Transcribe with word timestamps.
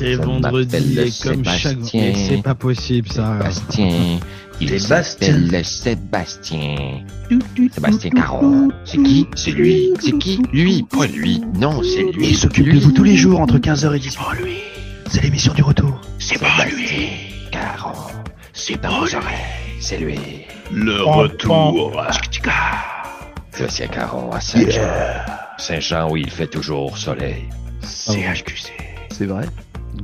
C'est 0.00 0.14
vendredi 0.14 0.98
et 0.98 1.10
comme 1.22 1.44
Sébastien. 1.44 2.14
C'est 2.14 2.42
pas 2.42 2.54
possible 2.54 3.06
ça. 3.12 3.36
Sébastien. 3.50 4.18
Il 4.58 4.80
Sébastien. 4.80 5.02
s'appelle 5.02 5.64
Sébastien. 5.66 6.76
Sébastien 7.70 8.10
Caron. 8.10 8.70
C'est 8.86 8.96
qui? 9.02 9.26
C'est 9.34 9.50
lui. 9.50 9.90
C'est 10.00 10.16
qui? 10.16 10.40
Lui. 10.54 10.86
Pas 10.90 11.06
lui. 11.06 11.42
Non, 11.54 11.82
c'est 11.82 12.04
lui. 12.12 12.28
Il 12.28 12.34
s'occupe 12.34 12.64
de 12.64 12.70
Lui. 12.70 12.80
vous 12.80 12.92
tous 12.92 13.04
les 13.04 13.14
jours 13.14 13.40
entre 13.40 13.58
15h 13.58 13.94
et 13.94 13.98
18h. 13.98 14.42
lui. 14.42 14.56
C'est 15.10 15.22
l'émission 15.22 15.52
du 15.52 15.62
retour. 15.62 16.00
C'est 16.18 16.40
pas 16.40 16.64
lui. 16.64 17.10
Caron. 17.52 17.92
C'est 18.54 18.80
dans 18.80 19.00
vos 19.00 19.14
oreilles. 19.14 19.36
C'est 19.82 19.98
lui. 19.98 20.18
Le 20.72 21.02
retour. 21.02 22.02
Sébastien 23.52 23.88
Caron 23.88 24.32
à 24.32 24.40
Saint-Jean. 24.40 24.80
Saint-Jean 25.58 26.10
où 26.10 26.16
il 26.16 26.30
fait 26.30 26.46
toujours 26.46 26.96
soleil. 26.96 27.44
CHQC. 27.82 28.72
C'est 29.10 29.26
vrai? 29.26 29.44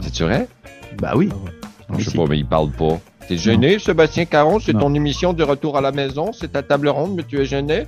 C'est 0.01 0.25
vrai? 0.25 0.49
Bah 1.01 1.13
oui. 1.17 1.29
Je 1.99 2.11
sais 2.11 2.17
pas, 2.17 2.25
mais 2.29 2.39
il 2.39 2.47
parle 2.47 2.71
pas. 2.71 2.99
T'es 3.29 3.37
gêné, 3.37 3.79
Sébastien 3.79 4.25
Caron? 4.25 4.61
C'est 4.61 4.73
ton 4.73 4.95
émission 4.95 5.33
de 5.33 5.43
retour 5.43 5.77
à 5.77 5.81
la 5.81 5.93
maison? 5.93 6.33
C'est 6.33 6.53
ta 6.53 6.63
table 6.63 6.89
ronde, 6.89 7.15
mais 7.17 7.25
tu 7.25 7.41
es 7.41 7.45
gêné? 7.45 7.87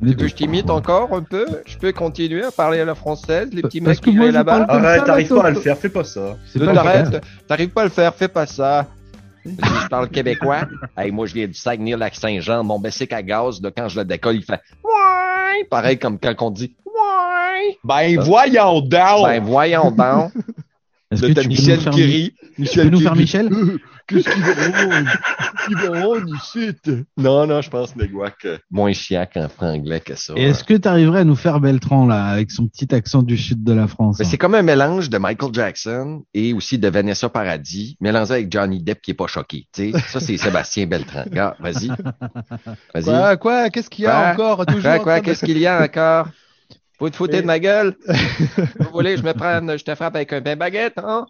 Tu 0.00 0.06
veux 0.06 0.14
que 0.14 0.28
je 0.28 0.34
t'imite 0.34 0.70
encore 0.70 1.12
un 1.12 1.22
peu? 1.22 1.46
Je 1.66 1.76
peux 1.76 1.92
continuer 1.92 2.44
à 2.44 2.50
parler 2.52 2.80
à 2.80 2.84
la 2.84 2.94
française, 2.94 3.48
les 3.52 3.62
petits 3.62 3.80
Parce 3.80 3.96
mecs 3.96 4.04
qui 4.04 4.16
moi, 4.16 4.30
là-bas? 4.30 4.66
Arrête, 4.68 5.04
t'arrives 5.04 5.28
pas 5.28 5.46
à 5.46 5.50
le 5.50 5.60
faire, 5.60 5.76
fais 5.76 5.88
pas 5.88 6.04
ça. 6.04 6.36
T'arrêtes, 6.56 7.24
t'arrives 7.48 7.70
pas 7.70 7.80
à 7.82 7.84
le 7.84 7.90
faire, 7.90 8.14
fais 8.14 8.28
pas 8.28 8.46
ça. 8.46 8.86
Si 9.44 9.54
je 9.56 9.88
parle 9.88 10.08
québécois, 10.08 10.68
hey, 10.96 11.10
moi 11.10 11.26
je 11.26 11.34
viens 11.34 11.46
du 11.46 11.54
Saguenay-Lac-Saint-Jean, 11.54 12.64
mon 12.64 12.78
bicycle 12.78 13.14
à 13.14 13.22
gaz, 13.22 13.62
là, 13.62 13.70
quand 13.74 13.88
je 13.88 13.98
le 13.98 14.04
décolle, 14.04 14.36
il 14.36 14.42
fait 14.42 14.60
ouais, 14.84 15.64
pareil 15.70 15.98
comme 15.98 16.18
quand 16.18 16.34
on 16.42 16.50
dit 16.50 16.74
ouais. 16.84 17.78
Ben 17.84 18.20
voyons 18.20 18.80
donc! 18.80 18.90
Ben 18.90 19.42
voyons 19.42 19.90
donc, 19.90 20.32
Est-ce 21.10 21.22
que 21.22 21.26
tu 21.28 21.34
peux 21.34 21.42
nous 21.42 21.48
Michel 21.48 21.80
faire, 21.80 21.92
qui 21.92 22.02
rit. 22.02 22.34
tu 22.56 22.78
peux 22.78 22.88
nous 22.88 23.00
faire 23.00 23.16
Michel 23.16 23.50
Qu'est-ce 24.08 24.28
qu'il 24.30 24.42
va 24.42 24.54
rendre? 24.54 25.10
Il 25.70 25.76
va 25.76 26.02
rendre 26.02 26.34
ici? 26.34 26.70
Non, 27.18 27.46
non, 27.46 27.60
je 27.60 27.68
pense, 27.68 27.94
Négois, 27.94 28.30
que 28.30 28.58
moins 28.70 28.92
chiant 28.92 29.26
qu'en 29.32 29.48
franglais 29.48 30.00
que 30.00 30.14
ça. 30.14 30.32
Et 30.36 30.44
est-ce 30.44 30.64
que 30.64 30.74
tu 30.74 30.88
arriverais 30.88 31.20
à 31.20 31.24
nous 31.24 31.36
faire 31.36 31.60
Beltran 31.60 32.06
là 32.06 32.26
avec 32.26 32.50
son 32.50 32.66
petit 32.66 32.94
accent 32.94 33.22
du 33.22 33.36
sud 33.36 33.62
de 33.64 33.72
la 33.72 33.86
France 33.86 34.20
hein? 34.20 34.24
c'est 34.24 34.38
comme 34.38 34.54
un 34.54 34.62
mélange 34.62 35.10
de 35.10 35.18
Michael 35.18 35.52
Jackson 35.52 36.22
et 36.32 36.54
aussi 36.54 36.78
de 36.78 36.88
Vanessa 36.88 37.28
Paradis, 37.28 37.96
mélangé 38.00 38.32
avec 38.34 38.52
Johnny 38.52 38.82
Depp 38.82 39.02
qui 39.02 39.10
est 39.10 39.14
pas 39.14 39.26
choqué. 39.26 39.66
Tu 39.72 39.92
sais, 39.92 39.98
ça, 40.08 40.20
c'est 40.20 40.36
Sébastien 40.38 40.86
Beltran. 40.86 41.24
Regarde, 41.24 41.56
vas-y. 41.60 41.88
Vas-y. 42.94 43.04
Quoi, 43.04 43.36
quoi, 43.36 43.70
qu'est-ce 43.70 43.90
qu'il 43.90 44.04
y 44.04 44.08
a 44.08 44.32
encore? 44.32 44.64
Toujours 44.64 45.02
Quoi, 45.02 45.16
en 45.16 45.20
qu'est-ce 45.20 45.44
qu'il 45.44 45.58
y 45.58 45.66
a 45.66 45.82
encore? 45.82 46.28
Vous 47.00 47.10
te 47.10 47.16
foutez 47.16 47.40
de 47.42 47.46
ma 47.46 47.58
gueule? 47.60 47.96
Vous 48.80 48.90
voulez, 48.92 49.16
je 49.16 49.22
me 49.22 49.32
prenne, 49.32 49.78
je 49.78 49.84
te 49.84 49.94
frappe 49.94 50.16
avec 50.16 50.32
un 50.32 50.40
pain 50.42 50.56
baguette, 50.56 50.98
hein? 50.98 51.26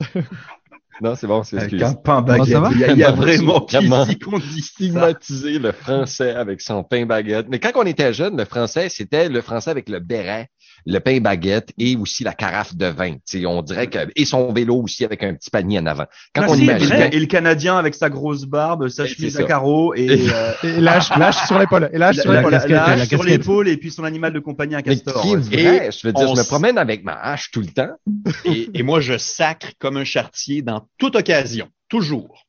Non, 1.01 1.15
c'est 1.15 1.27
bon, 1.29 1.45
c'est 1.45 1.59
Avec 1.59 1.75
excuse. 1.75 1.89
un 1.89 1.95
pain 1.95 2.23
baguette. 2.23 2.57
va? 2.57 2.71
Il 2.73 2.79
y 2.81 2.85
a, 2.85 2.91
il 2.93 2.99
y 2.99 3.05
a 3.05 3.13
Vraiment, 3.13 3.61
qui 3.61 4.19
qu'on 4.19 4.39
dit 4.39 4.63
ça? 4.63 4.69
Stigmatiser 4.69 5.59
le 5.61 5.71
français 5.73 6.35
avec 6.35 6.61
son 6.61 6.83
pain 6.83 7.07
baguette. 7.07 7.47
Mais 7.49 7.61
quand 7.61 7.71
on 7.77 7.85
était 7.87 8.13
jeune, 8.13 8.37
le 8.37 8.45
français, 8.45 8.89
c'était 8.89 9.29
le 9.29 9.41
français 9.41 9.71
avec 9.71 9.89
le 9.89 10.01
béret, 10.01 10.51
le 10.87 10.99
pain 11.01 11.21
baguette 11.21 11.71
et 11.79 11.97
aussi 11.97 12.25
la 12.25 12.33
carafe 12.33 12.75
de 12.77 12.87
vin. 12.87 13.15
Tu 13.15 13.41
sais, 13.41 13.47
on 13.47 13.63
dirait 13.63 13.89
que, 13.89 13.99
et 14.17 14.25
son 14.25 14.53
vélo 14.53 14.77
aussi 14.83 15.05
avec 15.05 15.23
un 15.23 15.35
petit 15.35 15.51
panier 15.51 15.79
en 15.79 15.87
avant. 15.87 16.07
Quand 16.35 16.43
Ah, 16.43 16.51
on 16.51 16.55
vrai. 16.55 17.11
Et 17.13 17.19
le 17.21 17.27
Canadien 17.27 17.77
avec 17.77 17.95
sa 17.95 18.09
grosse 18.11 18.45
barbe, 18.45 18.89
sa 18.89 19.05
Et 19.05 19.09
chemise 19.09 19.39
à 19.39 19.43
carreaux 19.45 19.95
et, 19.95 20.05
Et- 20.07 20.31
euh, 20.31 20.53
Et 20.65 20.81
lâche, 20.81 21.11
lâche 21.17 21.47
sur 21.47 21.59
l'épaule. 21.59 21.91
Et 21.93 21.99
lâche 21.99 22.17
la, 22.17 22.23
sur 22.23 22.33
l'épaule. 22.33 22.53
la 22.53 22.97
la 22.97 23.07
sur 23.07 23.23
l'épaule 23.23 23.69
et 23.69 23.77
puis 23.77 23.91
son 23.91 24.05
animal 24.05 24.33
de 24.33 24.41
compagnie, 24.41 24.75
un 24.75 24.83
castor. 24.83 25.23
qui 25.23 25.33
est 25.33 25.37
vrai, 25.37 25.91
je 25.93 26.07
veux 26.07 26.13
dire, 26.13 26.29
on 26.31 26.35
je 26.35 26.41
me 26.41 26.47
promène 26.47 26.79
avec 26.79 27.05
ma 27.05 27.15
hache 27.15 27.51
tout 27.51 27.61
le 27.61 27.67
temps. 27.69 27.91
Et, 28.45 28.71
et 28.75 28.83
moi, 28.83 29.01
je 29.01 29.19
sacre 29.19 29.69
comme 29.79 29.97
un 29.97 30.05
chartier 30.05 30.63
dans 30.63 30.87
toute 30.99 31.17
occasion. 31.17 31.69
Toujours. 31.89 32.45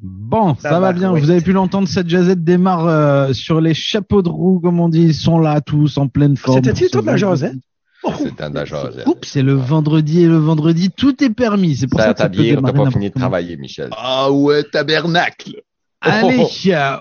Bon, 0.00 0.54
ça 0.56 0.78
va 0.78 0.92
bien. 0.92 1.12
Vous 1.12 1.30
avez 1.30 1.40
pu 1.40 1.52
l'entendre, 1.52 1.88
cette 1.88 2.08
jazette 2.08 2.44
démarre 2.44 2.86
euh, 2.86 3.32
sur 3.32 3.60
les 3.60 3.74
chapeaux 3.74 4.22
de 4.22 4.28
roue, 4.28 4.60
comme 4.60 4.80
on 4.80 4.88
dit. 4.88 5.02
Ils 5.02 5.14
sont 5.14 5.38
là 5.38 5.60
tous 5.60 5.98
en 5.98 6.08
pleine 6.08 6.36
forme. 6.36 6.62
C'était 6.62 6.72
pour 6.72 6.90
toi 6.90 7.00
de 7.02 7.06
la 7.06 7.12
ce 7.14 7.18
jasette 7.18 7.56
C'est 8.18 8.40
un 8.40 8.50
d'achat. 8.50 8.90
Oups, 9.06 9.28
c'est 9.28 9.42
le 9.42 9.54
vendredi 9.54 10.22
et 10.22 10.28
le 10.28 10.36
vendredi, 10.36 10.90
tout 10.90 11.22
est 11.22 11.30
permis. 11.30 11.76
C'est 11.76 11.88
pour 11.88 11.98
ça, 11.98 12.06
Ça, 12.06 12.14
que 12.14 12.18
ça 12.20 12.28
peut 12.28 12.42
bière, 12.42 12.60
t'as 12.62 12.70
démarrer 12.70 12.84
pas 12.84 12.90
fini 12.92 13.10
de 13.10 13.14
travailler, 13.14 13.56
Michel. 13.56 13.88
Ah 13.96 14.30
ouais, 14.30 14.62
tabernacle. 14.62 15.62
Allez, 16.00 16.46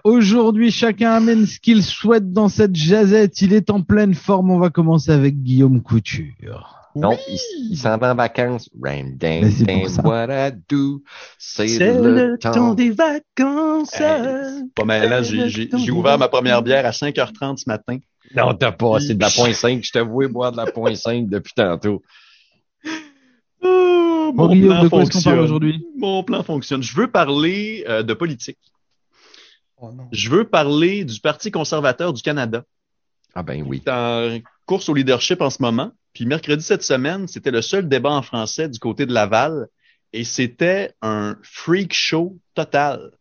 aujourd'hui, 0.03 0.71
chacun 0.71 1.11
amène 1.11 1.45
ce 1.45 1.59
qu'il 1.59 1.83
souhaite 1.83 2.33
dans 2.33 2.49
cette 2.49 2.75
jazette. 2.75 3.39
Il 3.41 3.53
est 3.53 3.69
en 3.69 3.83
pleine 3.83 4.15
forme. 4.15 4.49
On 4.49 4.57
va 4.57 4.71
commencer 4.71 5.11
avec 5.11 5.43
Guillaume 5.43 5.83
Couture. 5.83 6.76
Non, 6.99 7.17
il, 7.27 7.39
il 7.71 7.77
s'en 7.77 7.97
va 7.97 8.11
en 8.11 8.15
vacances. 8.15 8.69
Rain, 8.81 9.15
c'est 9.19 9.87
ça. 9.87 10.01
what 10.01 10.27
I 10.29 10.51
do. 10.69 11.03
C'est 11.37 11.67
C'est 11.67 11.93
le 11.93 12.37
temps. 12.37 12.73
des 12.73 12.91
vacances. 12.91 13.93
Hey, 13.99 14.63
Pas 14.75 14.83
mal, 14.85 15.11
hein, 15.11 15.21
j'ai- 15.21 15.91
ouvert 15.91 16.17
ma 16.17 16.27
première 16.27 16.61
bière 16.61 16.85
à 16.85 16.91
5h30 16.91 17.57
ce 17.57 17.69
matin. 17.69 17.97
Non, 18.35 18.53
t'as 18.53 18.71
pas. 18.71 18.99
C'est 18.99 19.15
de 19.15 19.21
la 19.21 19.29
point 19.29 19.53
5. 19.53 19.83
Je 19.83 19.91
t'avoue 19.91 20.27
boire 20.27 20.51
de 20.51 20.57
la 20.57 20.65
point 20.65 20.95
5 20.95 21.27
depuis 21.29 21.53
tantôt. 21.55 22.01
Oh, 23.63 24.49
est-ce 24.51 25.09
qu'on 25.11 25.21
parle 25.21 25.39
aujourd'hui? 25.39 25.85
Mon 25.97 26.23
plan 26.23 26.43
fonctionne. 26.43 26.83
Je 26.83 26.95
veux 26.95 27.09
parler 27.09 27.85
euh, 27.87 28.03
de 28.03 28.13
politique. 28.13 28.57
Oh. 29.77 29.91
Je 30.11 30.29
veux 30.29 30.43
parler 30.43 31.05
du 31.05 31.19
Parti 31.19 31.49
conservateur 31.49 32.13
du 32.13 32.21
Canada. 32.21 32.63
Ah 33.33 33.43
ben 33.43 33.63
oui. 33.65 33.81
est 33.85 33.89
en 33.89 34.39
course 34.65 34.89
au 34.89 34.93
leadership 34.93 35.41
en 35.41 35.49
ce 35.49 35.61
moment. 35.61 35.91
Puis 36.17 36.25
mercredi 36.25 36.63
cette 36.63 36.81
semaine, 36.81 37.27
c'était 37.27 37.51
le 37.51 37.61
seul 37.61 37.87
débat 37.87 38.09
en 38.09 38.23
français 38.23 38.67
du 38.67 38.79
côté 38.79 39.05
de 39.05 39.13
Laval 39.13 39.67
et 40.13 40.23
c'était 40.23 40.95
un 41.03 41.37
freak 41.43 41.93
show 41.93 42.39
total. 42.55 43.11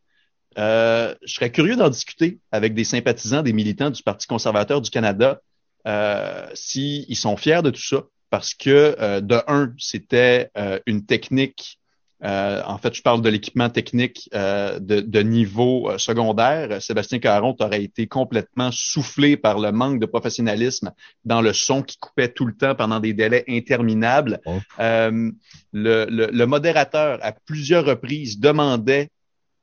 Euh, 0.56 1.14
je 1.22 1.34
serais 1.34 1.52
curieux 1.52 1.76
d'en 1.76 1.90
discuter 1.90 2.38
avec 2.52 2.72
des 2.72 2.84
sympathisants, 2.84 3.42
des 3.42 3.52
militants 3.52 3.90
du 3.90 4.02
Parti 4.02 4.26
conservateur 4.26 4.80
du 4.80 4.88
Canada, 4.88 5.42
euh, 5.86 6.48
s'ils 6.54 7.18
sont 7.18 7.36
fiers 7.36 7.60
de 7.60 7.68
tout 7.68 7.82
ça, 7.82 8.04
parce 8.30 8.54
que 8.54 8.96
euh, 8.98 9.20
de 9.20 9.42
un, 9.46 9.74
c'était 9.76 10.50
euh, 10.56 10.78
une 10.86 11.04
technique. 11.04 11.78
Euh, 12.26 12.60
en 12.66 12.76
fait, 12.78 12.92
je 12.92 13.02
parle 13.02 13.22
de 13.22 13.28
l'équipement 13.28 13.70
technique 13.70 14.28
euh, 14.34 14.80
de, 14.80 15.00
de 15.00 15.20
niveau 15.20 15.90
euh, 15.90 15.98
secondaire. 15.98 16.82
Sébastien 16.82 17.20
Caron 17.20 17.54
aurait 17.60 17.84
été 17.84 18.08
complètement 18.08 18.70
soufflé 18.72 19.36
par 19.36 19.60
le 19.60 19.70
manque 19.70 20.00
de 20.00 20.06
professionnalisme 20.06 20.92
dans 21.24 21.40
le 21.40 21.52
son 21.52 21.82
qui 21.82 21.96
coupait 21.98 22.32
tout 22.32 22.46
le 22.46 22.54
temps 22.54 22.74
pendant 22.74 23.00
des 23.00 23.14
délais 23.14 23.44
interminables. 23.48 24.40
Oh. 24.44 24.58
Euh, 24.80 25.30
le, 25.72 26.06
le, 26.10 26.26
le 26.32 26.46
modérateur, 26.46 27.18
à 27.22 27.32
plusieurs 27.32 27.84
reprises, 27.84 28.40
demandait 28.40 29.10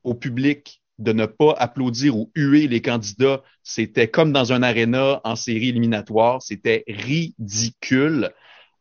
au 0.03 0.13
public 0.13 0.81
de 1.00 1.12
ne 1.12 1.25
pas 1.25 1.53
applaudir 1.57 2.16
ou 2.16 2.31
huer 2.35 2.68
les 2.68 2.81
candidats. 2.81 3.41
C'était 3.63 4.07
comme 4.07 4.31
dans 4.31 4.53
un 4.53 4.63
aréna 4.63 5.19
en 5.24 5.35
série 5.35 5.69
éliminatoire. 5.69 6.41
C'était 6.41 6.84
ridicule. 6.88 8.31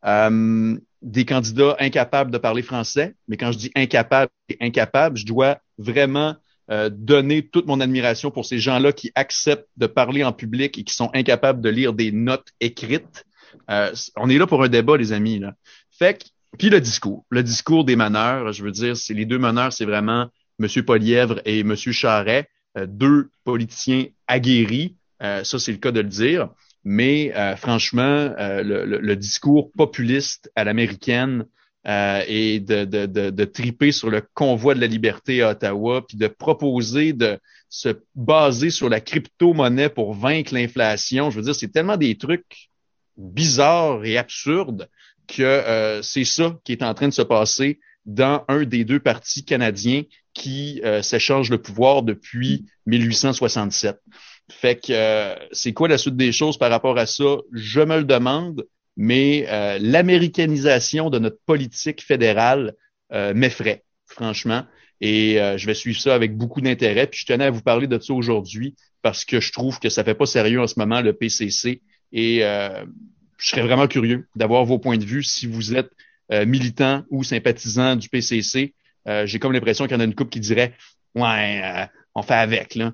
Euh, 0.04 0.76
des 1.02 1.24
candidats 1.24 1.76
incapables 1.78 2.30
de 2.30 2.38
parler 2.38 2.62
français, 2.62 3.14
mais 3.28 3.36
quand 3.36 3.52
je 3.52 3.58
dis 3.58 3.70
incapable 3.74 4.30
et 4.48 4.56
incapable, 4.60 5.16
je 5.16 5.26
dois 5.26 5.58
vraiment 5.78 6.36
euh, 6.70 6.90
donner 6.92 7.46
toute 7.46 7.66
mon 7.66 7.80
admiration 7.80 8.30
pour 8.30 8.46
ces 8.46 8.58
gens-là 8.58 8.92
qui 8.92 9.10
acceptent 9.14 9.68
de 9.76 9.86
parler 9.86 10.22
en 10.24 10.32
public 10.32 10.78
et 10.78 10.84
qui 10.84 10.94
sont 10.94 11.10
incapables 11.12 11.60
de 11.60 11.68
lire 11.68 11.92
des 11.92 12.12
notes 12.12 12.48
écrites. 12.60 13.24
Euh, 13.70 13.92
on 14.16 14.30
est 14.30 14.38
là 14.38 14.46
pour 14.46 14.62
un 14.62 14.68
débat, 14.68 14.96
les 14.96 15.12
amis. 15.12 15.38
Là. 15.38 15.54
Fait 15.90 16.18
que, 16.18 16.24
puis 16.58 16.70
le 16.70 16.80
discours, 16.80 17.24
le 17.30 17.42
discours 17.42 17.84
des 17.84 17.96
meneurs, 17.96 18.52
je 18.52 18.62
veux 18.62 18.70
dire, 18.70 18.96
c'est 18.96 19.14
les 19.14 19.24
deux 19.24 19.38
meneurs, 19.38 19.72
c'est 19.72 19.84
vraiment 19.84 20.28
M. 20.60 20.68
Polièvre 20.84 21.40
et 21.44 21.60
M. 21.60 21.74
Charret, 21.76 22.48
euh, 22.78 22.86
deux 22.86 23.30
politiciens 23.44 24.06
aguerris. 24.26 24.96
Euh, 25.22 25.44
ça, 25.44 25.58
c'est 25.58 25.72
le 25.72 25.78
cas 25.78 25.92
de 25.92 26.00
le 26.00 26.08
dire. 26.08 26.48
Mais 26.84 27.32
euh, 27.36 27.56
franchement, 27.56 28.02
euh, 28.02 28.62
le, 28.62 28.84
le, 28.84 28.98
le, 28.98 29.16
discours 29.16 29.70
populiste 29.70 30.50
à 30.56 30.64
l'américaine 30.64 31.46
euh, 31.86 32.22
et 32.26 32.60
de, 32.60 32.84
de, 32.84 33.06
de, 33.06 33.30
de, 33.30 33.44
triper 33.44 33.92
sur 33.92 34.10
le 34.10 34.22
convoi 34.34 34.74
de 34.74 34.80
la 34.80 34.86
liberté 34.86 35.42
à 35.42 35.50
Ottawa, 35.50 36.04
puis 36.06 36.16
de 36.16 36.26
proposer 36.26 37.12
de 37.12 37.38
se 37.68 37.88
baser 38.14 38.70
sur 38.70 38.88
la 38.88 39.00
crypto-monnaie 39.00 39.88
pour 39.88 40.14
vaincre 40.14 40.54
l'inflation, 40.54 41.30
je 41.30 41.36
veux 41.36 41.42
dire, 41.42 41.54
c'est 41.54 41.72
tellement 41.72 41.96
des 41.96 42.16
trucs 42.18 42.68
bizarres 43.16 44.04
et 44.04 44.18
absurdes 44.18 44.88
que 45.26 45.42
euh, 45.42 46.02
c'est 46.02 46.24
ça 46.24 46.56
qui 46.64 46.72
est 46.72 46.82
en 46.82 46.94
train 46.94 47.08
de 47.08 47.14
se 47.14 47.22
passer 47.22 47.80
dans 48.04 48.44
un 48.48 48.64
des 48.64 48.84
deux 48.84 49.00
partis 49.00 49.44
canadiens 49.44 50.02
qui 50.34 50.80
euh, 50.84 51.02
s'échangent 51.02 51.50
le 51.50 51.60
pouvoir 51.60 52.02
depuis 52.02 52.66
1867. 52.86 54.00
Fait 54.60 54.76
que 54.76 54.92
euh, 54.92 55.34
c'est 55.52 55.72
quoi 55.72 55.88
la 55.88 55.98
suite 55.98 56.16
des 56.16 56.30
choses 56.32 56.58
par 56.58 56.70
rapport 56.70 56.98
à 56.98 57.06
ça? 57.06 57.38
Je 57.52 57.80
me 57.80 57.96
le 57.98 58.04
demande, 58.04 58.66
mais 58.96 59.46
euh, 59.48 59.78
l'américanisation 59.80 61.10
de 61.10 61.18
notre 61.18 61.38
politique 61.46 62.02
fédérale 62.02 62.74
euh, 63.12 63.34
m'effraie, 63.34 63.82
franchement. 64.06 64.64
Et 65.00 65.38
je 65.56 65.66
vais 65.66 65.74
suivre 65.74 65.98
ça 65.98 66.14
avec 66.14 66.36
beaucoup 66.36 66.60
d'intérêt. 66.60 67.08
Puis 67.08 67.22
je 67.22 67.26
tenais 67.26 67.46
à 67.46 67.50
vous 67.50 67.62
parler 67.62 67.88
de 67.88 67.98
ça 67.98 68.12
aujourd'hui 68.12 68.76
parce 69.02 69.24
que 69.24 69.40
je 69.40 69.50
trouve 69.50 69.80
que 69.80 69.88
ça 69.88 70.04
fait 70.04 70.14
pas 70.14 70.26
sérieux 70.26 70.60
en 70.60 70.68
ce 70.68 70.78
moment, 70.78 71.00
le 71.00 71.12
PCC. 71.12 71.82
Et 72.12 72.42
je 72.42 73.48
serais 73.48 73.62
vraiment 73.62 73.88
curieux 73.88 74.28
d'avoir 74.36 74.64
vos 74.64 74.78
points 74.78 74.98
de 74.98 75.04
vue 75.04 75.24
si 75.24 75.48
vous 75.48 75.74
êtes 75.74 75.90
militants 76.30 77.02
ou 77.10 77.24
sympathisants 77.24 77.96
du 77.96 78.08
PCC. 78.08 78.74
J'ai 79.24 79.38
comme 79.40 79.52
l'impression 79.52 79.86
qu'il 79.86 79.94
y 79.94 79.96
en 79.96 80.00
a 80.00 80.04
une 80.04 80.14
couple 80.14 80.30
qui 80.30 80.38
dirait 80.38 80.72
ouais, 81.16 81.88
on 82.14 82.22
fait 82.22 82.34
avec 82.34 82.76
là. 82.76 82.92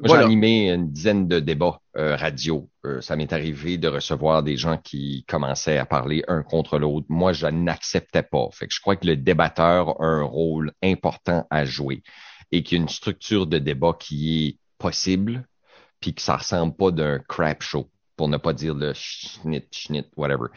Voilà. 0.00 0.22
J'ai 0.22 0.26
animé 0.26 0.70
une 0.70 0.90
dizaine 0.90 1.28
de 1.28 1.40
débats 1.40 1.80
euh, 1.96 2.16
radio. 2.16 2.68
Euh, 2.84 3.00
ça 3.00 3.16
m'est 3.16 3.32
arrivé 3.32 3.78
de 3.78 3.88
recevoir 3.88 4.42
des 4.42 4.56
gens 4.56 4.76
qui 4.76 5.24
commençaient 5.28 5.78
à 5.78 5.86
parler 5.86 6.24
un 6.28 6.42
contre 6.42 6.78
l'autre. 6.78 7.06
Moi, 7.08 7.32
je 7.32 7.46
n'acceptais 7.46 8.22
pas. 8.22 8.48
Fait 8.52 8.66
que 8.66 8.74
je 8.74 8.80
crois 8.80 8.96
que 8.96 9.06
le 9.06 9.16
débatteur 9.16 10.00
a 10.00 10.04
un 10.04 10.22
rôle 10.22 10.72
important 10.82 11.46
à 11.50 11.64
jouer 11.64 12.02
et 12.52 12.62
qu'il 12.62 12.78
y 12.78 12.80
a 12.80 12.82
une 12.82 12.88
structure 12.88 13.46
de 13.46 13.58
débat 13.58 13.96
qui 13.98 14.46
est 14.46 14.58
possible, 14.78 15.46
puis 16.00 16.14
que 16.14 16.22
ça 16.22 16.36
ressemble 16.36 16.74
pas 16.76 16.90
d'un 16.90 17.18
crap 17.18 17.62
show, 17.62 17.90
pour 18.16 18.28
ne 18.28 18.36
pas 18.36 18.52
dire 18.52 18.74
le 18.74 18.92
schnit, 18.94 19.66
schnit, 19.72 20.06
whatever. 20.16 20.48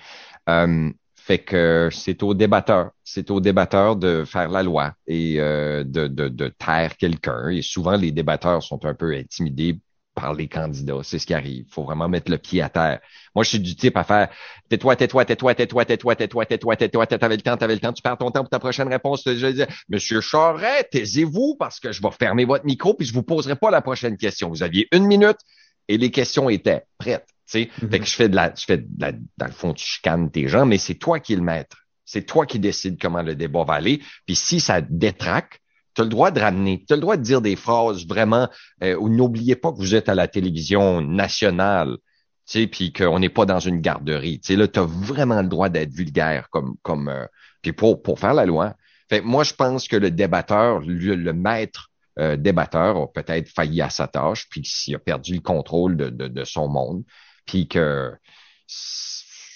Euh, 0.50 0.92
fait 1.30 1.38
que 1.38 1.90
c'est 1.92 2.24
au 2.24 2.34
débatteur, 2.34 2.90
c'est 3.04 3.30
au 3.30 3.40
débatteur 3.40 3.96
de 3.96 4.26
faire 4.26 4.50
la 4.50 4.64
loi 4.64 4.94
et 5.06 5.36
euh, 5.38 5.84
de, 5.84 6.08
de, 6.08 6.28
de 6.28 6.48
taire 6.48 6.98
quelqu'un. 6.98 7.50
Et 7.50 7.62
souvent, 7.62 7.96
les 7.96 8.12
débatteurs 8.12 8.64
sont 8.64 8.84
un 8.84 8.96
peu 8.96 9.14
intimidés 9.14 9.80
par 10.16 10.34
les 10.34 10.48
candidats. 10.48 11.02
C'est 11.04 11.20
ce 11.20 11.28
qui 11.28 11.36
arrive. 11.36 11.66
Il 11.68 11.72
faut 11.72 11.84
vraiment 11.84 12.10
mettre 12.10 12.32
le 12.32 12.40
pied 12.40 12.64
à 12.64 12.70
terre. 12.70 13.00
Moi, 13.36 13.44
je 13.44 13.50
suis 13.50 13.60
du 13.60 13.76
type 13.76 13.96
à 13.96 14.04
faire 14.04 14.30
tais-toi, 14.70 14.96
tais-toi, 14.96 15.24
tais-toi, 15.24 15.54
tais-toi, 15.54 15.86
tais-toi, 15.86 16.16
tais-toi, 16.16 16.46
tais-toi, 16.48 16.76
tais-toi, 16.76 17.06
t'avais 17.06 17.36
le 17.36 17.42
temps, 17.44 17.58
t'avais 17.58 17.76
le 17.76 17.80
temps, 17.80 17.94
tu 17.94 18.02
perds 18.02 18.18
ton 18.18 18.32
temps 18.32 18.42
pour 18.42 18.50
ta 18.50 18.58
prochaine 18.58 18.88
réponse. 18.88 19.22
Je 19.24 19.46
disais, 19.52 19.68
Monsieur 19.88 20.22
Charret, 20.22 20.88
taisez-vous 20.92 21.58
parce 21.60 21.80
que 21.80 21.92
je 21.92 22.02
vais 22.02 22.10
fermer 22.10 22.46
votre 22.46 22.66
micro 22.66 22.96
puis 22.96 23.06
je 23.06 23.14
vous 23.14 23.22
poserai 23.22 23.56
pas 23.56 23.70
la 23.70 23.84
prochaine 23.84 24.18
question. 24.18 24.50
Vous 24.50 24.64
aviez 24.64 24.88
une 24.92 25.06
minute 25.06 25.38
et 25.88 26.00
les 26.00 26.10
questions 26.10 26.50
étaient 26.50 26.86
prêtes. 26.98 27.28
Tu 27.50 27.64
sais, 27.64 27.70
Mhm. 27.82 27.90
fait 27.92 28.00
que 28.00 28.06
je 28.06 28.16
fais 28.16 28.30
de 28.30 28.36
la, 28.36 28.54
je 28.56 28.64
fais 28.66 28.78
de 28.78 28.88
la, 29.00 29.12
dans 29.12 29.46
le 29.46 29.52
fond, 29.52 29.74
tu 29.74 29.86
chicanes 29.86 30.30
tes 30.30 30.48
gens, 30.48 30.66
mais 30.66 30.78
c'est 30.78 30.96
toi 30.96 31.20
qui 31.20 31.34
es 31.34 31.36
le 31.36 31.42
maître. 31.42 31.78
C'est 32.06 32.24
toi 32.26 32.46
qui 32.46 32.60
décides 32.60 33.00
comment 33.02 33.22
le 33.22 33.36
débat 33.36 33.64
va 33.64 33.74
aller. 33.76 34.02
Puis 34.26 34.36
si 34.36 34.60
ça 34.60 34.82
détraque, 34.82 35.60
tu 35.96 36.02
as 36.02 36.04
le 36.04 36.10
droit 36.10 36.32
de 36.32 36.40
ramener, 36.40 36.84
tu 36.88 36.94
as 36.94 36.96
le 36.96 37.02
droit 37.02 37.18
de 37.18 37.24
dire 37.24 37.42
des 37.42 37.56
phrases 37.56 38.06
vraiment 38.08 38.48
euh, 38.84 38.96
où 38.96 39.10
n'oubliez 39.10 39.56
pas 39.56 39.72
que 39.72 39.78
vous 39.78 39.96
êtes 39.96 40.10
à 40.10 40.16
la 40.16 40.28
télévision 40.28 41.02
nationale, 41.02 41.98
tu 42.48 42.62
sais, 42.62 42.68
puis 42.68 42.94
qu'on 42.94 43.20
n'est 43.20 43.30
pas 43.30 43.46
dans 43.46 43.60
une 43.60 43.82
garderie. 43.82 44.40
Tu 44.40 44.48
sais, 44.48 44.56
là, 44.56 44.68
tu 44.68 44.80
as 44.80 44.84
vraiment 44.86 45.42
le 45.42 45.48
droit 45.48 45.70
d'être 45.70 45.92
vulgaire 45.92 46.50
comme, 46.50 46.76
comme 46.84 47.10
euh, 47.10 47.26
puis 47.62 47.74
pour, 47.74 48.02
pour 48.02 48.20
faire 48.20 48.34
la 48.34 48.46
loi. 48.46 48.76
Fait 49.10 49.22
moi, 49.22 49.44
je 49.44 49.54
pense 49.54 49.88
que 49.88 49.96
le 49.96 50.12
débatteur, 50.12 50.80
le, 50.82 51.16
le 51.16 51.34
maître 51.34 51.90
euh, 52.20 52.36
débatteur 52.38 52.98
a 52.98 53.08
peut-être 53.12 53.50
failli 53.50 53.82
à 53.82 53.90
sa 53.90 54.08
tâche, 54.08 54.48
puis 54.50 54.62
s'il 54.66 54.96
a 54.96 55.00
perdu 55.00 55.34
le 55.36 55.42
contrôle 55.42 55.96
de, 55.98 56.10
de, 56.10 56.28
de 56.28 56.44
son 56.44 56.68
monde, 56.68 57.04
puis 57.46 57.68
que 57.68 58.14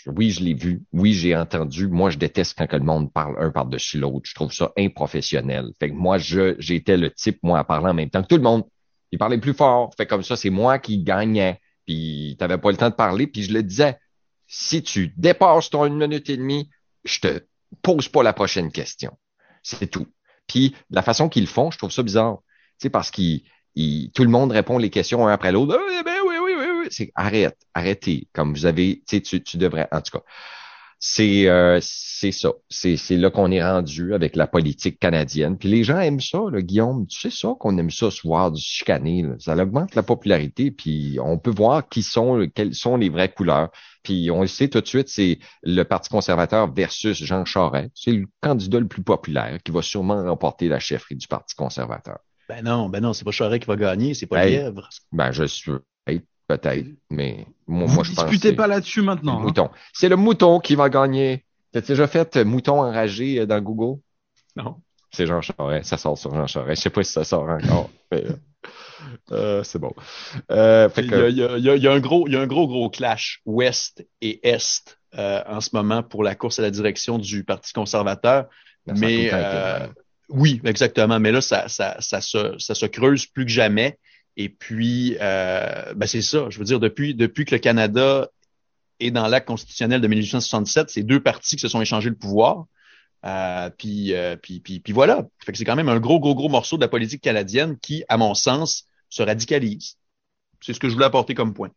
oui, 0.05 0.31
je 0.31 0.43
l'ai 0.43 0.53
vu, 0.53 0.83
oui, 0.91 1.13
j'ai 1.13 1.35
entendu. 1.35 1.87
Moi, 1.87 2.09
je 2.09 2.17
déteste 2.17 2.57
quand 2.57 2.67
que 2.67 2.75
le 2.75 2.83
monde 2.83 3.11
parle 3.13 3.35
un 3.39 3.51
par-dessus 3.51 3.97
l'autre. 3.97 4.23
Je 4.25 4.35
trouve 4.35 4.51
ça 4.51 4.71
improfessionnel. 4.77 5.71
Fait 5.79 5.89
que 5.89 5.95
moi, 5.95 6.17
je 6.17 6.55
j'étais 6.59 6.97
le 6.97 7.11
type, 7.11 7.39
moi, 7.41 7.59
à 7.59 7.63
parler 7.63 7.87
en 7.87 7.93
même 7.93 8.09
temps 8.09 8.21
que 8.21 8.27
tout 8.27 8.35
le 8.35 8.41
monde. 8.41 8.63
Il 9.11 9.19
parlait 9.19 9.37
plus 9.37 9.53
fort. 9.53 9.93
Fait 9.95 10.05
comme 10.05 10.23
ça, 10.23 10.35
c'est 10.35 10.49
moi 10.49 10.79
qui 10.79 11.03
gagnais. 11.03 11.59
Puis 11.85 12.35
t'avais 12.39 12.57
pas 12.57 12.71
le 12.71 12.77
temps 12.77 12.89
de 12.89 12.95
parler. 12.95 13.27
Puis 13.27 13.43
je 13.43 13.53
le 13.53 13.63
disais, 13.63 13.97
si 14.47 14.83
tu 14.83 15.13
dépasses 15.15 15.69
ton 15.69 15.85
une 15.85 15.97
minute 15.97 16.29
et 16.29 16.37
demie, 16.37 16.69
je 17.05 17.19
te 17.19 17.45
pose 17.81 18.09
pas 18.09 18.23
la 18.23 18.33
prochaine 18.33 18.71
question. 18.71 19.17
C'est 19.61 19.87
tout. 19.87 20.07
Puis 20.47 20.75
la 20.89 21.01
façon 21.01 21.29
qu'ils 21.29 21.43
le 21.43 21.49
font, 21.49 21.71
je 21.71 21.77
trouve 21.77 21.91
ça 21.91 22.03
bizarre. 22.03 22.39
Tu 22.79 22.87
sais, 22.87 22.89
parce 22.89 23.11
qu'ils 23.11 23.43
ils- 23.75 24.11
tout 24.11 24.23
le 24.23 24.29
monde 24.29 24.51
répond 24.51 24.77
les 24.77 24.89
questions 24.89 25.25
un 25.27 25.31
après 25.31 25.51
l'autre. 25.51 25.79
Ah, 25.79 26.03
ben 26.03 26.22
C'est 26.89 27.11
arrête, 27.15 27.57
arrêtez. 27.73 28.27
Comme 28.33 28.53
vous 28.53 28.65
avez, 28.65 29.03
tu 29.07 29.21
tu, 29.21 29.57
devrais, 29.57 29.87
en 29.91 30.01
tout 30.01 30.17
cas. 30.17 30.23
C'est 31.05 31.49
euh, 31.49 31.79
c'est 31.81 32.31
ça. 32.31 32.53
C'est 32.69 32.95
c'est 32.95 33.17
là 33.17 33.29
qu'on 33.29 33.51
est 33.51 33.61
rendu 33.61 34.13
avec 34.13 34.37
la 34.37 34.47
politique 34.47 34.99
canadienne. 34.99 35.57
Puis 35.57 35.67
les 35.67 35.83
gens 35.83 35.99
aiment 35.99 36.21
ça, 36.21 36.39
là, 36.49 36.61
Guillaume. 36.61 37.05
Tu 37.07 37.19
sais 37.19 37.29
ça 37.29 37.53
qu'on 37.59 37.77
aime 37.77 37.91
ça, 37.91 38.09
se 38.09 38.25
voir 38.25 38.53
du 38.53 38.61
chicaner. 38.61 39.23
là. 39.23 39.35
Ça 39.37 39.53
augmente 39.61 39.95
la 39.95 40.03
popularité. 40.03 40.71
Puis 40.71 41.17
on 41.21 41.37
peut 41.37 41.51
voir 41.51 41.89
qui 41.89 42.03
sont, 42.03 42.47
quelles 42.55 42.73
sont 42.73 42.95
les 42.95 43.09
vraies 43.09 43.33
couleurs. 43.33 43.69
Puis 44.01 44.31
on 44.31 44.41
le 44.41 44.47
sait 44.47 44.69
tout 44.69 44.79
de 44.79 44.87
suite, 44.87 45.09
c'est 45.09 45.39
le 45.61 45.83
Parti 45.83 46.09
conservateur 46.09 46.73
versus 46.73 47.21
Jean 47.21 47.43
Charest. 47.43 47.91
C'est 47.95 48.13
le 48.13 48.27
candidat 48.39 48.79
le 48.79 48.87
plus 48.87 49.03
populaire 49.03 49.57
qui 49.61 49.73
va 49.73 49.81
sûrement 49.81 50.23
remporter 50.23 50.69
la 50.69 50.79
chefferie 50.79 51.15
du 51.17 51.27
Parti 51.27 51.53
conservateur. 51.55 52.19
Ben 52.47 52.63
non, 52.63 52.87
ben 52.87 53.01
non, 53.01 53.11
c'est 53.11 53.25
pas 53.25 53.31
Charest 53.31 53.63
qui 53.63 53.67
va 53.67 53.75
gagner, 53.75 54.13
c'est 54.13 54.25
pas 54.25 54.45
Hey. 54.45 54.55
Lièvre. 54.55 54.87
Ben, 55.11 55.33
je 55.33 55.43
suis 55.43 55.71
peut-être, 56.47 56.87
mais 57.09 57.45
moi, 57.67 57.87
Vous 57.87 57.93
moi 57.95 58.03
je 58.03 58.13
pense. 58.13 58.25
discutez 58.25 58.51
que 58.51 58.57
pas 58.57 58.67
là-dessus 58.67 58.99
c'est 58.99 59.05
maintenant. 59.05 59.33
le 59.35 59.39
hein. 59.39 59.43
mouton. 59.43 59.69
C'est 59.93 60.09
le 60.09 60.15
mouton 60.15 60.59
qui 60.59 60.75
va 60.75 60.89
gagner. 60.89 61.45
T'as 61.71 61.81
déjà 61.81 62.07
fait 62.07 62.35
euh, 62.37 62.45
mouton 62.45 62.81
enragé 62.81 63.39
euh, 63.39 63.45
dans 63.45 63.59
Google? 63.61 63.99
Non. 64.55 64.75
C'est 65.11 65.25
Jean 65.27 65.41
Charest. 65.41 65.85
Ça 65.89 65.97
sort 65.97 66.17
sur 66.17 66.33
Jean 66.35 66.47
Charest. 66.47 66.77
Je 66.79 66.83
sais 66.83 66.89
pas 66.89 67.03
si 67.03 67.11
ça 67.13 67.23
sort 67.23 67.47
encore. 67.49 67.89
mais, 68.11 68.23
euh, 69.31 69.63
c'est 69.63 69.79
bon. 69.79 69.93
Euh, 70.51 70.89
Il 70.97 71.05
y, 71.05 71.07
que, 71.07 71.15
a, 71.15 71.29
il 71.29 71.37
y 71.37 71.43
a- 71.43 71.57
il 71.57 71.63
y 71.63 71.69
a- 71.69 71.75
il 71.75 71.83
y 71.83 71.87
a 71.87 71.91
un 71.91 71.99
gros, 71.99 72.27
il 72.27 72.33
y 72.33 72.35
a 72.37 72.41
un 72.41 72.47
gros, 72.47 72.67
gros 72.67 72.89
clash 72.89 73.41
ouest 73.45 74.05
et 74.21 74.47
est 74.47 74.97
euh, 75.15 75.41
en 75.47 75.61
ce 75.61 75.69
moment 75.73 76.01
pour 76.03 76.23
la 76.23 76.35
course 76.35 76.59
à 76.59 76.61
la 76.63 76.71
direction 76.71 77.17
du 77.19 77.43
Parti 77.43 77.73
conservateur. 77.73 78.45
ben, 78.87 78.97
mais 78.97 79.31
oui, 80.29 80.61
exactement. 80.63 81.19
Mais 81.19 81.31
là, 81.31 81.41
ça, 81.41 81.67
ça, 81.67 81.97
ça, 81.99 82.21
se, 82.21 82.55
ça 82.57 82.73
se 82.75 82.85
creuse 82.85 83.25
plus 83.27 83.45
que 83.45 83.51
jamais. 83.51 83.99
Et 84.37 84.49
puis, 84.49 85.15
euh, 85.21 85.93
ben 85.95 86.07
c'est 86.07 86.21
ça. 86.21 86.49
Je 86.49 86.57
veux 86.57 86.65
dire, 86.65 86.79
depuis, 86.79 87.15
depuis 87.15 87.45
que 87.45 87.53
le 87.53 87.59
Canada 87.59 88.29
est 88.99 89.11
dans 89.11 89.27
l'acte 89.27 89.47
constitutionnel 89.47 90.01
de 90.01 90.07
1867, 90.07 90.89
c'est 90.89 91.03
deux 91.03 91.21
partis 91.21 91.55
qui 91.55 91.61
se 91.61 91.67
sont 91.67 91.81
échangés 91.81 92.09
le 92.09 92.15
pouvoir. 92.15 92.65
Euh, 93.25 93.69
puis, 93.77 94.13
euh, 94.13 94.35
puis, 94.35 94.59
puis, 94.59 94.79
puis 94.79 94.93
voilà. 94.93 95.25
Fait 95.45 95.51
que 95.51 95.57
c'est 95.57 95.65
quand 95.65 95.75
même 95.75 95.89
un 95.89 95.99
gros, 95.99 96.19
gros, 96.19 96.35
gros 96.35 96.49
morceau 96.49 96.77
de 96.77 96.81
la 96.81 96.87
politique 96.87 97.21
canadienne 97.21 97.77
qui, 97.77 98.03
à 98.09 98.17
mon 98.17 98.33
sens, 98.33 98.85
se 99.09 99.23
radicalise. 99.23 99.95
C'est 100.61 100.73
ce 100.73 100.79
que 100.79 100.89
je 100.89 100.93
voulais 100.93 101.05
apporter 101.05 101.33
comme 101.35 101.53
point. 101.53 101.69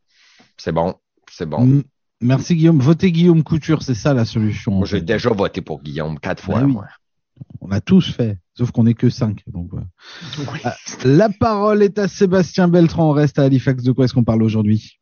C'est 0.56 0.72
bon. 0.72 0.94
C'est 1.30 1.46
bon. 1.46 1.64
Mm. 1.64 1.84
Merci 2.22 2.56
Guillaume. 2.56 2.80
Votez 2.80 3.12
Guillaume 3.12 3.44
Couture, 3.44 3.82
c'est 3.82 3.94
ça 3.94 4.14
la 4.14 4.24
solution. 4.24 4.84
j'ai 4.86 5.02
déjà 5.02 5.30
voté 5.30 5.60
pour 5.60 5.82
Guillaume 5.82 6.18
quatre 6.18 6.42
fois, 6.42 6.60
Ben 6.60 6.66
oui. 6.66 6.72
moi. 6.72 6.86
On 7.60 7.70
a 7.70 7.80
tous 7.80 8.10
fait, 8.10 8.38
sauf 8.56 8.70
qu'on 8.70 8.84
n'est 8.84 8.94
que 8.94 9.10
cinq. 9.10 9.42
Donc, 9.46 9.70
voilà. 9.70 9.86
Ah, 10.64 10.76
La 11.04 11.28
parole 11.28 11.82
est 11.82 11.98
à 11.98 12.08
Sébastien 12.08 12.68
Beltran. 12.68 13.10
On 13.10 13.12
reste 13.12 13.38
à 13.38 13.44
Halifax. 13.44 13.82
De 13.82 13.92
quoi 13.92 14.04
est-ce 14.04 14.14
qu'on 14.14 14.24
parle 14.24 14.42
aujourd'hui? 14.42 14.98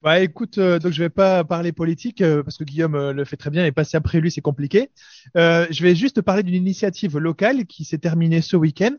Bah 0.00 0.20
écoute, 0.20 0.58
euh, 0.58 0.78
donc 0.78 0.92
je 0.92 1.02
vais 1.02 1.08
pas 1.08 1.42
parler 1.42 1.72
politique 1.72 2.20
euh, 2.20 2.44
parce 2.44 2.56
que 2.56 2.62
Guillaume 2.62 2.94
euh, 2.94 3.12
le 3.12 3.24
fait 3.24 3.36
très 3.36 3.50
bien 3.50 3.66
et 3.66 3.72
passer 3.72 3.96
après 3.96 4.20
lui 4.20 4.30
c'est 4.30 4.40
compliqué. 4.40 4.90
Euh, 5.36 5.66
je 5.72 5.82
vais 5.82 5.96
juste 5.96 6.22
parler 6.22 6.44
d'une 6.44 6.54
initiative 6.54 7.18
locale 7.18 7.66
qui 7.66 7.84
s'est 7.84 7.98
terminée 7.98 8.40
ce 8.40 8.56
week-end. 8.56 8.92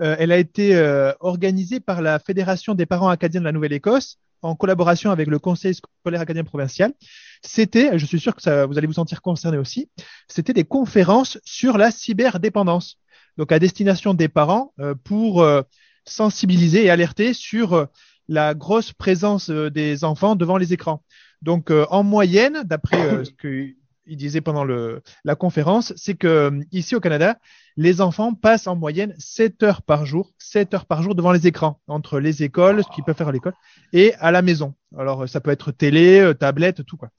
Euh, 0.00 0.16
elle 0.18 0.32
a 0.32 0.38
été 0.38 0.74
euh, 0.74 1.12
organisée 1.20 1.78
par 1.78 2.00
la 2.00 2.18
Fédération 2.18 2.74
des 2.74 2.86
parents 2.86 3.10
acadiens 3.10 3.40
de 3.40 3.44
la 3.44 3.52
Nouvelle-Écosse 3.52 4.16
en 4.40 4.54
collaboration 4.54 5.10
avec 5.10 5.28
le 5.28 5.38
Conseil 5.38 5.74
scolaire 5.74 6.22
acadien 6.22 6.44
provincial. 6.44 6.94
C'était, 7.42 7.98
je 7.98 8.06
suis 8.06 8.18
sûr 8.18 8.34
que 8.34 8.40
ça, 8.40 8.64
vous 8.64 8.78
allez 8.78 8.86
vous 8.86 8.94
sentir 8.94 9.20
concerné 9.20 9.58
aussi, 9.58 9.90
c'était 10.26 10.54
des 10.54 10.64
conférences 10.64 11.38
sur 11.44 11.76
la 11.76 11.90
cyberdépendance. 11.90 12.98
Donc 13.36 13.52
à 13.52 13.58
destination 13.58 14.14
des 14.14 14.28
parents 14.28 14.72
euh, 14.80 14.94
pour 14.94 15.42
euh, 15.42 15.62
sensibiliser 16.04 16.84
et 16.84 16.90
alerter 16.90 17.32
sur 17.32 17.74
euh, 17.74 17.86
la 18.28 18.54
grosse 18.54 18.92
présence 18.92 19.50
des 19.50 20.04
enfants 20.04 20.34
devant 20.34 20.56
les 20.56 20.72
écrans. 20.72 21.04
Donc, 21.42 21.70
en 21.70 22.02
moyenne, 22.02 22.64
d'après 22.64 23.24
ce 23.24 23.30
qu'il 23.30 23.76
disait 24.16 24.40
pendant 24.40 24.64
le, 24.64 25.00
la 25.24 25.36
conférence, 25.36 25.92
c'est 25.94 26.16
que 26.16 26.58
ici 26.72 26.96
au 26.96 27.00
Canada, 27.00 27.38
les 27.76 28.00
enfants 28.00 28.34
passent 28.34 28.66
en 28.66 28.74
moyenne 28.74 29.14
7 29.18 29.62
heures 29.62 29.82
par 29.82 30.06
jour, 30.06 30.32
7 30.38 30.74
heures 30.74 30.86
par 30.86 31.04
jour 31.04 31.14
devant 31.14 31.30
les 31.30 31.46
écrans, 31.46 31.80
entre 31.86 32.18
les 32.18 32.42
écoles, 32.42 32.82
ce 32.82 32.88
qu'ils 32.92 33.04
peuvent 33.04 33.14
faire 33.14 33.28
à 33.28 33.32
l'école, 33.32 33.54
et 33.92 34.12
à 34.14 34.32
la 34.32 34.42
maison. 34.42 34.74
Alors, 34.98 35.28
ça 35.28 35.40
peut 35.40 35.52
être 35.52 35.70
télé, 35.70 36.32
tablette, 36.36 36.84
tout 36.84 36.96
quoi. 36.96 37.10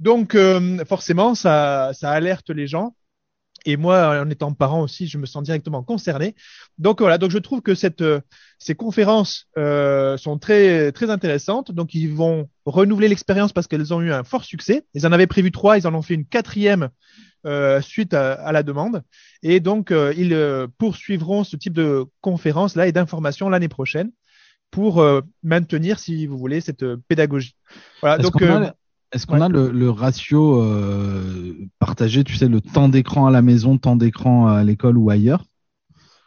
Donc, 0.00 0.36
euh, 0.36 0.84
forcément, 0.84 1.34
ça, 1.34 1.90
ça 1.92 2.10
alerte 2.10 2.50
les 2.50 2.66
gens. 2.66 2.94
Et 3.64 3.76
moi, 3.76 4.20
en 4.20 4.30
étant 4.30 4.52
parent 4.52 4.82
aussi, 4.82 5.06
je 5.06 5.18
me 5.18 5.26
sens 5.26 5.42
directement 5.42 5.82
concerné. 5.82 6.34
Donc 6.78 7.00
voilà, 7.00 7.18
donc 7.18 7.30
je 7.30 7.38
trouve 7.38 7.60
que 7.60 7.74
cette, 7.74 8.02
euh, 8.02 8.20
ces 8.58 8.74
conférences 8.74 9.46
euh, 9.56 10.16
sont 10.16 10.38
très 10.38 10.92
très 10.92 11.10
intéressantes. 11.10 11.72
Donc 11.72 11.94
ils 11.94 12.12
vont 12.12 12.48
renouveler 12.66 13.08
l'expérience 13.08 13.52
parce 13.52 13.66
qu'elles 13.66 13.92
ont 13.92 14.00
eu 14.00 14.12
un 14.12 14.24
fort 14.24 14.44
succès. 14.44 14.84
Ils 14.94 15.06
en 15.06 15.12
avaient 15.12 15.26
prévu 15.26 15.50
trois, 15.50 15.78
ils 15.78 15.86
en 15.86 15.94
ont 15.94 16.02
fait 16.02 16.14
une 16.14 16.26
quatrième 16.26 16.88
euh, 17.46 17.80
suite 17.80 18.14
à, 18.14 18.32
à 18.32 18.52
la 18.52 18.62
demande. 18.62 19.02
Et 19.42 19.60
donc 19.60 19.90
euh, 19.90 20.12
ils 20.16 20.34
euh, 20.34 20.66
poursuivront 20.78 21.44
ce 21.44 21.56
type 21.56 21.72
de 21.72 22.04
conférences 22.20 22.76
là 22.76 22.86
et 22.86 22.92
d'informations 22.92 23.48
l'année 23.48 23.68
prochaine 23.68 24.10
pour 24.70 25.00
euh, 25.00 25.22
maintenir, 25.42 25.98
si 25.98 26.26
vous 26.26 26.38
voulez, 26.38 26.60
cette 26.60 26.82
euh, 26.82 26.96
pédagogie. 27.08 27.54
Voilà. 28.00 28.16
Est-ce 28.16 28.30
Donc 28.30 28.42
euh, 28.42 28.70
est-ce 29.12 29.26
qu'on 29.26 29.40
a 29.40 29.48
le, 29.48 29.70
le 29.70 29.90
ratio 29.90 30.62
euh, 30.62 31.54
partagé, 31.78 32.24
tu 32.24 32.36
sais, 32.36 32.48
le 32.48 32.60
temps 32.60 32.88
d'écran 32.88 33.26
à 33.26 33.30
la 33.30 33.42
maison, 33.42 33.78
temps 33.78 33.96
d'écran 33.96 34.46
à 34.48 34.62
l'école 34.64 34.98
ou 34.98 35.10
ailleurs? 35.10 35.44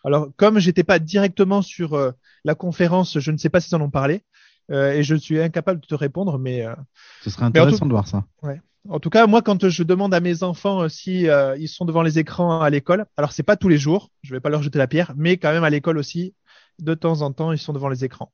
Alors, 0.04 0.30
comme 0.38 0.60
j'étais 0.60 0.84
pas 0.84 1.00
directement 1.00 1.62
sur 1.62 1.94
euh, 1.94 2.12
la 2.44 2.56
conférence, 2.56 3.20
je 3.20 3.32
ne 3.32 3.38
sais 3.38 3.50
pas 3.50 3.60
s'ils 3.62 3.76
en 3.76 3.82
ont 3.82 3.90
parlé 3.90 4.24
euh, 4.72 4.94
et 4.94 5.04
je 5.04 5.16
suis 5.16 5.40
incapable 5.40 5.82
de 5.82 5.86
te 5.88 5.96
répondre, 5.96 6.40
mais 6.40 6.66
Ce 7.24 7.30
serait 7.30 7.46
intéressant 7.46 7.86
tout- 7.86 7.88
de 7.88 7.92
voir 7.94 8.08
ça. 8.08 8.26
En 8.90 9.00
tout 9.00 9.10
cas, 9.10 9.28
moi, 9.28 9.42
quand 9.42 9.70
je 9.70 9.84
demande 9.84 10.14
à 10.14 10.20
mes 10.20 10.44
enfants 10.44 10.90
si 10.90 11.28
ils 11.60 11.68
sont 11.70 11.86
devant 11.86 12.02
les 12.02 12.20
écrans 12.20 12.62
à 12.62 12.70
l'école, 12.70 13.06
alors 13.18 13.32
c'est 13.32 13.44
pas 13.44 13.56
tous 13.58 13.70
les 13.70 13.78
jours, 13.78 14.12
je 14.24 14.34
vais 14.34 14.40
pas 14.42 14.50
leur 14.50 14.64
jeter 14.64 14.80
la 14.80 14.88
pierre, 14.88 15.14
mais 15.16 15.38
quand 15.38 15.52
même 15.54 15.64
à 15.64 15.70
l'école 15.70 15.98
aussi, 15.98 16.34
de 16.80 16.94
temps 16.96 17.22
en 17.22 17.32
temps, 17.32 17.52
ils 17.52 17.60
sont 17.60 17.74
devant 17.74 17.90
les 17.90 18.04
écrans. 18.06 18.32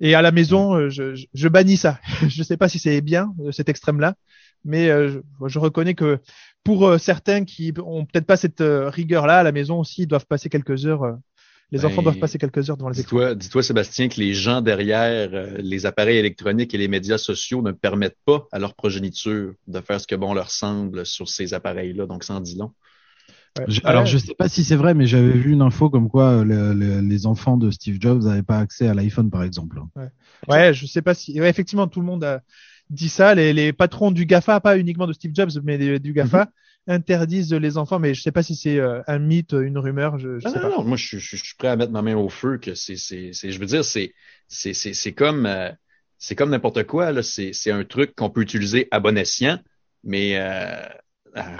Et 0.00 0.14
à 0.14 0.22
la 0.22 0.30
maison, 0.32 0.74
euh, 0.74 0.88
je, 0.90 1.14
je, 1.14 1.26
je 1.32 1.48
bannis 1.48 1.76
ça. 1.76 1.98
je 2.28 2.42
sais 2.42 2.56
pas 2.56 2.68
si 2.68 2.78
c'est 2.78 3.00
bien 3.00 3.32
euh, 3.40 3.52
cet 3.52 3.68
extrême-là, 3.68 4.14
mais 4.64 4.90
euh, 4.90 5.08
je, 5.08 5.48
je 5.48 5.58
reconnais 5.58 5.94
que 5.94 6.18
pour 6.64 6.98
certains 6.98 7.44
qui 7.44 7.72
ont 7.84 8.04
peut-être 8.04 8.26
pas 8.26 8.36
cette 8.36 8.60
rigueur-là 8.60 9.38
à 9.38 9.42
la 9.44 9.52
maison 9.52 9.78
aussi, 9.78 10.02
ils 10.02 10.06
doivent 10.06 10.26
passer 10.26 10.48
quelques 10.48 10.84
heures. 10.84 11.16
les 11.70 11.78
Ben, 11.78 11.86
enfants 11.86 12.02
doivent 12.02 12.18
passer 12.18 12.38
quelques 12.38 12.68
heures 12.68 12.76
devant 12.76 12.88
les 12.88 13.00
écrans. 13.00 13.18
Dis-toi, 13.18 13.34
dis-toi, 13.36 13.62
Sébastien, 13.62 14.08
que 14.08 14.18
les 14.18 14.34
gens 14.34 14.62
derrière 14.62 15.30
les 15.58 15.86
appareils 15.86 16.18
électroniques 16.18 16.74
et 16.74 16.78
les 16.78 16.88
médias 16.88 17.18
sociaux 17.18 17.62
ne 17.62 17.70
permettent 17.70 18.18
pas 18.24 18.48
à 18.50 18.58
leur 18.58 18.74
progéniture 18.74 19.54
de 19.68 19.80
faire 19.80 20.00
ce 20.00 20.08
que 20.08 20.16
bon 20.16 20.34
leur 20.34 20.50
semble 20.50 21.06
sur 21.06 21.28
ces 21.28 21.54
appareils-là. 21.54 22.06
Donc, 22.06 22.24
en 22.30 22.40
dit 22.40 22.56
long. 22.58 22.72
Ouais. 23.58 23.64
Ouais. 23.66 23.80
alors 23.84 24.06
je 24.06 24.18
sais 24.18 24.34
pas 24.34 24.48
si 24.48 24.64
c'est 24.64 24.76
vrai, 24.76 24.94
mais 24.94 25.06
j'avais 25.06 25.30
vu 25.32 25.52
une 25.52 25.62
info 25.62 25.88
comme 25.90 26.08
quoi 26.08 26.40
euh, 26.40 26.44
le- 26.44 26.74
le- 26.74 27.00
les 27.00 27.26
enfants 27.26 27.56
de 27.56 27.70
Steve 27.70 27.98
Jobs 28.00 28.22
n'avaient 28.24 28.42
pas 28.42 28.58
accès 28.58 28.88
à 28.88 28.94
l'iPhone 28.94 29.30
par 29.30 29.42
exemple. 29.42 29.80
Ouais, 30.48 30.74
je 30.74 30.86
sais 30.86 31.02
pas 31.02 31.14
si. 31.14 31.40
Ouais, 31.40 31.48
effectivement, 31.48 31.86
tout 31.88 32.00
le 32.00 32.06
monde 32.06 32.24
a 32.24 32.42
dit 32.90 33.08
ça. 33.08 33.34
Les, 33.34 33.52
les 33.52 33.72
patrons 33.72 34.10
du 34.10 34.26
Gafa, 34.26 34.60
pas 34.60 34.78
uniquement 34.78 35.06
de 35.06 35.12
Steve 35.12 35.32
Jobs, 35.34 35.50
mais 35.64 35.78
des- 35.78 35.98
du 35.98 36.12
Gafa, 36.12 36.50
interdisent 36.86 37.52
les 37.54 37.78
enfants. 37.78 37.98
Mais 37.98 38.14
je 38.14 38.22
sais 38.22 38.32
pas 38.32 38.42
si 38.42 38.54
c'est 38.54 38.78
euh, 38.78 39.00
un 39.06 39.18
mythe, 39.18 39.52
une 39.52 39.78
rumeur. 39.78 40.18
Je, 40.18 40.38
je 40.38 40.44
Non, 40.46 40.52
sais 40.52 40.60
non, 40.60 40.70
pas. 40.70 40.76
non, 40.76 40.84
moi, 40.84 40.96
je, 40.96 41.18
je- 41.18 41.36
je 41.36 41.44
suis 41.44 41.54
prêt 41.56 41.68
à 41.68 41.76
mettre 41.76 41.92
ma 41.92 42.02
main 42.02 42.16
au 42.16 42.28
feu 42.28 42.58
que 42.58 42.74
c'est, 42.74 42.94
je 42.96 43.58
veux 43.58 43.66
dire, 43.66 43.84
c'est, 43.84 44.12
c'est, 44.48 44.72
c'est, 44.74 44.92
c'est 44.94 45.12
comme, 45.12 45.46
euh, 45.46 45.70
c'est 46.18 46.34
comme 46.34 46.50
n'importe 46.50 46.84
quoi, 46.84 47.10
là. 47.12 47.22
C'est, 47.22 47.52
c'est 47.52 47.70
un 47.72 47.84
truc 47.84 48.14
qu'on 48.14 48.30
peut 48.30 48.42
utiliser 48.42 48.86
à 48.90 49.00
bon 49.00 49.16
escient, 49.18 49.58
mais, 50.04 50.36
euh, 50.38 50.76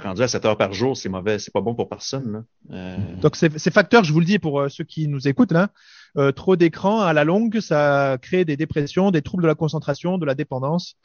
rendu 0.03 0.21
à 0.21 0.27
7 0.27 0.45
heures 0.45 0.57
par 0.57 0.73
jour, 0.73 0.97
c'est 0.97 1.09
mauvais, 1.09 1.39
c'est 1.39 1.53
pas 1.53 1.61
bon 1.61 1.75
pour 1.75 1.89
personne, 1.89 2.31
là. 2.31 2.43
Euh, 2.71 2.97
Donc 3.21 3.35
ces, 3.35 3.49
facteurs, 3.71 4.03
je 4.03 4.13
vous 4.13 4.19
le 4.19 4.25
dis 4.25 4.39
pour 4.39 4.59
euh, 4.59 4.69
ceux 4.69 4.83
qui 4.83 5.07
nous 5.07 5.27
écoutent 5.27 5.51
là, 5.51 5.69
euh, 6.17 6.31
trop 6.31 6.55
d'écran 6.55 7.01
à 7.01 7.13
la 7.13 7.23
longue, 7.23 7.59
ça 7.59 8.17
crée 8.21 8.45
des 8.45 8.57
dépressions, 8.57 9.11
des 9.11 9.21
troubles 9.21 9.43
de 9.43 9.47
la 9.47 9.55
concentration, 9.55 10.17
de 10.17 10.25
la 10.25 10.35
dépendance. 10.35 10.95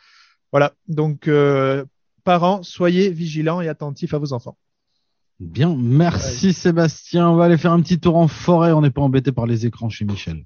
Voilà. 0.52 0.72
Donc 0.88 1.28
euh, 1.28 1.84
parents, 2.24 2.62
soyez 2.62 3.10
vigilants 3.10 3.60
et 3.60 3.68
attentifs 3.68 4.14
à 4.14 4.18
vos 4.18 4.32
enfants. 4.32 4.56
Bien, 5.40 5.74
merci 5.76 6.52
Sébastien. 6.52 7.28
On 7.28 7.36
va 7.36 7.46
aller 7.46 7.58
faire 7.58 7.72
un 7.72 7.80
petit 7.82 7.98
tour 7.98 8.16
en 8.16 8.28
forêt. 8.28 8.72
On 8.72 8.80
n'est 8.80 8.90
pas 8.90 9.02
embêté 9.02 9.32
par 9.32 9.46
les 9.46 9.66
écrans 9.66 9.88
chez 9.88 10.04
Michel. 10.04 10.44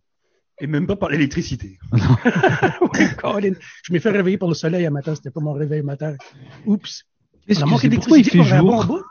Et 0.59 0.67
même 0.67 0.87
pas 0.87 0.97
par 0.97 1.11
l'électricité. 1.11 1.79
Colin. 3.19 3.53
Je 3.83 3.93
m'ai 3.93 4.01
fait 4.01 4.11
réveiller 4.11 4.39
par 4.39 4.49
le 4.49 4.55
soleil 4.55 4.87
un 4.87 4.91
matin, 4.91 5.15
c'était 5.15 5.31
pas 5.31 5.41
mon 5.41 5.53
réveil 5.53 5.83
matin. 5.83 6.17
Oups. 6.65 7.05
On 7.49 7.63
a 7.63 7.67
manqué 7.67 7.89
d'électricité 7.89 8.39
pour 8.39 8.53
un 8.53 8.63
bon 8.63 8.85
bout. 8.85 9.03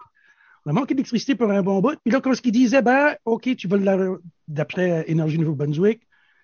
On 0.66 0.70
a 0.72 0.74
manqué 0.74 0.94
d'électricité 0.96 1.36
pour 1.36 1.52
un 1.52 1.62
bon 1.62 1.80
bout. 1.82 1.96
Puis 2.04 2.12
là, 2.12 2.22
quand 2.22 2.34
ce 2.34 2.42
qu'il 2.42 2.52
disait, 2.52 2.82
ben, 2.82 3.16
OK, 3.26 3.56
tu 3.56 3.68
vas 3.68 3.78
la... 3.78 3.98
d'après 4.48 5.06
Énergie 5.08 5.38
Nouveau-Brunswick, 5.40 6.02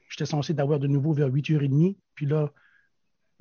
j'étais 0.10 0.26
censé 0.26 0.54
d'avoir 0.54 0.80
de 0.80 0.88
nouveau 0.88 1.14
vers 1.14 1.30
8h30. 1.30 1.96
Puis 2.16 2.26
là, 2.26 2.52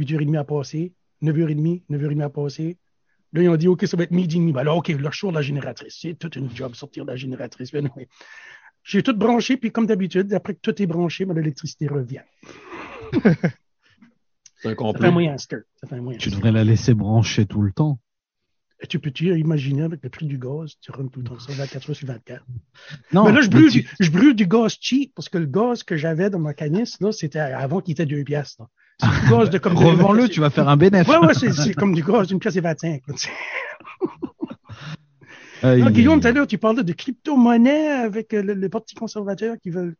8h30 0.00 0.38
a 0.38 0.44
passé, 0.44 0.92
9h30, 1.22 1.82
9h30 1.90 2.22
a 2.22 2.30
passé. 2.30 2.78
Là, 3.32 3.42
ils 3.42 3.48
ont 3.48 3.56
dit, 3.56 3.68
OK, 3.68 3.86
ça 3.86 3.96
va 3.96 4.02
être 4.04 4.10
midi 4.10 4.36
et 4.36 4.40
demi. 4.40 4.52
Ben 4.52 4.64
là, 4.64 4.74
OK, 4.74 4.88
là, 4.88 5.10
je 5.12 5.18
sors 5.18 5.30
la 5.32 5.42
génératrice. 5.42 5.98
C'est 6.00 6.14
toute 6.18 6.34
une 6.36 6.54
job, 6.54 6.74
sortir 6.74 7.04
de 7.04 7.10
la 7.10 7.16
génératrice. 7.16 7.70
Ben, 7.70 7.88
oui. 7.96 8.06
J'ai 8.82 9.02
tout 9.02 9.14
branché, 9.14 9.56
puis 9.58 9.70
comme 9.70 9.86
d'habitude, 9.86 10.32
après 10.32 10.54
que 10.54 10.60
tout 10.60 10.82
est 10.82 10.86
branché, 10.86 11.26
ben, 11.26 11.34
l'électricité 11.34 11.86
revient. 11.86 12.22
c'est 13.12 13.18
un 13.28 13.34
Ça 13.34 13.40
fait 14.62 14.68
un 14.70 14.74
complot. 14.74 15.12
moyen 15.12 15.36
skirt. 15.38 15.62
Ça 15.76 15.86
fait 15.86 15.96
un 15.96 16.00
moyen 16.00 16.18
Tu 16.18 16.30
skirt. 16.30 16.40
devrais 16.40 16.52
la 16.52 16.64
laisser 16.64 16.94
brancher 16.94 17.46
tout 17.46 17.62
le 17.62 17.72
temps. 17.72 17.98
Et 18.82 18.86
Tu 18.86 18.98
peux-tu 18.98 19.38
imaginer 19.38 19.82
avec 19.82 20.02
le 20.02 20.08
prix 20.08 20.26
du 20.26 20.38
gaz, 20.38 20.72
tu 20.80 20.90
rentres 20.90 21.10
tout 21.10 21.20
le 21.20 21.26
temps 21.26 21.38
ça 21.38 21.52
24 21.52 21.90
heures 21.90 21.96
sur 21.96 22.06
24. 22.08 22.42
Non, 23.12 23.24
mais 23.26 23.32
là, 23.32 23.40
je 23.42 23.48
brûle, 23.50 23.70
tu- 23.70 23.82
du, 23.82 23.88
je 24.00 24.10
brûle 24.10 24.34
du 24.34 24.46
gaz 24.46 24.76
cheap 24.80 25.12
parce 25.14 25.28
que 25.28 25.36
le 25.38 25.46
gaz 25.46 25.82
que 25.82 25.96
j'avais 25.96 26.30
dans 26.30 26.38
ma 26.38 26.54
canisse, 26.54 26.98
là, 27.00 27.12
c'était 27.12 27.40
avant 27.40 27.80
qu'il 27.80 27.92
était 27.92 28.06
2 28.06 28.24
piastres. 28.24 28.62
C'est 28.98 29.06
du 29.08 29.30
gaz 29.30 29.50
de 29.50 29.58
comme 29.58 29.76
Revends-le, 29.76 30.28
tu 30.28 30.40
vas 30.40 30.48
faire 30.50 30.68
un 30.68 30.76
bénéfice. 30.78 31.12
Ouais, 31.12 31.18
ouais, 31.26 31.34
c'est, 31.34 31.74
comme 31.74 31.94
du 31.94 32.02
gaz 32.02 32.28
d'une 32.28 32.38
pièce 32.38 32.56
et 32.56 32.60
25. 32.60 33.02
là, 33.06 33.14
tu 33.14 33.20
sais. 33.20 33.28
Aïe, 35.62 35.82
Ah, 35.84 35.90
Guillaume, 35.90 36.20
tout 36.20 36.26
à 36.28 36.32
l'heure, 36.32 36.46
tu 36.46 36.56
parlais 36.56 36.82
de 36.82 36.92
crypto-monnaie 36.94 37.88
avec 37.90 38.32
euh, 38.32 38.42
le, 38.42 38.54
le 38.54 38.68
Parti 38.70 38.94
conservateur 38.94 39.56
qui 39.62 39.68
veulent. 39.68 39.94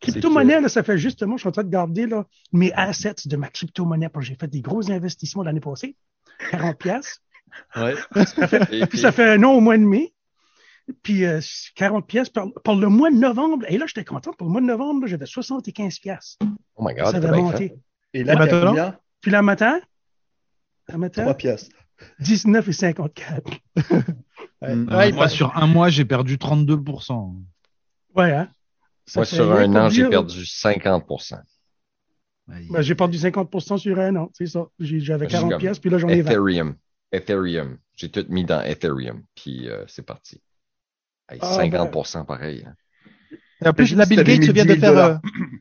Crypto-monnaie, 0.00 0.60
là, 0.60 0.68
ça 0.68 0.82
fait 0.82 0.98
justement, 0.98 1.36
je 1.38 1.40
suis 1.42 1.48
en 1.48 1.52
train 1.52 1.64
de 1.64 1.70
garder 1.70 2.06
là, 2.06 2.26
mes 2.52 2.70
assets 2.74 3.14
de 3.26 3.36
ma 3.36 3.48
crypto-monnaie 3.48 4.10
parce 4.10 4.26
que 4.26 4.32
j'ai 4.32 4.38
fait 4.38 4.48
des 4.48 4.60
gros 4.60 4.90
investissements 4.90 5.42
l'année 5.42 5.60
passée. 5.60 5.96
40 6.50 6.76
pièces. 6.78 7.20
Ouais. 7.76 7.94
Et 8.16 8.80
Puis 8.80 8.86
puis, 8.86 8.98
ça 8.98 9.12
fait 9.12 9.28
un 9.28 9.42
an 9.44 9.52
au 9.52 9.60
mois 9.60 9.76
de 9.78 9.82
mai. 9.82 10.12
Puis 11.02 11.24
euh, 11.24 11.40
40 11.76 12.06
pièces 12.06 12.28
pour, 12.28 12.52
pour 12.62 12.74
le 12.74 12.88
mois 12.88 13.10
de 13.10 13.16
novembre. 13.16 13.64
Et 13.68 13.78
là, 13.78 13.86
j'étais 13.86 14.04
content. 14.04 14.32
Pour 14.32 14.46
le 14.46 14.52
mois 14.52 14.60
de 14.60 14.66
novembre, 14.66 15.06
j'avais 15.06 15.26
75 15.26 15.98
pièces. 15.98 16.38
oh 16.76 16.86
my 16.86 16.94
God, 16.94 17.10
ça 17.10 17.16
avait 17.16 17.30
monté. 17.30 17.68
fait. 17.68 17.78
Et 18.20 18.24
là, 18.24 18.36
maintenant? 18.36 18.94
Puis 19.20 19.30
là, 19.30 19.42
matin, 19.42 19.80
le 20.88 20.98
matin, 20.98 21.22
3 21.22 21.34
pièces. 21.34 21.68
19 22.20 22.68
et 22.68 22.72
54. 22.72 23.50
Ouais. 24.62 24.74
Mm. 24.74 24.88
Ouais, 24.94 25.08
il 25.10 25.14
Moi, 25.14 25.28
sur 25.28 25.56
un 25.56 25.66
mois, 25.66 25.88
j'ai 25.90 26.04
perdu 26.04 26.36
32%. 26.36 27.34
Ouais, 28.14 28.32
hein? 28.32 28.48
Ça 29.06 29.20
Moi, 29.20 29.26
fait 29.26 29.36
sur 29.36 29.52
un 29.52 29.74
an, 29.74 29.88
j'ai 29.88 30.08
perdu 30.08 30.46
50 30.46 31.04
Aïe. 32.50 32.68
Ben, 32.70 32.82
j'ai 32.82 32.94
perdu 32.94 33.18
50% 33.18 33.78
sur 33.78 33.98
un 33.98 34.16
an, 34.16 34.30
c'est 34.34 34.46
ça. 34.46 34.66
J'avais 34.78 35.26
J'ai 35.26 35.32
40 35.32 35.50
comme 35.50 35.60
pièces, 35.60 35.78
puis 35.78 35.90
là, 35.90 35.98
j'en 35.98 36.08
ai 36.08 36.22
20. 36.22 36.30
Ethereum. 36.30 36.76
Ethereum. 37.14 37.78
J'ai 37.96 38.10
tout 38.10 38.24
mis 38.28 38.44
dans 38.44 38.60
Ethereum, 38.62 39.22
puis 39.34 39.68
euh, 39.68 39.84
c'est 39.86 40.04
parti. 40.04 40.40
Hey, 41.28 41.38
Ah, 41.42 41.58
50% 41.58 42.24
pareil. 42.26 42.64
hein. 42.66 42.74
En 43.64 43.72
plus, 43.72 43.94
la 43.94 44.04
Bill 44.04 44.24
Gates 44.24 44.40
vient 44.40 44.64
de 44.66 44.74
10 44.74 44.80
000 44.80 44.92
faire. 44.94 44.98
euh, 44.98 45.16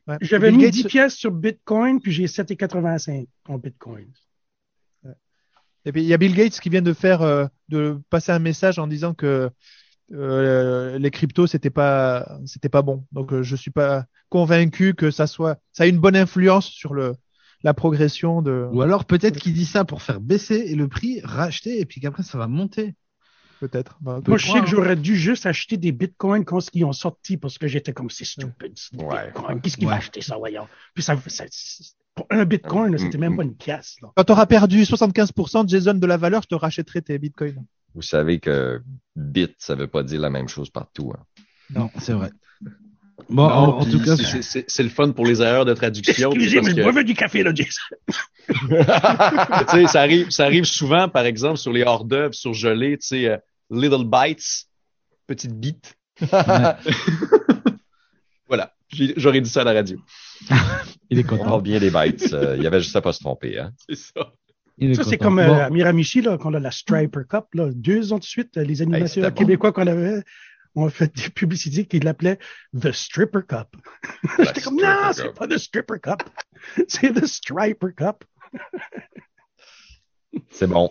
ouais. 0.07 0.17
J'avais 0.21 0.51
mis 0.51 0.63
Gates- 0.63 0.71
10 0.73 0.83
pièces 0.85 1.15
sur 1.15 1.31
Bitcoin, 1.31 2.01
puis 2.01 2.11
j'ai 2.11 2.25
7,85 2.27 3.27
en 3.47 3.57
Bitcoin. 3.57 4.07
Et 5.85 5.91
puis 5.91 6.01
il 6.01 6.07
y 6.07 6.13
a 6.13 6.17
Bill 6.17 6.33
Gates 6.33 6.59
qui 6.61 6.69
vient 6.69 6.81
de 6.81 6.93
faire 6.93 7.21
euh, 7.21 7.45
de 7.69 7.99
passer 8.09 8.31
un 8.31 8.39
message 8.39 8.79
en 8.79 8.87
disant 8.87 9.13
que 9.13 9.49
euh, 10.13 10.97
les 10.97 11.11
cryptos 11.11 11.47
c'était 11.47 11.69
pas 11.69 12.37
c'était 12.45 12.69
pas 12.69 12.81
bon. 12.81 13.05
Donc 13.11 13.33
euh, 13.33 13.43
je 13.43 13.55
suis 13.57 13.71
pas 13.71 14.05
convaincu 14.29 14.93
que 14.93 15.11
ça 15.11 15.27
soit 15.27 15.59
ça 15.73 15.83
a 15.83 15.87
une 15.87 15.99
bonne 15.99 16.15
influence 16.15 16.67
sur 16.67 16.93
le 16.93 17.15
la 17.63 17.73
progression 17.73 18.41
de 18.41 18.67
Ou 18.71 18.81
alors 18.81 19.05
peut-être 19.05 19.39
qu'il 19.39 19.53
dit 19.53 19.65
ça 19.65 19.85
pour 19.85 20.01
faire 20.01 20.19
baisser 20.19 20.55
et 20.67 20.75
le 20.75 20.87
prix 20.87 21.21
racheter 21.23 21.79
et 21.79 21.85
puis 21.85 22.01
qu'après 22.01 22.23
ça 22.23 22.37
va 22.37 22.47
monter. 22.47 22.93
peut-être. 23.61 23.97
Bah, 24.01 24.19
Moi, 24.27 24.37
je 24.37 24.51
sais 24.51 24.59
que 24.59 24.65
j'aurais 24.67 24.97
dû 24.97 25.15
juste 25.15 25.45
acheter 25.45 25.77
des 25.77 25.93
bitcoins 25.93 26.43
quand 26.43 26.59
ils 26.73 26.83
ont 26.83 26.91
sorti 26.91 27.37
parce 27.37 27.57
que 27.57 27.67
j'étais 27.67 27.93
comme 27.93 28.09
c'est 28.09 28.25
stupide. 28.25 28.73
Ouais. 28.97 29.31
Qu'est-ce 29.63 29.77
qu'il 29.77 29.85
Ouais. 29.87 29.91
va 29.93 29.97
acheter 29.99 30.21
ça, 30.21 30.35
voyons? 30.37 30.67
Puis 30.93 31.01
ça, 31.03 31.15
ça- 31.27 31.45
pour 32.15 32.27
un 32.29 32.43
bitcoin, 32.45 32.97
c'était 32.97 33.17
même 33.17 33.35
pas 33.37 33.43
une 33.43 33.55
pièce. 33.55 33.95
Là. 34.01 34.11
Quand 34.15 34.23
tu 34.25 34.31
auras 34.33 34.45
perdu 34.45 34.83
75% 34.85 35.65
Jason 35.67 35.93
de 35.93 36.05
la 36.05 36.17
valeur, 36.17 36.41
je 36.43 36.47
te 36.49 36.55
rachèterai 36.55 37.01
tes 37.01 37.17
bitcoins. 37.17 37.63
Vous 37.95 38.01
savez 38.01 38.39
que 38.39 38.81
bit, 39.15 39.55
ça 39.59 39.75
veut 39.75 39.87
pas 39.87 40.03
dire 40.03 40.19
la 40.19 40.29
même 40.29 40.47
chose 40.49 40.69
partout. 40.69 41.13
hein. 41.17 41.23
Non, 41.73 41.89
c'est 41.99 42.13
vrai. 42.13 42.31
Bon, 43.29 43.47
Non, 43.47 43.53
en, 43.79 43.85
tout 43.85 43.99
cas, 44.03 44.15
c'est- 44.17 44.83
le 44.83 44.89
fun 44.89 45.11
pour 45.11 45.25
les 45.25 45.41
erreurs 45.41 45.65
de 45.65 45.73
traduction. 45.73 46.31
Excusez, 46.31 46.61
mais 46.61 46.71
je 46.71 46.75
que- 46.75 47.03
du 47.03 47.13
café, 47.13 47.43
là, 47.43 47.51
Jason. 47.53 47.81
tu 48.47 49.77
sais, 49.77 49.87
ça 49.87 50.01
arrive, 50.01 50.29
ça 50.29 50.45
arrive 50.45 50.65
souvent, 50.65 51.07
par 51.09 51.25
exemple, 51.25 51.57
sur 51.57 51.71
les 51.71 51.83
hors 51.83 52.05
d'œuvre 52.05 52.33
surgelés, 52.33 52.97
tu 52.97 53.07
sais, 53.07 53.27
euh, 53.27 53.37
little 53.71 54.05
bites, 54.05 54.65
petite 55.27 55.53
bite. 55.59 55.95
voilà, 58.47 58.73
j'aurais 59.17 59.41
dit 59.41 59.49
ça 59.49 59.61
à 59.61 59.63
la 59.63 59.73
radio. 59.73 59.97
il 61.09 61.19
est 61.19 61.25
On 61.25 61.27
content. 61.37 61.43
parle 61.45 61.61
bien 61.63 61.79
des 61.79 61.89
bytes. 61.89 62.33
euh, 62.33 62.55
Il 62.57 62.63
y 62.63 62.67
avait 62.67 62.81
juste 62.81 62.95
à 62.95 63.01
pas 63.01 63.13
se 63.13 63.19
tromper. 63.19 63.59
Hein. 63.59 63.71
C'est 63.87 63.95
ça. 63.97 64.31
Il 64.79 64.95
Ça, 64.95 65.03
c'est 65.03 65.17
comme 65.19 65.37
euh, 65.39 65.47
Bon, 65.47 65.59
à 65.59 65.69
Miramichi, 65.69 66.21
là, 66.21 66.37
quand 66.37 66.49
on 66.51 66.55
a 66.55 66.59
la 66.59 66.71
Striper 66.71 67.21
Cup, 67.29 67.45
là, 67.53 67.69
deux 67.71 68.11
ans 68.11 68.17
de 68.17 68.23
suite, 68.23 68.55
les 68.57 68.81
animateurs 68.81 69.29
bon. 69.29 69.35
québécois 69.35 69.71
qu'on 69.71 69.85
avait 69.87 70.23
ont 70.75 70.89
fait 70.89 71.13
des 71.15 71.29
publicités 71.29 71.85
qui 71.85 71.99
l'appelaient 71.99 72.39
The 72.79 72.91
Stripper 72.91 73.41
Cup. 73.47 73.75
J'étais 74.39 74.61
comme, 74.61 74.77
non, 74.77 75.11
c'est 75.13 75.33
pas 75.33 75.47
The 75.47 75.57
Stripper 75.57 75.99
Cup. 76.01 76.23
c'est 76.87 77.13
The 77.13 77.25
Striper 77.25 77.93
Cup. 77.95 78.23
C'est 80.49 80.65
bon. 80.67 80.89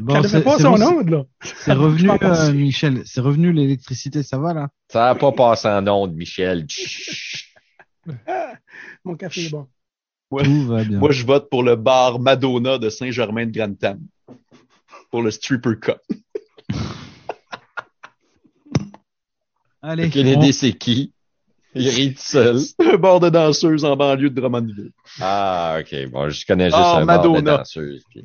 bon, 0.00 0.14
Ça 0.14 0.20
ne 0.20 0.22
c'est- 0.22 0.38
fait 0.38 0.42
pas 0.44 0.58
son 0.58 0.78
nom, 0.78 1.00
là. 1.00 1.24
C'est 1.42 1.72
revenu, 1.74 2.10
euh, 2.10 2.52
Michel. 2.54 3.02
C'est 3.04 3.20
revenu 3.20 3.52
l'électricité, 3.52 4.22
ça 4.22 4.38
va 4.38 4.54
là? 4.54 4.68
Ça 4.90 5.00
n'a 5.00 5.14
pas 5.14 5.32
passé 5.32 5.68
en 5.68 5.86
onde, 5.86 6.14
Michel. 6.14 6.66
Mon 9.04 9.14
café 9.16 9.46
est 9.46 9.50
bon. 9.50 9.68
Ouais. 10.30 10.44
Tout 10.44 10.66
va 10.66 10.84
bien. 10.84 10.98
Moi, 10.98 11.12
je 11.12 11.24
vote 11.26 11.50
pour 11.50 11.62
le 11.62 11.76
bar 11.76 12.18
Madonna 12.18 12.78
de 12.78 12.88
Saint-Germain-de-Grantham. 12.88 14.00
Pour 15.10 15.22
le 15.22 15.30
Stripper 15.30 15.78
Cup. 15.80 16.00
Allez, 19.88 20.06
Aucune 20.06 20.26
on- 20.28 20.42
idée 20.42 20.52
c'est 20.52 20.72
qui? 20.72 21.12
Il 21.74 21.88
rit 21.90 22.14
tout 22.14 22.22
seul. 22.22 22.58
Un 22.92 22.96
bar 22.96 23.20
de 23.20 23.28
danseuse 23.28 23.84
en 23.84 23.96
banlieue 23.96 24.30
de 24.30 24.34
Drummondville. 24.40 24.92
Ah, 25.20 25.76
ok. 25.80 26.10
Bon, 26.10 26.28
je 26.30 26.44
connais 26.46 26.64
juste 26.66 26.76
Ah, 26.76 26.98
un 26.98 27.04
bar 27.04 27.20
de 27.22 27.28
Madonna. 27.28 27.58
danseuse. 27.58 28.02
puis- 28.10 28.24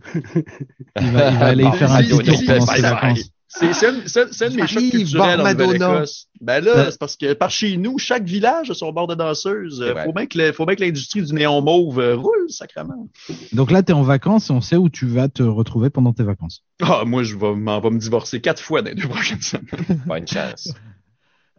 Il 1.02 1.12
va, 1.12 1.32
il 1.32 1.38
va 1.38 1.46
aller 1.48 1.64
Bon, 1.66 1.72
faire 1.74 1.92
un 1.92 2.02
Madonna, 2.02 2.24
petit 2.24 2.32
tour 2.32 2.42
pendant 2.48 2.66
ses 2.66 2.82
vacances. 2.82 3.20
C'est 3.54 3.74
c'est 3.74 3.88
un, 3.88 3.92
un 3.92 4.50
de 4.50 4.56
mes 4.56 4.66
chocs 4.68 4.90
culturels 4.92 5.42
en 5.42 5.44
Madonna. 5.44 5.74
Nouvelle-Écosse. 5.74 6.28
Ben 6.40 6.64
là, 6.64 6.74
Ouais. 6.74 6.92
c'est 6.92 6.98
parce 7.00 7.18
que 7.18 7.34
par 7.34 7.52
chez 7.52 7.76
nous, 7.76 7.98
chaque 7.98 8.24
village 8.24 8.72
a 8.72 8.74
son 8.74 8.94
bar 8.94 9.08
de 9.08 9.16
danseuse. 9.16 9.82
Euh, 9.82 9.92
vrai. 9.92 10.06
Faut 10.06 10.14
bien 10.14 10.26
que 10.28 10.38
le- 10.38 10.54
faut 10.54 10.66
bien 10.66 10.76
que 10.76 10.82
l'industrie 10.86 11.22
du 11.22 11.34
néon 11.34 11.62
mauve 11.62 12.00
euh, 12.00 12.16
roule, 12.16 12.46
sacrément. 12.48 13.10
Donc 13.52 13.72
là, 13.72 13.84
tu 13.84 13.92
es 13.92 13.94
en 13.94 14.04
vacances 14.04 14.50
et 14.50 14.54
on 14.54 14.62
sait 14.62 14.78
où 14.78 14.88
tu 14.88 15.06
vas 15.06 15.28
te 15.28 15.44
retrouver 15.44 15.90
pendant 15.90 16.14
tes 16.14 16.24
vacances. 16.24 16.64
Ah, 16.82 17.04
moi, 17.06 17.24
je 17.24 17.36
vais 17.36 17.54
m'en 17.54 17.82
vais 17.82 17.90
me 17.90 18.00
divorcer 18.00 18.40
quatre 18.40 18.62
fois 18.64 18.82
dans 18.82 18.88
les 18.92 18.96
deux 18.96 19.10
prochaines 19.10 19.42
semaines. 19.42 20.02
Bonne 20.06 20.26
chance. 20.26 20.74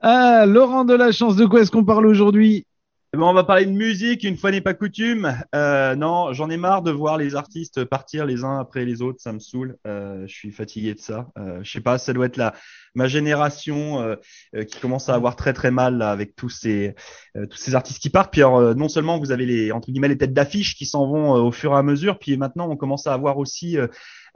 Ah, 0.05 0.47
Laurent 0.47 0.85
de 0.85 0.95
la 0.95 1.13
chance, 1.13 1.37
de 1.37 1.47
quoi 1.47 1.61
est-ce 1.61 1.71
qu'on 1.71 1.85
parle 1.85 2.07
aujourd'hui? 2.07 2.67
Eh 3.15 3.19
ben, 3.19 3.23
on 3.23 3.33
va 3.33 3.45
parler 3.45 3.67
de 3.67 3.71
musique, 3.71 4.25
une 4.25 4.37
fois 4.37 4.51
n'est 4.51 4.61
pas 4.61 4.75
coutume. 4.75 5.33
Euh, 5.55 5.95
non, 5.95 6.33
j'en 6.33 6.51
ai 6.51 6.57
marre 6.57 6.83
de 6.83 6.91
voir 6.91 7.19
les 7.19 7.37
artistes 7.37 7.85
partir 7.85 8.27
les 8.27 8.43
uns 8.43 8.59
après 8.59 8.85
les 8.85 9.01
autres, 9.01 9.21
ça 9.21 9.33
me 9.33 9.39
saoule. 9.39 9.77
Euh, 9.87 10.27
je 10.27 10.35
suis 10.35 10.51
fatigué 10.51 10.95
de 10.95 10.99
ça. 10.99 11.29
Euh, 11.39 11.61
je 11.63 11.71
sais 11.71 11.81
pas, 11.81 11.99
ça 11.99 12.13
doit 12.13 12.27
être 12.27 12.37
la 12.37 12.53
ma 12.97 13.07
génération 13.07 14.01
euh, 14.01 14.17
euh, 14.57 14.65
qui 14.65 14.81
commence 14.81 15.09
à 15.09 15.15
avoir 15.15 15.37
très 15.37 15.53
très 15.53 15.71
mal 15.71 15.99
là, 15.99 16.11
avec 16.11 16.35
tous 16.35 16.49
ces 16.49 16.97
euh, 17.37 17.47
tous 17.47 17.59
ces 17.59 17.77
artistes 17.77 18.03
qui 18.03 18.11
partent. 18.11 18.33
Puis 18.33 18.43
alors, 18.43 18.75
non 18.75 18.89
seulement 18.89 19.21
vous 19.21 19.31
avez 19.31 19.47
les 19.47 19.71
entre 19.71 19.93
guillemets 19.93 20.09
les 20.09 20.19
têtes 20.19 20.35
d'affiche 20.35 20.75
qui 20.75 20.87
s'en 20.87 21.07
vont 21.07 21.31
au 21.33 21.53
fur 21.53 21.75
et 21.75 21.77
à 21.77 21.83
mesure, 21.85 22.19
puis 22.19 22.37
maintenant 22.37 22.69
on 22.69 22.77
commence 22.77 23.07
à 23.07 23.13
avoir 23.15 23.39
aussi 23.39 23.77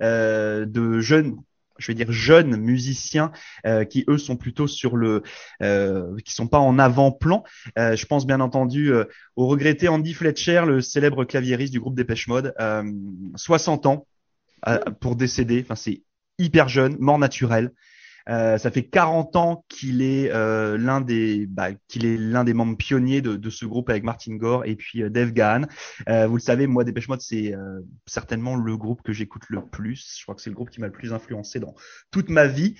de 0.00 1.00
jeunes 1.00 1.34
je 1.78 1.88
vais 1.88 1.94
dire 1.94 2.12
jeunes 2.12 2.56
musiciens 2.56 3.32
euh, 3.66 3.84
qui 3.84 4.04
eux 4.08 4.18
sont 4.18 4.36
plutôt 4.36 4.66
sur 4.66 4.96
le 4.96 5.22
euh, 5.62 6.16
qui 6.24 6.32
sont 6.32 6.46
pas 6.48 6.58
en 6.58 6.78
avant-plan 6.78 7.44
euh, 7.78 7.96
je 7.96 8.06
pense 8.06 8.26
bien 8.26 8.40
entendu 8.40 8.92
euh, 8.92 9.04
au 9.36 9.46
regretté 9.46 9.88
Andy 9.88 10.14
Fletcher, 10.14 10.62
le 10.66 10.80
célèbre 10.80 11.24
claviériste 11.24 11.72
du 11.72 11.80
groupe 11.80 11.94
Dépêche 11.96 12.28
Mode, 12.28 12.54
euh, 12.60 12.90
60 13.36 13.86
ans 13.86 14.06
pour 15.00 15.14
décéder. 15.14 15.60
Enfin, 15.62 15.76
c'est 15.76 16.02
hyper 16.38 16.68
jeune, 16.68 16.96
mort 16.98 17.18
naturelle. 17.18 17.72
Euh, 18.28 18.58
ça 18.58 18.70
fait 18.70 18.84
40 18.84 19.36
ans 19.36 19.64
qu'il 19.68 20.02
est 20.02 20.30
euh, 20.32 20.76
l'un 20.76 21.00
des 21.00 21.46
bah, 21.46 21.68
qu'il 21.88 22.04
est 22.04 22.16
l'un 22.16 22.44
des 22.44 22.54
membres 22.54 22.76
pionniers 22.76 23.20
de, 23.20 23.36
de 23.36 23.50
ce 23.50 23.66
groupe 23.66 23.88
avec 23.88 24.02
Martin 24.02 24.34
Gore 24.34 24.64
et 24.64 24.74
puis 24.74 25.02
euh, 25.02 25.10
Dave 25.10 25.32
Gahan. 25.32 25.62
Euh, 26.08 26.26
vous 26.26 26.36
le 26.36 26.42
savez, 26.42 26.66
moi 26.66 26.84
Dépêche 26.84 27.08
Mode 27.08 27.20
c'est 27.20 27.54
euh, 27.54 27.80
certainement 28.06 28.56
le 28.56 28.76
groupe 28.76 29.02
que 29.02 29.12
j'écoute 29.12 29.44
le 29.48 29.64
plus. 29.64 30.16
Je 30.18 30.24
crois 30.24 30.34
que 30.34 30.42
c'est 30.42 30.50
le 30.50 30.56
groupe 30.56 30.70
qui 30.70 30.80
m'a 30.80 30.86
le 30.86 30.92
plus 30.92 31.12
influencé 31.12 31.60
dans 31.60 31.74
toute 32.10 32.28
ma 32.28 32.46
vie. 32.46 32.74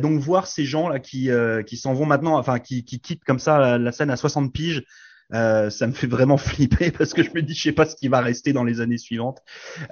Donc 0.00 0.20
voir 0.20 0.46
ces 0.46 0.64
gens 0.64 0.88
là 0.88 0.98
qui 0.98 1.30
qui 1.66 1.76
s'en 1.76 1.94
vont 1.94 2.06
maintenant, 2.06 2.38
enfin 2.38 2.58
qui 2.58 2.84
qui 2.84 3.00
quittent 3.00 3.24
comme 3.24 3.38
ça 3.38 3.58
la, 3.58 3.78
la 3.78 3.92
scène 3.92 4.10
à 4.10 4.16
60 4.16 4.52
piges. 4.52 4.84
Euh, 5.34 5.70
ça 5.70 5.86
me 5.86 5.92
fait 5.92 6.06
vraiment 6.06 6.36
flipper 6.38 6.90
parce 6.90 7.14
que 7.14 7.22
je 7.22 7.30
me 7.34 7.42
dis 7.42 7.54
je 7.54 7.62
sais 7.62 7.72
pas 7.72 7.86
ce 7.86 7.96
qui 7.96 8.08
va 8.08 8.20
rester 8.20 8.52
dans 8.52 8.64
les 8.64 8.80
années 8.80 8.98
suivantes. 8.98 9.40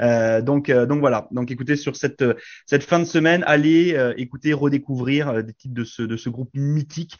Euh, 0.01 0.43
donc 0.43 0.69
euh, 0.69 0.87
donc 0.87 1.01
voilà. 1.01 1.29
Donc 1.31 1.51
écoutez 1.51 1.77
sur 1.77 1.97
cette 1.97 2.25
cette 2.67 2.83
fin 2.83 2.99
de 2.99 3.05
semaine, 3.05 3.45
allez 3.47 3.97
écouter 4.17 4.53
redécouvrir 4.53 5.43
des 5.43 5.53
titres 5.53 5.75
de 5.75 5.85
ce 5.85 6.03
de 6.03 6.17
ce 6.17 6.29
groupe 6.29 6.51
mythique 6.55 7.17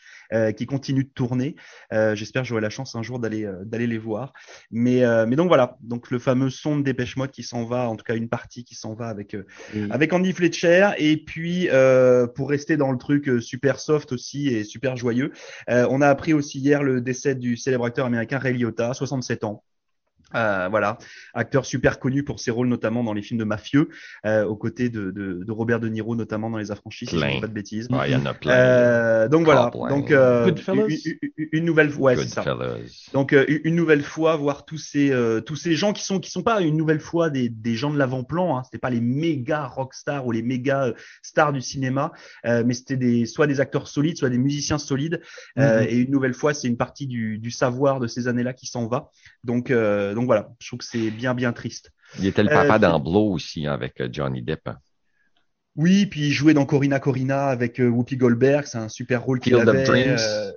qui 0.57 0.67
continue 0.67 1.05
de 1.05 1.09
tourner. 1.09 1.57
J'espère 1.91 2.43
que 2.43 2.49
j'aurai 2.49 2.61
la 2.61 2.71
chance 2.71 2.95
un 2.95 3.03
jour 3.03 3.19
d'aller 3.19 3.51
d'aller 3.65 3.87
les 3.87 3.99
voir. 3.99 4.33
Mais 4.71 5.03
mais 5.27 5.37
donc 5.37 5.49
voilà. 5.49 5.77
Donc 5.83 6.11
le 6.11 6.19
fameux 6.19 6.51
son 6.51 6.79
de 6.79 6.83
Dépêche 6.83 7.17
Mode 7.17 7.31
qui 7.31 7.43
s'en 7.43 7.65
va, 7.65 7.89
en 7.89 7.97
tout 7.97 8.05
cas 8.05 8.15
une 8.15 8.29
partie 8.29 8.65
qui 8.65 8.75
s'en 8.75 8.95
va 8.95 9.09
avec 9.09 9.37
avec 9.91 10.13
Andy 10.13 10.33
Fletcher 10.33 10.91
et 10.99 11.17
puis 11.17 11.69
pour 12.35 12.51
rester 12.51 12.77
dans 12.77 12.93
le 12.93 12.99
truc 12.99 13.31
super 13.41 13.79
soft 13.79 14.13
aussi 14.13 14.49
et 14.49 14.65
super 14.65 14.97
joyeux, 14.97 15.33
on 15.69 16.01
a 16.01 16.09
appris 16.09 16.33
aussi 16.33 16.59
hier 16.59 16.83
le 16.83 17.01
décès 17.01 17.35
du 17.35 17.57
célèbre 17.57 17.87
acteur 17.87 18.10
américain 18.11 18.39
Ray 18.39 18.55
Liotta, 18.55 18.95
67 18.95 19.45
ans. 19.45 19.65
Euh, 20.35 20.69
voilà, 20.71 20.97
acteur 21.35 21.67
super 21.67 21.99
connu 21.99 22.23
pour 22.23 22.39
ses 22.39 22.51
rôles 22.53 22.69
notamment 22.69 23.03
dans 23.03 23.13
les 23.13 23.23
films 23.23 23.41
de 23.41 23.45
mafieux, 23.45 23.89
euh, 24.27 24.45
aux 24.45 24.55
côtés 24.57 24.89
de, 24.89 25.11
de, 25.11 25.43
de 25.45 25.53
Robert 25.53 25.81
De 25.81 25.89
Niro 25.89 26.15
notamment 26.15 26.51
dans 26.51 26.59
Les 26.59 26.71
Affranchis, 26.71 27.07
si 27.07 27.17
je 27.17 27.21
Plein. 27.21 27.35
dis 27.35 27.41
pas 27.41 27.49
de 27.49 27.53
bêtises. 27.53 27.89
Ah, 27.93 28.07
Il 28.07 28.13
y 28.13 28.17
en 28.17 28.25
a 28.27 28.35
plein. 28.35 28.53
Euh, 28.53 29.29
donc 29.29 29.45
voilà, 29.45 29.75
ouais. 29.77 29.91
donc 29.91 30.11
euh, 30.13 30.53
une, 30.69 30.87
une- 31.37 31.49
une 31.53 31.65
nouvelle, 31.65 31.93
ouais, 31.97 32.17
c'est 32.17 32.29
ça. 32.29 32.45
Donc 33.13 33.33
euh, 33.33 33.45
une 33.65 33.75
nouvelle 33.75 34.03
fois 34.03 34.37
voir 34.37 34.65
tous 34.65 34.79
ces 34.79 35.11
euh, 35.11 35.41
tous 35.41 35.57
ces 35.57 35.75
gens 35.75 35.93
qui 35.93 36.05
sont 36.05 36.21
qui 36.21 36.31
sont 36.31 36.43
pas 36.43 36.61
une 36.61 36.77
nouvelle 36.77 37.01
fois 37.01 37.29
des, 37.31 37.49
des 37.49 37.75
gens 37.75 37.91
de 37.91 37.99
l'avant-plan, 37.99 38.57
hein, 38.57 38.63
c'était 38.65 38.79
pas 38.79 38.91
les 38.91 39.01
méga 39.01 39.67
rockstars 39.67 40.27
ou 40.27 40.33
les 40.33 40.43
méga 40.43 40.85
euh, 40.87 40.93
stars 41.23 41.53
du 41.53 41.61
cinéma, 41.61 42.13
euh, 42.47 42.63
mais 42.65 42.75
c'était 42.75 42.97
des 42.97 43.27
soit 43.27 43.47
des 43.49 43.61
acteurs 43.61 43.89
solides, 43.89 44.17
soit 44.17 44.31
des 44.31 44.39
musiciens 44.39 44.79
solides. 44.79 45.21
Euh, 45.59 45.81
Mhm. 45.81 45.87
Et 45.89 45.97
une 45.97 46.11
nouvelle 46.11 46.35
fois, 46.35 46.53
c'est 46.55 46.69
une 46.69 46.77
partie 46.77 47.07
du, 47.07 47.39
du 47.39 47.51
savoir 47.51 48.01
de 48.01 48.07
ces 48.07 48.29
années-là 48.29 48.53
qui 48.53 48.67
s'en 48.67 48.87
va. 48.87 49.11
Donc 49.45 49.71
euh, 49.71 50.10
donc 50.15 50.27
voilà, 50.27 50.51
je 50.61 50.67
trouve 50.69 50.79
que 50.81 50.85
c'est 50.85 51.11
bien 51.11 51.35
bien 51.35 51.53
triste. 51.53 51.93
Il 52.19 52.27
était 52.27 52.43
le 52.43 52.49
papa 52.49 52.77
Euh, 52.77 52.79
dans 52.79 53.01
Blow 53.01 53.33
aussi 53.33 53.67
hein, 53.67 53.73
avec 53.73 54.01
euh, 54.01 54.09
Johnny 54.11 54.43
Depp. 54.43 54.67
hein. 54.67 54.79
Oui, 55.77 56.07
puis 56.07 56.29
il 56.29 56.33
jouait 56.33 56.55
dans 56.55 56.67
Corina 56.67 56.99
Corina 56.99 57.47
avec 57.47 57.81
euh, 57.81 57.89
Whoopi 57.89 58.17
Goldberg, 58.17 58.67
c'est 58.67 58.79
un 58.79 58.89
super 58.89 59.23
rôle 59.23 59.41
qu'il 59.41 59.55
avait. 59.55 59.85
Dreams. 59.85 60.17
euh, 60.19 60.51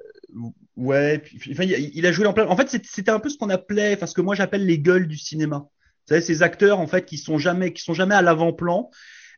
ouais, 0.76 1.20
puis, 1.20 1.52
enfin, 1.54 1.64
il, 1.64 2.06
a 2.06 2.12
joué 2.12 2.24
dans 2.24 2.34
plein. 2.34 2.48
En 2.48 2.58
fait, 2.58 2.70
c'était 2.84 3.12
un 3.12 3.20
peu 3.20 3.30
ce 3.30 3.38
qu'on 3.38 3.50
appelait, 3.50 3.96
enfin 3.96 4.08
ce 4.08 4.16
que 4.16 4.22
moi 4.22 4.36
j'appelle 4.36 4.66
les 4.66 4.80
gueules 4.80 5.08
du 5.08 5.18
cinéma. 5.18 5.58
Vous 5.60 6.10
savez, 6.10 6.22
ces 6.22 6.42
acteurs 6.42 6.80
en 6.80 6.88
fait 6.88 7.06
qui 7.06 7.18
sont 7.18 7.38
jamais, 7.38 7.72
qui 7.74 7.82
sont 7.84 7.94
jamais 7.94 8.16
à 8.16 8.22
l'avant-plan, 8.22 8.90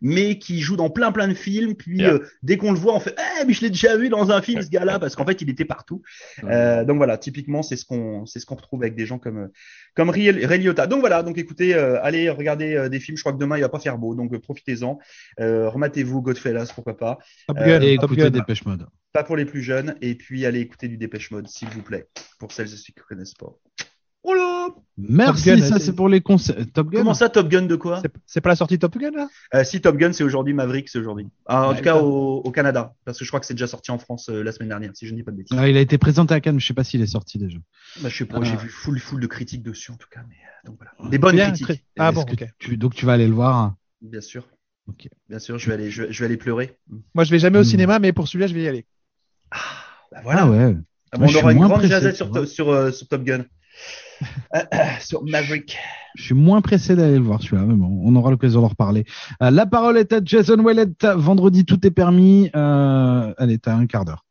mais 0.02 0.38
qui 0.40 0.60
jouent 0.62 0.76
dans 0.76 0.90
plein 0.90 1.12
plein 1.12 1.28
de 1.28 1.34
films. 1.34 1.76
Puis 1.76 2.00
Yeah. 2.00 2.14
euh, 2.14 2.20
dès 2.44 2.58
qu'on 2.58 2.72
le 2.72 2.78
voit, 2.80 2.94
on 2.96 3.00
fait, 3.00 3.16
eh, 3.42 3.46
mais 3.46 3.54
je 3.54 3.62
l'ai 3.62 3.70
déjà 3.70 3.96
vu 3.98 4.10
dans 4.10 4.32
un 4.32 4.42
film 4.42 4.62
ce 4.62 4.70
gars-là, 4.70 5.00
parce 5.00 5.16
qu'en 5.16 5.26
fait 5.26 5.42
il 5.42 5.50
était 5.50 5.66
partout. 5.66 6.02
Euh, 6.44 6.84
donc 6.84 6.98
voilà, 6.98 7.18
typiquement 7.18 7.64
c'est 7.64 7.76
ce 7.78 7.86
qu'on, 7.86 8.26
c'est 8.26 8.40
ce 8.40 8.46
qu'on 8.46 8.56
retrouve 8.56 8.82
avec 8.84 8.96
des 8.96 9.06
gens 9.06 9.20
comme 9.20 9.38
euh, 9.38 9.48
comme 9.96 10.10
Ray 10.10 10.30
Ray 10.32 10.60
Liotta. 10.60 10.88
Donc 10.88 11.00
voilà, 11.00 11.24
donc 11.24 11.38
écoutez, 11.38 11.74
euh, 11.76 12.02
allez 12.04 12.30
regarder 12.30 12.76
euh, 12.76 12.90
des 12.90 13.00
films. 13.00 13.18
Je 13.18 13.24
crois 13.24 13.34
que 13.34 13.38
demain 13.38 13.58
il 13.58 13.62
va 13.62 13.70
pas 13.70 13.80
faire 13.80 13.98
beau, 13.98 14.16
donc 14.16 14.34
euh, 14.34 14.40
profitez-en. 14.40 15.00
Euh, 15.40 15.70
rematez-vous 15.70 16.22
Godfellas, 16.22 16.72
pourquoi 16.76 16.98
pas. 16.98 17.18
Top 17.48 17.58
Euh, 17.60 17.66
Gun, 17.66 17.82
Et 17.82 17.96
Top 17.96 18.06
écoutez 18.12 18.22
Gun. 18.24 18.30
Dépêche 18.32 18.66
Mode. 18.66 18.88
Pas 19.14 19.24
pour 19.24 19.38
les 19.38 19.46
plus 19.46 19.62
jeunes, 19.62 19.96
et 20.02 20.16
puis 20.16 20.46
allez 20.46 20.60
écouter 20.60 20.90
du 20.90 20.98
Dépêche 20.98 21.32
Mode, 21.32 21.48
s'il 21.48 21.70
vous 21.70 21.82
plaît, 21.82 22.08
pour 22.38 22.52
celles 22.52 22.68
et 22.68 22.76
ceux 22.78 22.92
qui 22.94 23.00
ne 23.00 23.04
connaissent 23.04 23.34
pas. 23.34 23.54
Merci, 24.98 25.46
Gun, 25.50 25.58
ça 25.62 25.78
c'est- 25.80 25.94
pour 25.94 26.08
les 26.08 26.22
conseils. 26.22 26.68
Top 26.68 26.90
Gun 26.90 27.00
Comment 27.00 27.14
ça, 27.14 27.28
Top 27.30 27.50
Gun 27.50 27.64
de 27.64 27.76
quoi 27.76 28.02
C'est- 28.26 28.40
pas 28.42 28.50
la 28.50 28.56
sortie 28.56 28.76
de 28.76 28.80
Top 28.80 28.98
Gun 28.98 29.12
là? 29.12 29.28
Euh, 29.54 29.64
Si 29.66 29.82
Top 29.82 29.98
Gun, 29.98 30.14
c'est 30.14 30.24
aujourd'hui, 30.24 30.54
Maverick, 30.54 30.88
c'est 30.88 31.00
aujourd'hui. 31.00 31.28
Ah, 31.46 31.68
en 31.68 31.70
Ouais, 31.72 31.78
tout 31.78 31.84
cas, 31.84 31.98
au, 31.98 32.38
au 32.38 32.52
Canada, 32.52 32.94
parce 33.04 33.20
que 33.20 33.26
je 33.26 33.30
crois 33.30 33.40
que 33.42 33.46
c'est 33.46 33.54
déjà 33.54 33.68
sorti 33.68 33.92
en 33.92 33.98
France 33.98 34.30
euh, 34.30 34.42
la 34.44 34.52
semaine 34.54 34.70
dernière, 34.70 34.92
si 34.96 35.06
je 35.06 35.12
ne 35.12 35.18
dis 35.18 35.24
pas 35.24 35.32
de 35.32 35.38
bêtises. 35.38 35.58
Ah, 35.60 35.68
Il 35.68 35.76
a 35.76 35.82
été 35.82 35.98
présenté 35.98 36.34
à 36.34 36.40
Cannes, 36.40 36.60
je 36.60 36.66
sais 36.66 36.74
pas 36.74 36.84
s'il 36.86 37.02
est 37.02 37.08
sorti 37.08 37.38
déjà. 37.38 37.58
Bah, 38.02 38.08
je 38.10 38.16
sais 38.18 38.26
pas, 38.26 38.38
Ah. 38.40 38.44
j'ai 38.46 38.56
vu 38.56 38.70
full, 38.70 38.98
full 39.00 39.20
de 39.20 39.28
critiques 39.28 39.64
dessus, 39.64 39.92
en 39.92 39.98
tout 39.98 40.08
cas. 40.10 40.22
Mais, 40.30 40.36
euh, 40.36 40.68
donc 40.70 40.78
voilà. 40.78 41.10
Des 41.10 41.18
bonnes 41.18 41.36
Bien, 41.36 41.48
critiques, 41.48 41.68
très- 41.68 41.84
Ah 42.00 42.12
bon, 42.14 42.26
tu- 42.60 42.78
donc 42.78 42.96
tu 42.96 43.06
vas 43.06 43.14
aller 43.14 43.28
le 43.28 43.34
voir. 43.34 43.56
hein. 43.58 43.78
bien 44.02 44.22
sûr. 44.22 44.48
Ok. 44.88 45.08
Bien 45.30 45.40
sûr, 45.40 45.58
je 45.58 45.68
vais 45.68 45.74
aller, 45.74 45.90
je, 45.90 46.04
vais- 46.04 46.12
je 46.14 46.20
vais 46.20 46.26
aller 46.26 46.38
pleurer. 46.38 46.78
Moi, 47.16 47.24
je 47.24 47.32
vais 47.32 47.40
jamais 47.40 47.58
au 47.58 47.62
Hmm. 47.62 47.66
cinéma, 47.66 47.98
mais 48.00 48.14
pour 48.14 48.28
celui-là, 48.28 48.46
je 48.48 48.54
vais 48.54 48.62
y 48.64 48.68
aller. 48.68 48.86
Bah, 50.12 50.22
voilà. 50.24 50.44
Ah 50.44 50.50
ouais. 50.50 50.76
Ah, 51.12 51.18
Moi, 51.18 51.28
bon, 51.28 51.34
on 51.34 51.40
aura 51.40 51.52
une 51.52 51.58
moins 51.60 51.68
grande 51.70 52.14
sur, 52.14 52.48
sur, 52.48 52.70
euh, 52.70 52.92
sur 52.92 53.08
Top 53.08 53.24
Gun. 53.24 53.46
Sur 55.02 55.24
Maverick. 55.24 55.78
Je 56.16 56.24
suis 56.24 56.34
moins 56.34 56.62
pressé 56.62 56.96
d'aller 56.96 57.18
le 57.18 57.24
voir 57.24 57.42
celui-là, 57.42 57.64
mais 57.64 57.76
bon, 57.76 58.02
on 58.04 58.16
aura 58.16 58.32
l'occasion 58.32 58.62
d'en 58.62 58.70
reparler. 58.70 59.06
Euh, 59.42 59.52
la 59.52 59.66
parole 59.66 59.98
est 59.98 60.14
à 60.14 60.22
Jason 60.24 60.60
Wallet. 60.60 60.88
Vendredi, 61.02 61.66
tout 61.66 61.86
est 61.86 61.92
permis. 61.92 62.50
Euh, 62.56 63.34
allez, 63.38 63.58
t'as 63.58 63.76
un 63.76 63.86
quart 63.86 64.06
d'heure. 64.06 64.26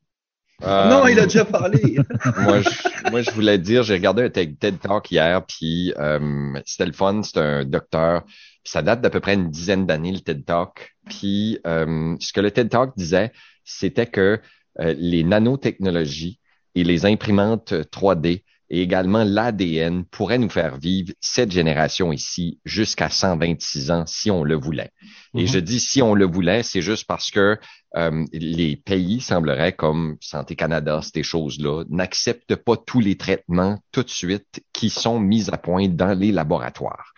Euh, 0.62 0.88
non, 0.88 1.06
il 1.06 1.18
a 1.18 1.24
déjà 1.24 1.44
parlé. 1.44 1.98
moi, 2.42 2.60
je, 2.60 3.10
moi, 3.10 3.22
je 3.22 3.30
voulais 3.32 3.58
dire, 3.58 3.82
j'ai 3.82 3.94
regardé 3.94 4.22
un 4.22 4.30
TED 4.30 4.58
TED 4.58 4.78
Talk 4.80 5.10
hier, 5.10 5.44
puis 5.44 5.92
euh, 5.98 6.58
c'était 6.64 6.86
le 6.86 6.92
fun. 6.92 7.22
C'est 7.22 7.38
un 7.38 7.64
docteur. 7.64 8.24
Puis 8.24 8.72
ça 8.72 8.82
date 8.82 9.00
d'à 9.00 9.10
peu 9.10 9.20
près 9.20 9.34
une 9.34 9.50
dizaine 9.50 9.84
d'années, 9.84 10.12
le 10.12 10.20
TED 10.20 10.44
Talk. 10.44 10.94
Puis 11.08 11.58
euh, 11.66 12.16
ce 12.20 12.32
que 12.32 12.40
le 12.40 12.50
TED 12.50 12.70
Talk 12.70 12.92
disait, 12.96 13.32
c'était 13.64 14.06
que 14.06 14.40
euh, 14.80 14.94
les 14.96 15.22
nanotechnologies 15.22 16.40
et 16.74 16.84
les 16.84 17.04
imprimantes 17.04 17.72
3D 17.72 18.42
et 18.70 18.82
également 18.82 19.24
l'ADN 19.24 20.04
pourraient 20.04 20.38
nous 20.38 20.48
faire 20.48 20.78
vivre 20.78 21.12
cette 21.20 21.52
génération 21.52 22.12
ici 22.12 22.60
jusqu'à 22.64 23.10
126 23.10 23.90
ans 23.90 24.04
si 24.06 24.30
on 24.30 24.44
le 24.44 24.54
voulait. 24.56 24.90
Et 25.36 25.42
Mhm. 25.42 25.46
je 25.46 25.58
dis 25.58 25.80
si 25.80 26.02
on 26.02 26.14
le 26.14 26.24
voulait, 26.26 26.62
c'est 26.62 26.82
juste 26.82 27.06
parce 27.06 27.30
que 27.30 27.58
euh, 27.96 28.24
les 28.32 28.76
pays 28.76 29.20
sembleraient 29.20 29.72
comme 29.74 30.16
Santé 30.20 30.56
Canada, 30.56 31.00
ces 31.02 31.22
choses-là, 31.22 31.84
n'acceptent 31.88 32.56
pas 32.56 32.76
tous 32.76 33.00
les 33.00 33.16
traitements 33.16 33.78
tout 33.92 34.02
de 34.02 34.10
suite 34.10 34.62
qui 34.72 34.90
sont 34.90 35.20
mis 35.20 35.48
à 35.50 35.58
point 35.58 35.88
dans 35.88 36.18
les 36.18 36.32
laboratoires. 36.32 37.12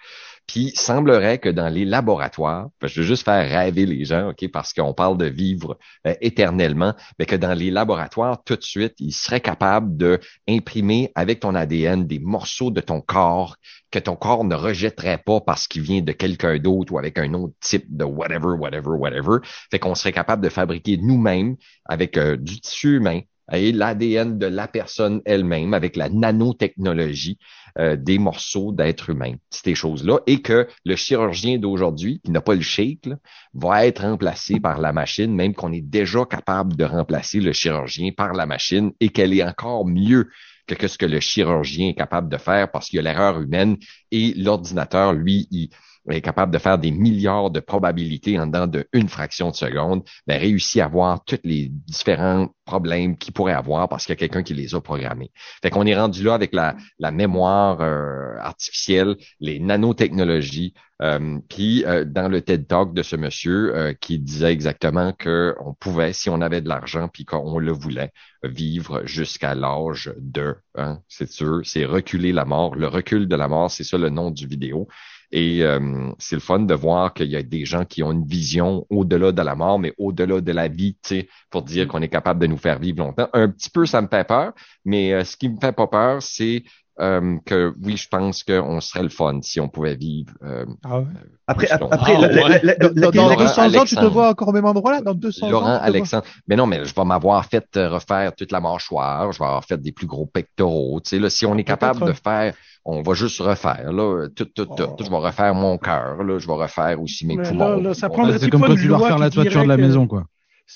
Puis 0.47 0.73
semblerait 0.77 1.39
que 1.39 1.49
dans 1.49 1.69
les 1.69 1.85
laboratoires, 1.85 2.69
je 2.83 3.01
veux 3.01 3.07
juste 3.07 3.25
faire 3.25 3.49
rêver 3.49 3.85
les 3.85 4.05
gens, 4.05 4.31
ok, 4.31 4.49
parce 4.53 4.73
qu'on 4.73 4.95
parle 4.95 5.19
de 5.19 5.27
vivre 5.27 5.79
euh, 6.07 6.15
éternellement, 6.21 6.95
mais 7.19 7.27
que 7.27 7.37
dans 7.37 7.55
les 7.55 7.71
laboratoires, 7.71 8.43
tout 8.45 8.57
de 8.57 8.63
suite, 8.63 8.95
ils 8.99 9.13
seraient 9.13 9.41
capables 9.41 9.97
de 9.97 10.21
imprimer 10.49 11.11
avec 11.15 11.41
ton 11.41 11.55
ADN 11.55 12.07
des 12.07 12.19
morceaux 12.19 12.71
de 12.71 12.81
ton 12.81 13.01
corps 13.01 13.57
que 13.91 13.99
ton 13.99 14.17
corps 14.17 14.45
ne 14.45 14.55
rejetterait 14.55 15.19
pas 15.19 15.41
parce 15.41 15.67
qu'il 15.67 15.83
vient 15.83 16.03
de 16.03 16.13
quelqu'un 16.13 16.59
d'autre 16.59 16.93
ou 16.93 16.99
avec 16.99 17.19
un 17.19 17.33
autre 17.35 17.55
type 17.61 17.85
de 17.89 18.05
whatever, 18.05 18.57
whatever, 18.59 18.91
whatever. 18.91 19.39
Fait 19.71 19.79
qu'on 19.79 19.95
serait 19.95 20.13
capable 20.13 20.43
de 20.43 20.49
fabriquer 20.49 20.97
nous-mêmes 20.97 21.57
avec 21.85 22.17
euh, 22.17 22.37
du 22.37 22.61
tissu 22.61 22.97
humain 22.97 23.21
et 23.53 23.73
l'ADN 23.73 24.39
de 24.39 24.47
la 24.47 24.69
personne 24.69 25.21
elle-même 25.25 25.75
avec 25.75 25.97
la 25.97 26.09
nanotechnologie 26.09 27.39
euh, 27.79 27.97
des 27.97 28.19
morceaux 28.19 28.73
d'être 28.73 29.11
humain, 29.11 29.35
ces 29.51 29.75
choses-là, 29.75 30.21
et 30.27 30.43
que 30.43 30.67
le 30.85 30.97
chirurgien 30.97 31.59
d'aujourd'hui, 31.59 32.21
qui 32.25 32.31
n'a 32.31 32.41
pas 32.41 32.55
le 32.55 32.63
shake, 32.63 33.07
là, 33.07 33.17
va 33.55 33.87
être 33.87 34.03
remplacé 34.03 34.61
par 34.61 34.81
la 34.81 34.93
machine, 34.93 35.35
même 35.35 35.55
qu'on 35.55 35.73
est 35.73 35.83
déjà 35.83 36.25
capable 36.25 36.75
de 36.75 36.85
remplacer 36.85 37.41
le 37.41 37.53
chirurgien 37.53 38.13
par 38.17 38.33
la 38.33 38.47
machine 38.47 38.93
et 39.01 39.11
qu'elle 39.11 39.35
est 39.35 39.45
encore 39.45 39.87
mieux 39.87 40.29
que 40.67 40.89
ce 40.89 40.99
que 40.99 41.07
le 41.07 41.21
chirurgien 41.21 41.91
est 41.91 41.95
capable 41.95 42.29
de 42.29 42.39
faire 42.39 42.71
parce 42.71 42.89
qu'il 42.89 42.97
y 42.97 43.01
a 43.01 43.03
l'erreur 43.03 43.41
humaine 43.41 43.77
et 44.11 44.35
l'ordinateur, 44.35 45.13
lui, 45.13 45.47
il, 45.51 45.71
est 46.11 46.21
capable 46.21 46.53
de 46.53 46.59
faire 46.59 46.79
des 46.79 46.91
milliards 46.91 47.51
de 47.51 47.61
probabilités 47.61 48.39
en 48.39 48.47
dedans 48.47 48.67
de 48.67 48.87
une 48.93 49.09
fraction 49.09 49.51
de 49.51 49.57
seconde, 49.57 50.03
ben, 50.27 50.39
réussit 50.39 50.81
à 50.81 50.89
voir 50.89 51.25
tous 51.25 51.41
les 51.45 51.69
différents 51.71 52.49
problèmes 52.65 53.17
qu'il 53.17 53.33
pourrait 53.33 53.53
avoir 53.53 53.89
parce 53.89 54.05
qu'il 54.05 54.13
y 54.13 54.15
a 54.15 54.17
quelqu'un 54.17 54.43
qui 54.43 54.55
les 54.55 54.75
a 54.75 54.81
programmés. 54.81 55.31
Fait 55.63 55.71
qu'on 55.71 55.87
est 55.87 55.97
rendu 55.97 56.23
là 56.25 56.35
avec 56.35 56.53
la, 56.53 56.77
la 56.99 57.11
mémoire 57.11 57.81
euh, 57.81 58.37
artificielle, 58.39 59.17
les 59.41 59.61
nanotechnologies, 59.61 60.75
euh, 61.03 61.39
puis 61.49 61.85
euh, 61.85 62.05
dans 62.05 62.29
le 62.29 62.41
TED 62.41 62.67
Talk 62.67 62.95
de 62.95 63.03
ce 63.03 63.17
monsieur 63.17 63.95
qui 64.01 64.19
disait 64.19 64.53
exactement 64.53 65.13
que 65.13 65.55
on 65.61 65.75
pouvait, 65.75 66.13
si 66.13 66.29
on 66.31 66.41
avait 66.41 66.61
de 66.61 66.69
l'argent 66.69 67.09
puis 67.09 67.25
qu'on 67.25 67.59
le 67.59 67.73
voulait, 67.73 68.13
vivre 68.43 69.03
jusqu'à 69.05 69.55
l'âge 69.55 70.13
de, 70.19 70.57
hein, 70.77 71.01
c'est 71.09 71.31
sûr, 71.31 71.61
c'est 71.65 71.85
reculer 71.85 72.33
la 72.33 72.45
mort. 72.45 72.75
Le 72.75 72.89
recul 72.89 73.29
de 73.29 73.37
la 73.37 73.49
mort, 73.49 73.71
c'est 73.71 73.85
ça 73.85 73.99
le 73.99 74.11
nom 74.11 74.31
du 74.31 74.47
vidéo. 74.47 74.89
Et 75.33 75.63
euh, 75.63 76.11
c'est 76.19 76.37
le 76.37 76.41
fun 76.41 76.61
de 76.61 76.75
voir 76.75 77.13
qu'il 77.15 77.29
y 77.29 77.37
a 77.37 77.43
des 77.43 77.65
gens 77.65 77.85
qui 77.85 78.03
ont 78.03 78.13
une 78.13 78.27
vision 78.27 78.87
au-delà 78.91 79.33
de 79.33 79.43
la 79.43 79.55
mort, 79.55 79.79
mais 79.79 79.93
au-delà 79.99 80.41
de 80.41 80.53
la 80.53 80.69
vie, 80.69 80.95
tu 81.03 81.09
sais, 81.09 81.29
pour 81.51 81.63
dire 81.63 81.87
mm. 81.87 81.89
qu'on 81.89 82.03
est 82.03 82.09
capable 82.09 82.41
de 82.41 82.47
nous 82.47 82.57
faire 82.57 82.79
vivre 82.79 82.99
longtemps. 82.99 83.29
Un 83.33 83.49
petit 83.49 83.71
peu, 83.71 83.87
ça 83.87 84.01
me 84.01 84.09
fait 84.09 84.27
peur, 84.27 84.53
mais 84.85 85.13
euh, 85.13 85.25
ce 85.25 85.37
qui 85.37 85.49
me 85.49 85.59
fait 85.61 85.73
pas 85.73 85.87
peur, 85.87 86.23
c'est 86.23 86.63
euh, 87.01 87.37
que 87.45 87.73
oui, 87.83 87.97
je 87.97 88.09
pense 88.09 88.43
qu'on 88.43 88.81
serait 88.81 89.03
le 89.03 89.09
fun 89.09 89.41
si 89.43 89.61
on 89.61 89.69
pouvait 89.69 89.97
vivre. 89.97 90.33
Euh, 90.43 90.65
ah 90.85 91.01
ouais? 91.01 91.05
Après, 91.47 91.67
plus 91.67 91.75
après, 91.75 92.13
longtemps. 92.15 92.21
la- 92.23 92.29
la- 92.29 92.49
la- 92.49 92.75
la- 92.79 93.11
dans, 93.11 93.29
la- 93.29 93.37
dans 93.37 93.37
200 93.37 93.75
ans, 93.77 93.85
tu 93.85 93.97
te 93.97 94.05
vois 94.07 94.31
encore 94.31 94.49
au 94.49 94.53
même 94.53 94.65
endroit 94.65 94.93
là 94.93 95.01
Dans 95.03 95.15
200 95.15 95.47
ans 95.47 95.51
Laurent 95.51 95.65
te 95.67 95.71
vois- 95.71 95.81
Alexandre. 95.83 96.25
Mais 96.49 96.57
non, 96.57 96.67
mais 96.67 96.85
je 96.85 96.95
vais 96.95 97.05
m'avoir 97.05 97.45
fait 97.45 97.67
euh, 97.77 97.89
refaire 97.91 98.35
toute 98.35 98.51
la 98.51 98.61
mâchoire, 98.61 99.31
je 99.33 99.39
vais 99.39 99.45
avoir 99.45 99.65
fait 99.65 99.81
des 99.81 99.93
plus 99.93 100.07
gros 100.07 100.27
pectoraux. 100.27 101.01
Tu 101.05 101.11
sais, 101.11 101.19
là, 101.19 101.29
si 101.31 101.45
on 101.47 101.57
est 101.57 101.65
capable 101.65 102.05
de 102.07 102.13
faire, 102.13 102.55
on 102.85 103.03
va 103.03 103.15
juste 103.15 103.41
refaire, 103.41 103.93
là, 103.93 104.27
tout, 104.35 104.45
tout, 104.47 104.65
tout. 104.65 104.75
Oh. 104.89 104.97
Je 104.99 105.11
vais 105.11 105.17
refaire 105.17 105.55
mon 105.55 105.77
cœur, 105.79 106.23
là, 106.25 106.39
je 106.39 106.47
vais 106.47 106.53
refaire 106.55 107.01
aussi 107.03 107.27
mes 107.27 107.37
Mais 107.37 107.43
poumons. 107.49 107.77
là, 107.77 107.81
là, 107.81 107.95
ça 107.95 108.09
prendrait- 108.09 108.39
C'est 108.39 108.49
comme 108.49 108.61
pas 108.63 108.69
quand 108.69 108.75
tu 108.77 108.87
dois 108.89 108.99
loi 108.99 109.07
refaire 109.09 109.19
la 109.19 109.31
toiture 109.31 109.63
de 109.63 109.69
la 109.69 109.77
maison, 109.77 110.07
quoi. 110.07 110.25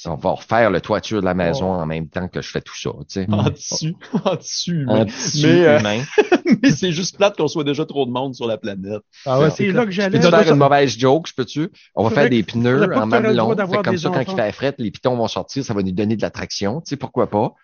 On 0.07 0.14
va 0.14 0.31
refaire 0.31 0.70
le 0.70 0.81
toiture 0.81 1.20
de 1.20 1.24
la 1.26 1.35
maison 1.35 1.70
Oh. 1.72 1.81
en 1.81 1.87
même 1.87 2.09
temps 2.09 2.29
que 2.29 2.40
je 2.40 2.48
fais 2.48 2.61
tout 2.61 2.76
ça, 2.76 2.90
tu 3.00 3.05
sais. 3.09 3.26
En 3.31 3.44
dessus, 3.50 3.94
en 4.24 4.35
dessus. 4.37 4.87
Mais- 4.87 5.66
euh, 5.66 5.79
humain. 5.81 6.03
mais 6.62 6.70
c'est 6.70 6.92
juste 6.92 7.16
plate 7.16 7.37
qu'on 7.37 7.48
soit 7.48 7.64
déjà 7.64 7.85
trop 7.85 8.07
de 8.07 8.11
monde 8.11 8.35
sur 8.35 8.46
la 8.46 8.57
planète. 8.59 9.03
Ah 9.26 9.40
ouais, 9.40 9.50
c'est 9.50 9.66
là 9.72 9.85
que 9.85 9.90
Je 9.90 9.96
j'allais. 9.96 10.18
peux-tu 10.18 10.31
Dans 10.31 10.38
faire 10.38 10.53
une 10.53 10.59
mauvaise 10.59 10.96
joke, 10.98 11.26
je 11.29 11.35
peux-tu? 11.35 11.68
On 11.94 12.05
va 12.05 12.11
faire 12.11 12.31
des 12.31 12.42
pneus 12.42 12.83
en 12.96 13.07
mamelon. 13.07 13.55
Fait 13.57 13.83
comme 13.83 13.98
ça, 13.98 14.11
quand 14.11 14.20
il 14.20 14.37
fait 14.37 14.53
fret, 14.53 14.74
les 14.79 14.90
pitons 14.90 15.16
vont 15.16 15.29
sortir, 15.29 15.64
ça 15.64 15.74
va 15.74 15.83
nous 15.83 15.92
donner 15.92 16.16
de 16.16 16.22
la 16.22 16.31
traction. 16.31 16.81
Tu 16.81 16.90
sais, 16.90 16.96
pourquoi 16.96 17.29
pas? 17.29 17.55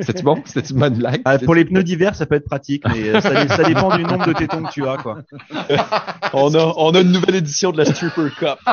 C'était 0.00 0.22
bon? 0.22 0.42
C'était 0.44 0.68
une 0.68 0.78
bonne 0.78 0.94
blague? 0.94 1.22
Ah, 1.24 1.38
pour 1.38 1.54
les 1.54 1.64
pneus 1.64 1.82
d'hiver, 1.84 2.14
ça 2.14 2.26
peut 2.26 2.34
être 2.36 2.46
pratique, 2.46 2.82
mais 2.88 3.08
euh, 3.10 3.20
ça, 3.20 3.48
ça 3.48 3.64
dépend 3.64 3.96
du 3.96 4.04
nombre 4.04 4.26
de 4.26 4.32
tétons 4.32 4.62
que 4.64 4.72
tu 4.72 4.86
as, 4.86 4.96
quoi. 4.96 5.18
On 6.34 6.54
a, 6.54 6.72
on 6.76 6.94
a 6.94 7.00
une 7.00 7.12
nouvelle 7.12 7.34
édition 7.36 7.72
de 7.72 7.78
la 7.78 7.84
Stripper 7.84 8.30
Cup. 8.38 8.58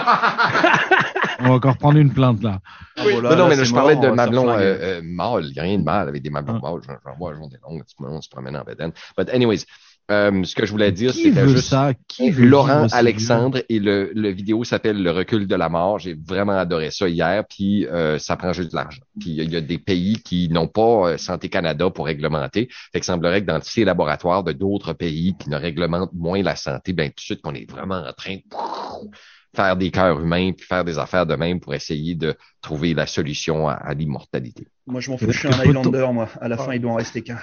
On 1.41 1.43
va 1.49 1.51
encore 1.51 1.77
prendre 1.77 1.97
une 1.97 2.11
plainte, 2.11 2.41
là. 2.43 2.59
Ah, 2.97 3.03
voilà, 3.03 3.29
non, 3.29 3.35
non, 3.35 3.43
là, 3.43 3.49
mais 3.49 3.55
là, 3.55 3.63
je 3.63 3.73
parlais 3.73 3.95
de 3.95 4.07
mamelons 4.09 4.49
euh, 4.49 4.59
euh, 4.59 5.01
mâles. 5.03 5.45
Il 5.47 5.53
n'y 5.53 5.59
a 5.59 5.63
rien 5.63 5.77
de 5.79 5.83
mal 5.83 6.07
avec 6.07 6.21
des 6.21 6.29
mamelons 6.29 6.59
Ah. 6.63 6.71
mâles. 6.71 6.81
J'en 6.85 6.93
j'en 7.11 7.17
vois 7.17 7.31
à 7.31 7.35
journée 7.35 7.55
longue. 7.67 7.83
Tu 7.85 7.95
on 7.99 8.21
se 8.21 8.29
promène 8.29 8.55
en 8.57 8.63
bedaine. 8.63 8.91
But 9.17 9.29
anyways, 9.29 9.65
euh, 10.09 10.43
ce 10.43 10.55
que 10.55 10.65
je 10.65 10.71
voulais 10.71 10.91
dire, 10.91 11.13
c'était 11.13 11.41
veut 11.41 11.49
juste 11.49 11.69
ça? 11.69 11.93
Qui 12.07 12.31
veut 12.31 12.45
Laurent 12.45 12.87
Alexandre 12.91 13.61
et 13.69 13.79
le, 13.79 14.11
le 14.15 14.29
vidéo 14.29 14.63
s'appelle 14.63 15.01
Le 15.01 15.11
recul 15.11 15.47
de 15.47 15.55
la 15.55 15.69
mort. 15.69 15.99
J'ai 15.99 16.15
vraiment 16.15 16.57
adoré 16.57 16.91
ça 16.91 17.07
hier. 17.07 17.43
Puis 17.47 17.85
euh, 17.87 18.17
ça 18.17 18.35
prend 18.35 18.53
juste 18.53 18.71
de 18.71 18.75
l'argent. 18.75 19.01
Puis 19.19 19.31
il 19.31 19.51
y 19.51 19.55
a 19.55 19.61
des 19.61 19.77
pays 19.77 20.17
qui 20.23 20.49
n'ont 20.49 20.67
pas 20.67 21.11
euh, 21.11 21.17
Santé 21.17 21.49
Canada 21.49 21.89
pour 21.89 22.05
réglementer. 22.07 22.69
Fait 22.91 22.99
que 22.99 23.05
semblerait 23.05 23.41
que 23.41 23.47
dans 23.47 23.61
ces 23.61 23.85
laboratoires 23.85 24.43
de 24.43 24.51
d'autres 24.51 24.93
pays 24.93 25.35
qui 25.37 25.49
ne 25.49 25.57
réglementent 25.57 26.13
moins 26.13 26.41
la 26.41 26.55
santé, 26.55 26.93
ben 26.93 27.09
tout 27.09 27.15
de 27.17 27.21
suite 27.21 27.41
qu'on 27.41 27.53
est 27.53 27.69
vraiment 27.69 28.03
en 28.03 28.13
train 28.13 28.35
de 28.35 29.09
faire 29.55 29.75
des 29.77 29.91
cœurs 29.91 30.19
humains 30.19 30.51
puis 30.53 30.65
faire 30.65 30.83
des 30.83 30.97
affaires 30.99 31.25
de 31.25 31.35
même 31.35 31.59
pour 31.59 31.73
essayer 31.73 32.15
de 32.15 32.35
trouver 32.61 32.93
la 32.93 33.07
solution 33.07 33.67
à, 33.67 33.73
à 33.73 33.93
l'immortalité. 33.93 34.67
Moi, 34.87 35.01
je 35.01 35.11
m'en 35.11 35.17
fous, 35.17 35.31
je 35.31 35.37
suis 35.37 35.47
un 35.47 35.51
Highlander, 35.51 36.07
moi. 36.13 36.29
À 36.41 36.47
la 36.47 36.57
fin, 36.57 36.73
il 36.73 36.81
doit 36.81 36.91
en 36.91 36.95
rester 36.95 37.21
qu'un. 37.21 37.37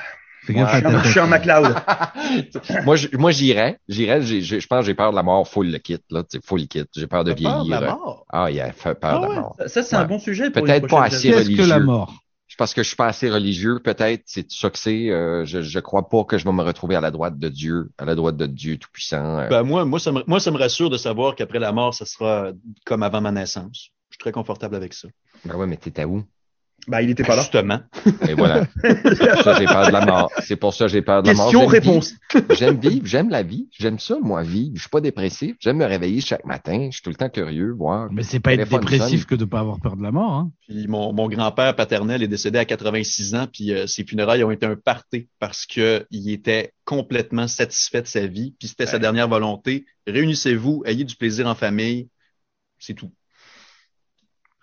Fais 0.46 0.54
gaffe 0.54 0.72
Ouais, 0.72 0.76
à 0.76 0.80
Je 0.80 0.80
suis 0.80 0.82
ta 0.82 0.98
un- 0.98 1.02
je 1.02 1.10
suis 1.10 1.20
un 1.20 1.28
tête. 1.28 1.46
McLeod. 1.46 2.84
moi, 2.84 2.96
je- 2.96 3.08
moi, 3.16 3.30
j'irais. 3.32 3.78
J'irais. 3.88 4.22
Je 4.22 4.66
pense 4.66 4.80
que 4.80 4.86
j'ai 4.86 4.94
peur 4.94 5.10
de 5.10 5.16
la 5.16 5.22
mort 5.22 5.46
full 5.48 5.70
le 5.70 5.78
kit, 5.78 5.98
là. 6.10 6.22
tu 6.22 6.38
sais, 6.38 6.40
Full 6.44 6.66
kit. 6.68 6.84
J'ai 6.96 7.06
peur 7.06 7.24
de 7.24 7.32
T'as 7.32 7.42
peur 7.42 7.58
de 7.58 7.64
vieillir. 7.64 7.80
la 7.80 7.86
mort? 7.94 8.24
Ah, 8.32 8.50
il 8.50 8.60
a 8.60 8.72
fait 8.72 8.94
peur 8.94 9.20
Ah 9.22 9.26
de 9.26 9.32
la 9.34 9.40
mort. 9.40 9.56
ça- 9.66 9.82
c'est 9.82 9.96
Ouais. 9.96 10.02
un 10.02 10.06
bon 10.06 10.18
sujet 10.18 10.50
pour 10.50 10.62
Peut-être 10.62 10.86
pas 10.88 11.04
assez. 11.04 11.30
Qu'est-ce 11.30 11.48
que 11.50 11.56
la 11.56 11.74
religieux. 11.76 11.80
mort? 11.84 12.14
Parce 12.58 12.72
que 12.72 12.82
je 12.82 12.86
suis 12.88 12.96
pas 12.96 13.08
assez 13.08 13.28
religieux, 13.28 13.80
peut-être. 13.84 14.22
C'est 14.24 14.50
ça 14.50 14.70
que 14.70 14.78
c'est. 14.78 15.10
Euh, 15.10 15.44
je, 15.44 15.60
je 15.60 15.78
crois 15.78 16.08
pas 16.08 16.24
que 16.24 16.38
je 16.38 16.44
vais 16.46 16.52
me 16.52 16.62
retrouver 16.62 16.96
à 16.96 17.02
la 17.02 17.10
droite 17.10 17.38
de 17.38 17.50
Dieu, 17.50 17.90
à 17.98 18.06
la 18.06 18.14
droite 18.14 18.38
de 18.38 18.46
Dieu 18.46 18.78
Tout-Puissant. 18.78 19.40
euh. 19.40 19.48
Ben, 19.48 19.62
moi, 19.62 19.84
moi, 19.84 19.98
ça 20.00 20.10
me, 20.10 20.22
moi, 20.26 20.40
ça 20.40 20.50
me 20.50 20.56
rassure 20.56 20.88
de 20.88 20.96
savoir 20.96 21.34
qu'après 21.34 21.58
la 21.58 21.72
mort, 21.72 21.92
ça 21.92 22.06
sera 22.06 22.52
comme 22.86 23.02
avant 23.02 23.20
ma 23.20 23.30
naissance. 23.30 23.90
Je 24.08 24.14
suis 24.14 24.18
très 24.20 24.32
confortable 24.32 24.74
avec 24.74 24.94
ça. 24.94 25.08
Ben 25.44 25.54
ouais, 25.56 25.66
mais 25.66 25.76
t'étais 25.76 26.04
où? 26.06 26.22
Bah, 26.88 27.02
il 27.02 27.10
était 27.10 27.24
pas 27.24 27.34
là. 27.34 27.42
Justement. 27.42 27.80
Et 28.28 28.34
voilà. 28.34 28.66
C'est 28.82 28.94
pour 29.34 29.42
ça 29.42 29.54
que 29.54 29.58
j'ai 29.58 29.66
peur 29.66 29.86
de 29.86 29.92
la 29.92 30.06
mort. 30.06 30.30
C'est 30.44 30.56
pour 30.56 30.74
ça 30.74 30.84
que 30.86 30.92
j'ai 30.92 31.02
peur 31.02 31.22
de 31.22 31.28
la 31.28 31.34
mort. 31.34 31.46
Question, 31.46 31.60
J'aime 31.62 31.68
réponse. 31.70 32.10
vivre. 32.32 32.46
J'aime 32.54 32.78
vivre, 32.78 33.06
j'aime 33.06 33.28
la 33.28 33.42
vie. 33.42 33.68
J'aime 33.76 33.98
ça, 33.98 34.18
moi, 34.22 34.42
vivre. 34.44 34.72
Je 34.76 34.80
suis 34.82 34.88
pas 34.88 35.00
dépressif. 35.00 35.56
J'aime 35.58 35.78
me 35.78 35.84
réveiller 35.84 36.20
chaque 36.20 36.44
matin. 36.44 36.86
Je 36.90 36.96
suis 36.96 37.02
tout 37.02 37.10
le 37.10 37.16
temps 37.16 37.28
curieux, 37.28 37.72
voir. 37.72 38.08
Mais 38.12 38.22
c'est 38.22 38.38
pas 38.38 38.54
être 38.54 38.68
dépressif 38.68 39.20
sonne. 39.20 39.24
que 39.24 39.34
de 39.34 39.44
pas 39.44 39.60
avoir 39.60 39.80
peur 39.80 39.96
de 39.96 40.02
la 40.02 40.12
mort, 40.12 40.32
hein. 40.32 40.52
Puis 40.68 40.86
mon, 40.86 41.12
mon 41.12 41.28
grand-père 41.28 41.74
paternel 41.74 42.22
est 42.22 42.28
décédé 42.28 42.58
à 42.58 42.64
86 42.64 43.34
ans, 43.34 43.46
puis 43.52 43.72
euh, 43.72 43.86
ses 43.86 44.04
funérailles 44.04 44.44
ont 44.44 44.50
été 44.52 44.66
un 44.66 44.76
party 44.76 45.28
parce 45.40 45.66
que 45.66 46.06
il 46.10 46.30
était 46.30 46.72
complètement 46.84 47.48
satisfait 47.48 48.02
de 48.02 48.06
sa 48.06 48.26
vie, 48.26 48.54
puis 48.58 48.68
c'était 48.68 48.86
sa 48.86 48.98
dernière 49.00 49.28
volonté. 49.28 49.86
Réunissez-vous, 50.06 50.82
ayez 50.86 51.04
du 51.04 51.16
plaisir 51.16 51.46
en 51.48 51.54
famille, 51.56 52.08
c'est 52.78 52.94
tout. 52.94 53.10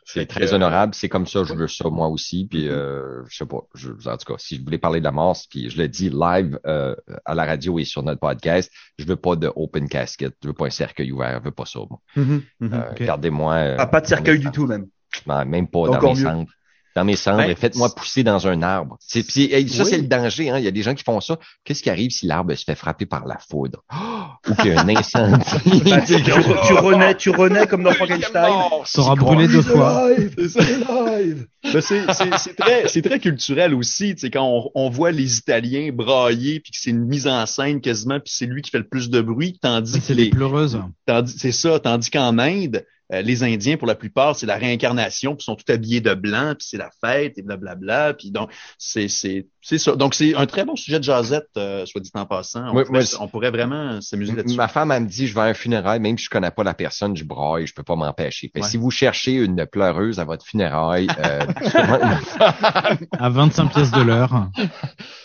C'est 0.05 0.25
très 0.25 0.47
que, 0.47 0.53
honorable. 0.53 0.93
C'est 0.93 1.09
comme 1.09 1.25
ça, 1.27 1.43
je 1.43 1.53
veux 1.53 1.67
ça 1.67 1.89
moi 1.89 2.07
aussi. 2.07 2.47
Puis 2.49 2.67
euh, 2.69 3.23
je 3.29 3.37
sais 3.37 3.45
pas. 3.45 3.61
Je, 3.73 3.89
en 3.91 4.17
tout 4.17 4.33
cas, 4.33 4.37
si 4.37 4.57
je 4.57 4.63
voulais 4.63 4.77
parler 4.77 4.99
de 4.99 5.05
la 5.05 5.11
mort, 5.11 5.37
puis 5.49 5.69
je 5.69 5.77
le 5.77 5.87
dis 5.87 6.09
live 6.09 6.59
euh, 6.65 6.95
à 7.25 7.33
la 7.35 7.45
radio 7.45 7.79
et 7.79 7.85
sur 7.85 8.03
notre 8.03 8.19
podcast, 8.19 8.71
je 8.99 9.05
veux 9.05 9.15
pas 9.15 9.35
de 9.35 9.51
open 9.55 9.87
casket. 9.87 10.33
Je 10.41 10.47
veux 10.47 10.53
pas 10.53 10.67
un 10.67 10.71
cercueil 10.71 11.11
ouvert. 11.11 11.39
Je 11.39 11.45
veux 11.45 11.51
pas 11.51 11.65
ça. 11.65 11.79
Moi. 11.89 11.99
Mhm, 12.15 12.41
mhm. 12.59 12.73
Euh. 12.73 13.05
Gardez-moi. 13.05 13.53
euh, 13.55 13.75
Ah, 13.79 13.87
pas 13.87 14.01
de 14.01 14.07
cercueil 14.07 14.39
du 14.39 14.51
tout, 14.51 14.67
même. 14.67 14.87
Non, 15.27 15.45
même 15.45 15.67
pas 15.67 15.87
dans 15.87 16.01
mes 16.01 16.09
mieux. 16.09 16.15
cendres. 16.23 16.51
Dans 16.95 17.03
mes 17.05 17.15
cendres, 17.15 17.37
Ben, 17.37 17.49
et 17.49 17.55
faites-moi 17.55 17.89
pousser 17.95 18.23
dans 18.23 18.45
un 18.47 18.61
arbre. 18.61 18.97
C'est, 18.99 19.23
puis, 19.23 19.49
ça, 19.69 19.83
Oui. 19.83 19.89
c'est 19.89 19.97
le 19.97 20.07
danger. 20.07 20.49
Hein. 20.51 20.59
Il 20.59 20.63
y 20.63 20.67
a 20.67 20.71
des 20.71 20.83
gens 20.83 20.93
qui 20.93 21.03
font 21.03 21.19
ça. 21.21 21.39
Qu'est-ce 21.63 21.81
qui 21.81 21.89
arrive 21.89 22.11
si 22.11 22.27
l'arbre 22.27 22.53
se 22.53 22.63
fait 22.63 22.75
frapper 22.75 23.05
par 23.07 23.25
la 23.25 23.37
foudre? 23.49 23.83
Ou 24.49 24.53
qu'il 24.55 24.71
y 24.73 24.75
a 24.75 24.81
un 24.81 24.89
incendie? 24.89 25.43
Bah, 25.89 26.01
tu, 26.01 26.15
tu, 26.21 26.23
tu 26.67 26.73
renais, 26.73 27.15
tu 27.15 27.29
renais 27.31 27.65
comme 27.67 27.83
dans 27.83 27.93
Frankenstein. 27.93 28.53
T'auras 28.93 29.15
brûlé 29.15 29.47
deux 29.47 29.61
fois. 29.63 30.07
C'est 30.37 30.49
ça. 30.49 30.59
Ben, 30.61 31.81
c'est, 31.81 31.81
c'est, 32.13 32.37
c'est 32.37 32.55
très, 32.55 32.87
c'est 32.87 33.01
très 33.01 33.19
culturel 33.19 33.73
aussi, 33.73 34.13
tu 34.15 34.21
sais, 34.21 34.29
quand 34.29 34.45
on, 34.45 34.69
on 34.75 34.89
voit 34.89 35.11
les 35.11 35.37
Italiens 35.37 35.89
brailler, 35.93 36.59
puis 36.59 36.71
que 36.71 36.77
c'est 36.79 36.89
une 36.91 37.05
mise 37.05 37.25
en 37.27 37.45
scène 37.45 37.79
quasiment, 37.81 38.19
puis 38.19 38.33
c'est 38.35 38.45
lui 38.45 38.61
qui 38.61 38.69
fait 38.69 38.77
le 38.79 38.87
plus 38.87 39.09
de 39.09 39.21
bruit, 39.21 39.57
tandis 39.61 39.93
que 39.99 40.05
C'est 40.05 40.13
les 40.13 40.25
les, 40.25 40.29
pleureuses. 40.29 40.79
tandis, 41.05 41.33
c'est 41.37 41.51
ça, 41.53 41.79
tandis 41.79 42.09
qu'en 42.11 42.37
Inde, 42.37 42.85
euh, 43.11 43.21
les 43.21 43.43
Indiens, 43.43 43.77
pour 43.77 43.87
la 43.87 43.95
plupart, 43.95 44.35
c'est 44.35 44.45
la 44.45 44.57
réincarnation, 44.57 45.35
puis 45.35 45.43
sont 45.43 45.55
tout 45.55 45.69
habillés 45.71 46.01
de 46.01 46.13
blanc, 46.13 46.55
puis 46.57 46.67
c'est 46.69 46.77
la 46.77 46.89
fête, 47.01 47.37
et 47.37 47.41
blablabla, 47.41 48.13
puis 48.13 48.31
donc, 48.31 48.51
c'est, 48.77 49.07
c'est, 49.63 49.77
ça. 49.77 49.95
Donc, 49.95 50.13
c'est 50.13 50.35
un 50.35 50.45
très 50.45 50.65
bon 50.65 50.75
sujet 50.75 50.99
de 50.99 51.03
jazzette, 51.03 51.47
euh, 51.57 51.85
soit 51.85 52.01
dit 52.01 52.11
en 52.13 52.25
passant. 52.25 52.69
On, 52.69 52.73
Moi- 52.73 52.83
pourrait, 52.85 52.99
moi, 52.99 53.19
on 53.21 53.27
pourrait 53.27 53.51
vraiment 53.51 53.99
s'amuser 54.01 54.33
là-dessus. 54.35 54.57
Ma 54.57 54.67
femme, 54.67 54.91
elle 54.91 55.03
me 55.03 55.07
dit, 55.07 55.27
je 55.27 55.33
vais 55.33 55.41
à 55.41 55.45
un 55.45 55.53
funérail, 55.53 55.99
même 55.99 56.17
si 56.17 56.25
je 56.25 56.29
connais 56.29 56.51
pas 56.51 56.63
la 56.63 56.73
personne, 56.73 57.15
je 57.17 57.23
braille, 57.23 57.65
je 57.67 57.73
peux 57.73 57.83
pas 57.83 57.95
m'empêcher. 57.95 58.51
Ouais. 58.55 58.61
Si 58.61 58.77
vous 58.77 58.91
cherchez 58.91 59.33
une 59.33 59.65
pleureuse 59.65 60.19
à 60.19 60.25
votre 60.25 60.45
funérail, 60.45 61.07
euh, 61.19 61.41
À 63.19 63.29
25 63.29 63.69
pièces 63.73 63.91
de 63.91 64.01
l'heure. 64.01 64.49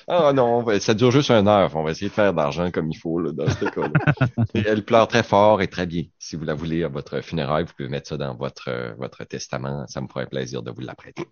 oh 0.09 0.31
non, 0.35 0.65
ça 0.81 0.95
dure 0.95 1.11
juste 1.11 1.31
une 1.31 1.49
heure. 1.49 1.75
On 1.75 1.83
va 1.83 1.91
essayer 1.91 2.09
de 2.09 2.15
faire 2.15 2.33
de 2.33 2.37
l'argent 2.39 2.71
comme 2.71 2.91
il 2.91 2.97
faut 2.97 3.19
là, 3.19 3.33
dans 3.33 3.49
ce 3.49 3.65
cas-là. 3.65 4.45
Elle 4.55 4.85
pleure 4.85 5.09
très 5.09 5.23
fort 5.23 5.63
et 5.63 5.69
très 5.69 5.87
bien. 5.87 6.05
Si 6.19 6.37
vous 6.37 6.45
la 6.45 6.55
voulez 6.55 6.85
à 6.85 6.89
votre 6.89 7.21
funérail, 7.23 7.65
vous 7.65 7.73
pouvez 7.77 7.89
mettre 7.89 8.09
ça 8.09 8.17
dans 8.17 8.35
votre 8.35 8.95
votre 8.99 9.25
testament. 9.25 9.87
Ça 9.89 10.01
me 10.01 10.09
ferait 10.09 10.27
plaisir 10.27 10.63
de 10.63 10.71
vous 10.71 10.81
l'apprêter. 10.81 11.25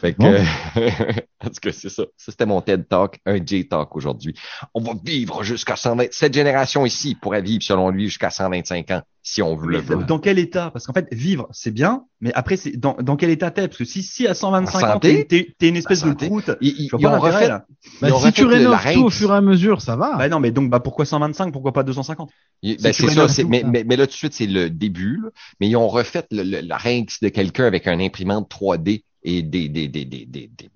Fait 0.00 0.14
que, 0.14 0.18
Bon. 0.18 0.32
euh, 0.32 1.12
en 1.44 1.48
tout 1.48 1.60
cas, 1.62 1.72
c'est 1.72 1.88
ça. 1.88 2.04
Ça, 2.30 2.32
c'était 2.32 2.46
mon 2.46 2.60
TED 2.60 2.86
Talk, 2.88 3.18
un 3.26 3.44
J-Talk 3.44 3.96
aujourd'hui. 3.96 4.34
On 4.74 4.80
va 4.80 4.92
vivre 5.04 5.42
jusqu'à 5.42 5.74
120. 5.74 6.06
Cette 6.12 6.32
génération 6.34 6.86
ici 6.86 7.16
pourrait 7.20 7.42
vivre, 7.42 7.62
selon 7.62 7.90
lui, 7.90 8.04
jusqu'à 8.06 8.30
125 8.30 8.90
ans. 8.92 9.02
si 9.22 9.42
on 9.42 9.54
veut 9.56 9.68
le 9.68 9.78
veut. 9.78 10.04
dans 10.04 10.18
quel 10.18 10.38
état? 10.38 10.70
Parce 10.70 10.86
qu'en 10.86 10.92
fait, 10.92 11.06
vivre, 11.12 11.48
c'est 11.50 11.70
bien, 11.72 12.04
mais 12.20 12.32
après, 12.34 12.56
c'est 12.56 12.76
dans, 12.76 12.94
dans 13.00 13.16
quel 13.16 13.30
état 13.30 13.50
t'es? 13.50 13.66
Parce 13.68 13.78
que 13.78 13.84
si, 13.84 14.02
si 14.02 14.26
à 14.26 14.34
125 14.34 14.82
En 14.82 14.96
ans, 14.96 14.98
t'es 15.00 15.24
t'es- 15.24 15.54
t'es 15.58 15.68
une 15.68 15.76
espèce 15.76 16.04
En 16.04 16.10
de 16.10 16.14
croûte, 16.14 16.50
Ils, 16.60 16.68
ils- 16.68 16.84
ils 16.84 16.88
pas 16.90 16.96
ont 16.96 17.00
l'intérêt, 17.12 17.32
refait, 17.34 17.48
là. 17.48 17.66
Bah, 18.00 18.08
ils 18.08 18.12
ont 18.14 18.18
si 18.18 18.24
refait 18.26 18.32
tu 18.32 18.42
le 18.42 18.46
rénoves 18.48 18.92
tout 18.94 19.04
au 19.04 19.10
fur 19.10 19.30
et 19.32 19.36
à 19.36 19.40
mesure, 19.40 19.82
ça 19.82 19.96
va. 19.96 20.16
Bah 20.16 20.28
non, 20.28 20.40
mais 20.40 20.52
donc 20.52 20.70
bah 20.70 20.80
pourquoi 20.80 21.04
125 21.04 21.52
Pourquoi 21.52 21.72
pas 21.72 21.82
250 21.82 22.30
Il- 22.62 22.76
Si 22.78 22.82
ben, 22.82 22.92
c'est 22.92 23.08
ça, 23.08 23.28
c'est- 23.28 23.44
mais, 23.44 23.60
ça. 23.62 23.66
mais, 23.66 23.84
mais 23.84 23.96
là, 23.96 24.06
tout 24.06 24.12
de 24.12 24.16
suite, 24.16 24.32
c'est 24.34 24.46
le 24.46 24.70
début. 24.70 25.18
là. 25.22 25.28
Mais 25.60 25.68
ils 25.68 25.76
ont 25.76 25.88
refait 25.88 26.24
le, 26.30 26.42
le, 26.42 26.50
la 26.50 26.62
larynx 26.62 27.20
de 27.20 27.28
quelqu'un 27.28 27.64
avec 27.66 27.86
un 27.88 27.98
imprimante 28.00 28.48
3D 28.50 29.04
et 29.22 29.42
des, 29.42 29.68
des, 29.68 29.88
des, 29.88 30.04
des, 30.06 30.24
des, 30.24 30.48
des 30.48 30.70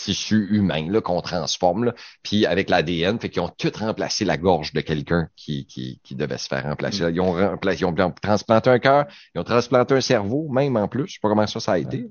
tissus 0.00 0.48
humains 0.50 0.90
là, 0.90 1.00
qu'on 1.00 1.20
transforme, 1.20 1.84
là, 1.84 1.94
puis 2.22 2.46
avec 2.46 2.70
l'ADN. 2.70 3.18
Fait 3.20 3.28
qu'ils 3.28 3.42
ont 3.42 3.50
tout 3.56 3.70
remplacé 3.78 4.24
la 4.24 4.36
gorge 4.38 4.72
de 4.72 4.80
quelqu'un 4.80 5.28
qui, 5.36 5.66
qui, 5.66 6.00
qui 6.02 6.14
devait 6.14 6.38
se 6.38 6.48
faire 6.48 6.64
remplacer. 6.64 7.04
Ils 7.12 7.20
ont 7.20 7.32
remplacé, 7.32 7.80
ils 7.80 7.84
ont 7.84 7.94
transplanté 8.22 8.70
un 8.70 8.78
cœur, 8.78 9.06
ils 9.34 9.40
ont 9.40 9.44
transplanté 9.44 9.94
un 9.94 10.00
cerveau, 10.00 10.48
même 10.50 10.76
en 10.76 10.88
plus. 10.88 11.06
Je 11.08 11.12
sais 11.14 11.18
pas 11.22 11.28
comment 11.28 11.46
ça, 11.46 11.60
ça 11.60 11.72
a 11.72 11.78
été. 11.78 12.08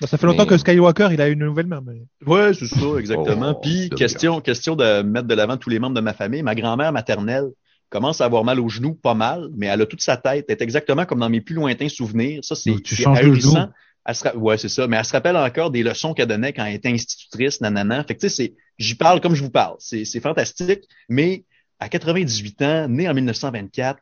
Bah, 0.00 0.06
ça 0.06 0.16
fait 0.18 0.26
longtemps 0.26 0.44
Mais- 0.44 0.48
que 0.50 0.58
Skywalker, 0.58 1.08
il 1.12 1.20
a 1.20 1.28
une 1.28 1.40
nouvelle 1.40 1.66
main. 1.66 1.82
Mais... 1.84 2.02
Ouais, 2.26 2.54
c'est 2.54 2.66
ça, 2.66 2.86
exactement. 2.98 3.54
Oh, 3.56 3.60
Puis, 3.62 3.90
question, 3.90 4.40
question 4.40 4.76
de 4.76 5.02
mettre 5.02 5.26
de 5.28 5.34
l'avant 5.34 5.56
tous 5.56 5.70
les 5.70 5.78
membres 5.78 5.96
de 5.96 6.00
ma 6.00 6.12
famille. 6.14 6.42
Ma 6.42 6.54
grand-mère 6.54 6.92
maternelle 6.92 7.46
commence 7.90 8.20
à 8.20 8.24
avoir 8.26 8.44
mal 8.44 8.60
aux 8.60 8.68
genoux, 8.68 8.94
pas 8.94 9.14
mal, 9.14 9.48
mais 9.56 9.66
elle 9.66 9.80
a 9.82 9.86
toute 9.86 10.02
sa 10.02 10.16
tête. 10.16 10.44
Elle 10.48 10.52
est 10.54 10.62
exactement 10.62 11.04
comme 11.04 11.20
dans 11.20 11.30
mes 11.30 11.40
plus 11.40 11.54
lointains 11.54 11.88
souvenirs. 11.88 12.40
Ça, 12.44 12.54
c'est 12.54 12.80
tu 12.82 12.94
c'est 12.94 13.02
changes 13.02 13.18
de 13.20 13.24
ahurissant. 13.24 13.50
genou. 13.60 13.72
Elle 14.08 14.14
se 14.14 14.36
Ouais, 14.36 14.56
c'est 14.56 14.70
ça. 14.70 14.88
Mais 14.88 14.96
elle 14.96 15.04
se 15.04 15.12
rappelle 15.12 15.36
encore 15.36 15.70
des 15.70 15.82
leçons 15.82 16.14
qu'elle 16.14 16.28
donnait 16.28 16.54
quand 16.54 16.64
elle 16.64 16.74
était 16.74 16.88
institutrice, 16.88 17.60
nanana. 17.60 18.02
Fait 18.04 18.14
que, 18.14 18.20
tu 18.20 18.30
sais, 18.30 18.34
c'est, 18.34 18.54
j'y 18.78 18.94
parle 18.94 19.20
comme 19.20 19.34
je 19.34 19.42
vous 19.42 19.50
parle. 19.50 19.76
C'est, 19.80 20.06
c'est 20.06 20.20
fantastique. 20.20 20.84
Mais 21.10 21.44
à 21.78 21.90
98 21.90 22.62
ans, 22.62 22.88
née 22.88 23.06
en 23.06 23.12
1924, 23.12 24.00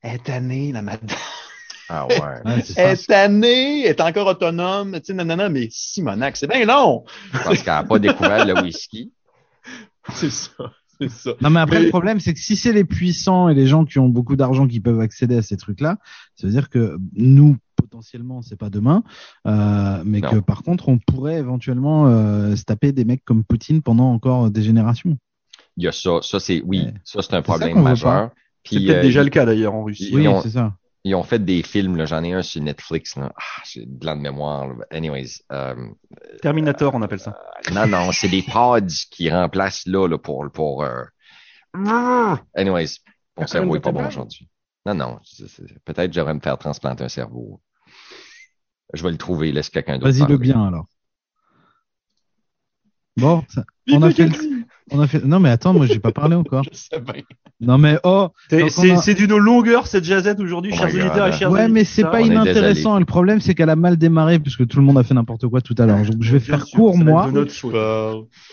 elle 0.00 0.14
est 0.14 0.24
tannée, 0.24 0.72
la 0.72 0.80
madame. 0.80 1.06
Ah 1.90 2.06
ouais. 2.06 2.16
Elle 2.46 2.64
ça. 2.64 2.92
est 2.92 3.06
tannée, 3.06 3.82
elle 3.84 3.90
est 3.90 4.00
encore 4.00 4.26
autonome, 4.26 4.98
tu 5.00 5.06
sais, 5.08 5.12
nanana, 5.12 5.50
mais 5.50 5.68
Simonac, 5.70 6.38
c'est 6.38 6.46
bien 6.46 6.64
long. 6.64 7.04
Parce 7.44 7.62
qu'elle 7.62 7.74
n'a 7.74 7.84
pas 7.84 7.98
découvert 7.98 8.46
le 8.46 8.58
whisky. 8.62 9.12
C'est 10.14 10.30
ça, 10.30 10.72
c'est 11.00 11.10
ça. 11.10 11.30
Non, 11.40 11.50
mais 11.50 11.60
après, 11.60 11.78
Mais- 11.78 11.84
le 11.84 11.90
problème, 11.90 12.20
c'est 12.20 12.32
que 12.34 12.40
si 12.40 12.56
c'est 12.56 12.72
les 12.72 12.84
puissants 12.84 13.48
et 13.48 13.54
les 13.54 13.66
gens 13.66 13.84
qui 13.84 13.98
ont 13.98 14.08
beaucoup 14.08 14.36
d'argent 14.36 14.66
qui 14.66 14.80
peuvent 14.80 15.00
accéder 15.00 15.36
à 15.36 15.42
ces 15.42 15.56
trucs-là, 15.56 15.98
ça 16.36 16.46
veut 16.46 16.52
dire 16.52 16.68
que 16.70 16.98
nous, 17.14 17.56
potentiellement, 17.76 18.42
c'est 18.42 18.56
pas 18.56 18.70
demain, 18.70 19.02
euh, 19.46 20.02
mais 20.04 20.20
Non. 20.20 20.30
que 20.30 20.36
par 20.36 20.62
contre, 20.62 20.88
on 20.88 20.98
pourrait 20.98 21.38
éventuellement 21.38 22.06
euh, 22.06 22.54
se 22.56 22.64
taper 22.64 22.92
des 22.92 23.04
mecs 23.04 23.24
comme 23.24 23.44
Poutine 23.44 23.82
pendant 23.82 24.12
encore 24.12 24.50
des 24.50 24.62
générations. 24.62 25.16
Il 25.76 25.84
y 25.84 25.88
a 25.88 25.92
ça. 25.92 26.18
Ça, 26.22 26.38
c'est, 26.38 26.62
oui, 26.66 26.82
Ouais. 26.84 26.94
ça, 27.04 27.22
c'est 27.22 27.34
un 27.34 27.42
problème 27.42 27.80
majeur. 27.82 28.30
C'est 28.64 28.76
peut-être 28.78 28.98
euh, 28.98 29.02
déjà 29.02 29.24
le 29.24 29.30
cas 29.30 29.44
d'ailleurs 29.44 29.74
en 29.74 29.82
Russie. 29.84 30.10
Oui, 30.14 30.26
c'est 30.42 30.50
ça. 30.50 30.76
Ils 31.04 31.14
ont 31.16 31.24
fait 31.24 31.44
des 31.44 31.62
films, 31.62 31.96
là. 31.96 32.04
j'en 32.04 32.22
ai 32.22 32.32
un 32.32 32.42
sur 32.42 32.62
Netflix. 32.62 33.16
Là. 33.16 33.32
Ah, 33.36 33.62
j'ai 33.64 33.84
de 33.86 33.90
blanc 33.90 34.14
de 34.16 34.20
mémoire. 34.20 34.68
là. 34.68 34.84
Anyways, 34.90 35.42
euh, 35.50 35.88
Terminator, 36.40 36.94
on 36.94 37.02
appelle 37.02 37.18
ça. 37.18 37.36
non, 37.72 37.86
non, 37.86 38.12
c'est 38.12 38.28
des 38.28 38.42
pods 38.42 38.86
qui 39.10 39.28
remplacent 39.30 39.86
là, 39.86 40.06
là 40.06 40.18
pour, 40.18 40.48
pour 40.52 40.84
euh... 40.84 41.02
Anyways, 42.54 42.98
mon 43.36 43.46
cerveau 43.46 43.70
une 43.70 43.76
est 43.78 43.80
pas 43.80 43.92
bon 43.92 44.06
aujourd'hui. 44.06 44.48
Non, 44.84 44.94
non, 44.94 45.20
peut-être 45.84 46.08
que 46.10 46.14
j'aurais 46.14 46.34
me 46.34 46.40
faire 46.40 46.58
transplanter 46.58 47.04
un 47.04 47.08
cerveau. 47.08 47.60
Je 48.92 49.02
vais 49.02 49.10
le 49.10 49.16
trouver, 49.16 49.52
laisse 49.52 49.70
quelqu'un 49.70 49.98
d'autre. 49.98 50.12
Vas-y 50.12 50.28
le 50.28 50.36
bien 50.36 50.66
alors. 50.66 50.86
Bon, 53.16 53.44
ça- 53.48 53.64
on 53.90 54.02
a 54.02 54.10
fait 54.10 54.26
le... 54.26 54.61
on 54.90 55.00
a 55.00 55.06
fait. 55.06 55.24
Non 55.24 55.40
mais 55.40 55.50
attends, 55.50 55.72
moi 55.72 55.86
j'ai 55.86 55.98
pas 55.98 56.12
parlé 56.12 56.34
encore. 56.34 56.64
Non 57.62 57.78
mais 57.78 57.96
oh. 58.02 58.28
C'est 58.50 58.58
Donc, 58.58 59.08
a- 59.08 59.14
d'une 59.14 59.36
longueur 59.36 59.86
cette 59.86 60.02
jazette 60.02 60.40
aujourd'hui, 60.40 60.72
Oh 60.74 60.78
chers 60.78 60.88
auditeurs 60.88 61.28
et 61.28 61.32
chers 61.32 61.50
Ouais, 61.50 61.68
mais 61.68 61.84
c'est 61.84 62.02
pas 62.02 62.20
inintéressant. 62.20 62.98
Le 62.98 63.04
problème, 63.04 63.40
c'est 63.40 63.54
qu'elle 63.54 63.70
a 63.70 63.76
mal 63.76 63.96
démarré 63.96 64.40
puisque 64.40 64.66
tout 64.66 64.80
le 64.80 64.84
monde 64.84 64.98
a 64.98 65.04
fait 65.04 65.14
n'importe 65.14 65.46
quoi 65.46 65.60
tout 65.60 65.74
à 65.78 65.86
l'heure. 65.86 65.98
Donc 65.98 66.16
je 66.20 66.32
vais 66.32 66.38
Bien 66.38 66.56
faire 66.56 66.66
sûr, 66.66 66.76
court 66.76 66.98
moi. 66.98 67.30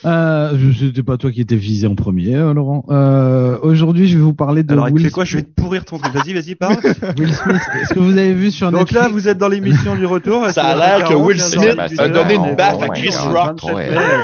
Euh, 0.06 0.58
c'était 0.78 1.02
pas 1.02 1.18
toi 1.18 1.32
qui 1.32 1.42
étais 1.42 1.56
visé 1.56 1.88
en 1.88 1.96
premier, 1.96 2.36
euh, 2.36 2.54
Laurent. 2.54 2.86
Euh, 2.90 3.58
Aujourd'hui, 3.64 4.08
je 4.08 4.18
vais 4.18 4.24
vous 4.24 4.34
parler 4.34 4.62
de 4.64 4.72
Alors, 4.72 4.90
il 4.90 4.94
Will, 4.94 5.12
quoi? 5.12 5.26
Je 5.26 5.38
vais 5.38 5.44
te 5.44 5.60
pourrir 5.60 5.86
ton 5.86 5.98
truc. 5.98 6.14
Vas-y, 6.14 6.34
vas-y, 6.34 6.54
parle. 6.56 6.76
Will 7.18 7.34
Smith. 7.34 7.62
Est-ce 7.82 7.94
que 7.94 8.00
vous 8.00 8.18
avez 8.18 8.34
vu 8.34 8.52
sur 8.52 8.72
Donc 8.72 8.82
Netflix 8.82 9.02
là, 9.02 9.10
vous 9.10 9.28
êtes 9.28 9.38
dans 9.40 9.48
l'émission 9.48 9.96
du 9.96 10.06
retour. 10.06 10.48
Ça 10.52 10.64
a 10.66 10.76
l'air 10.76 11.08
que 11.10 11.16
Will 11.16 11.40
Smith 11.40 11.78
a 11.98 12.10
donné 12.10 12.36
une 12.36 12.56
baffe 12.56 12.82
à 12.84 12.90
Chris 12.90 13.16
Rock. 13.18 13.62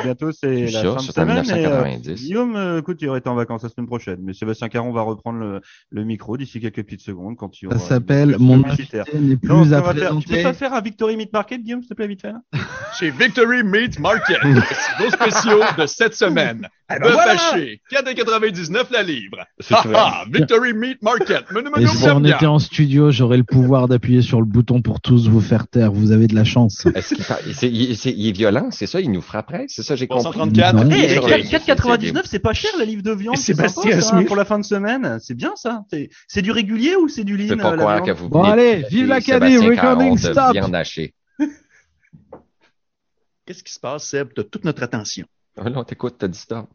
Bientôt, 0.04 0.32
c'est 0.32 0.68
la 0.68 0.84
fin 0.84 0.96
de 0.96 1.44
semaine. 1.44 2.02
Et, 2.08 2.14
1990. 2.14 2.24
Guillaume, 2.26 2.56
euh, 2.56 2.80
écoute, 2.80 2.98
il 3.02 3.10
aurait 3.10 3.20
été 3.20 3.30
en 3.30 3.36
vacances 3.36 3.64
la 3.64 3.70
semaine 3.70 3.88
prochaine, 3.88 4.20
mais 4.22 4.34
Sébastien 4.34 4.70
Caron 4.70 4.92
va 4.92 5.02
reprendre 5.02 5.40
le, 5.40 5.62
le 5.92 6.04
micro 6.04 6.38
d'ici 6.38 6.60
quelques 6.60 6.84
petites 6.84 7.02
secondes 7.02 7.36
quand 7.38 7.62
il 7.62 7.70
Ça 7.70 7.76
aura 7.76 7.86
s'appelle 7.86 8.36
Mon 8.40 8.64
invité 8.64 9.02
n'est 9.14 9.38
plus 9.38 9.48
Donc, 9.48 9.72
à 9.72 9.80
on 9.80 9.82
va 9.82 9.94
faire- 9.94 10.18
tu 10.20 10.28
peux 10.28 10.44
pas 10.44 10.54
faire 10.54 10.74
un 10.74 10.82
Victory 10.82 11.18
Meat 11.18 11.34
Market, 11.34 11.62
Guillaume, 11.62 11.82
s'il 11.82 11.90
te 11.90 11.94
plaît, 11.94 12.08
vite 12.08 12.22
fait 12.22 12.32
là 12.32 12.42
Chez 13.00 13.12
Victory 13.12 13.64
Meat 13.64 14.00
Market, 14.00 14.38
nos 14.44 15.10
spéciaux 15.10 15.62
de 15.78 15.86
cette 15.86 16.16
semaine. 16.16 16.68
ben 16.90 17.00
Bœuf 17.00 17.14
voilà. 17.14 17.32
haché, 17.34 17.82
4,99 17.92 18.86
la 18.92 19.04
livre. 19.04 19.38
Ha, 19.72 20.26
Victory 20.32 20.74
Meat 20.74 21.02
Market. 21.02 21.52
Menu, 21.52 21.68
Et 21.76 21.80
menu, 21.80 21.88
si 21.88 22.10
on 22.10 22.24
était 22.24 22.46
en 22.46 22.60
studio, 22.60 23.12
j'aurais 23.12 23.38
le 23.38 23.44
pouvoir 23.44 23.88
d'appuyer 23.88 24.22
sur 24.22 24.40
le 24.40 24.46
bouton 24.46 24.82
pour 24.82 25.02
tous 25.02 25.28
vous 25.28 25.42
faire 25.42 25.68
taire. 25.68 25.92
Vous 25.92 26.12
avez 26.12 26.28
de 26.28 26.36
la 26.36 26.44
chance. 26.44 26.86
Est-ce 26.94 27.16
qu'il 27.66 28.20
il 28.20 28.28
est 28.28 28.32
violent, 28.32 28.70
c'est 28.72 28.86
ça? 28.88 29.02
Il 29.02 29.12
nous 29.12 29.22
frapperait? 29.22 29.66
C'est 29.68 29.84
ça, 29.84 29.96
j'ai 29.96 30.08
compris. 30.08 30.24
334. 30.26 30.76
Non. 30.76 30.90
Eh, 30.92 31.44
Sur 31.86 31.92
quatre- 31.92 32.02
le- 32.04 32.08
4,99, 32.12 32.26
c'est 32.26 32.40
pas 32.40 32.54
cher 32.54 32.72
la 32.78 32.86
livre 32.86 33.02
de 33.04 33.12
viande. 33.12 33.38
Sébastien 33.38 33.84
sympa, 33.92 34.02
ça, 34.02 34.10
Smith. 34.10 34.28
pour 34.28 34.36
la 34.36 34.46
fin 34.46 34.60
de 34.60 34.66
semaine. 34.66 35.20
C'est 35.22 35.34
bien 35.36 35.54
ça. 35.56 35.84
C'est- 35.90 36.10
du 36.42 36.52
régulier 36.52 36.96
ou 36.96 37.08
c'est 37.08 37.24
du 37.24 37.38
lean 37.38 37.58
pas 37.58 37.70
euh, 37.74 37.76
la 37.76 37.78
croire 37.78 38.00
que 38.04 38.06
viande 38.06 38.18
vous 38.18 38.30
Bon, 38.30 38.44
allez, 38.44 38.84
vive 38.90 39.08
l'Acadie, 39.08 39.54
Sébastien 39.58 39.70
recording 39.70 40.18
stop. 40.18 40.54
Qu'est-ce 43.46 43.64
qui 43.64 43.72
se 43.74 43.80
passe, 43.80 44.06
Seb? 44.10 44.30
T'as 44.36 44.44
toute 44.44 44.66
notre 44.66 44.84
attention. 44.84 45.26
Oh 45.58 45.70
non, 45.70 45.84
t'écoutes, 45.84 46.16
t'as 46.18 46.28
dit 46.28 46.38
stop. 46.40 46.68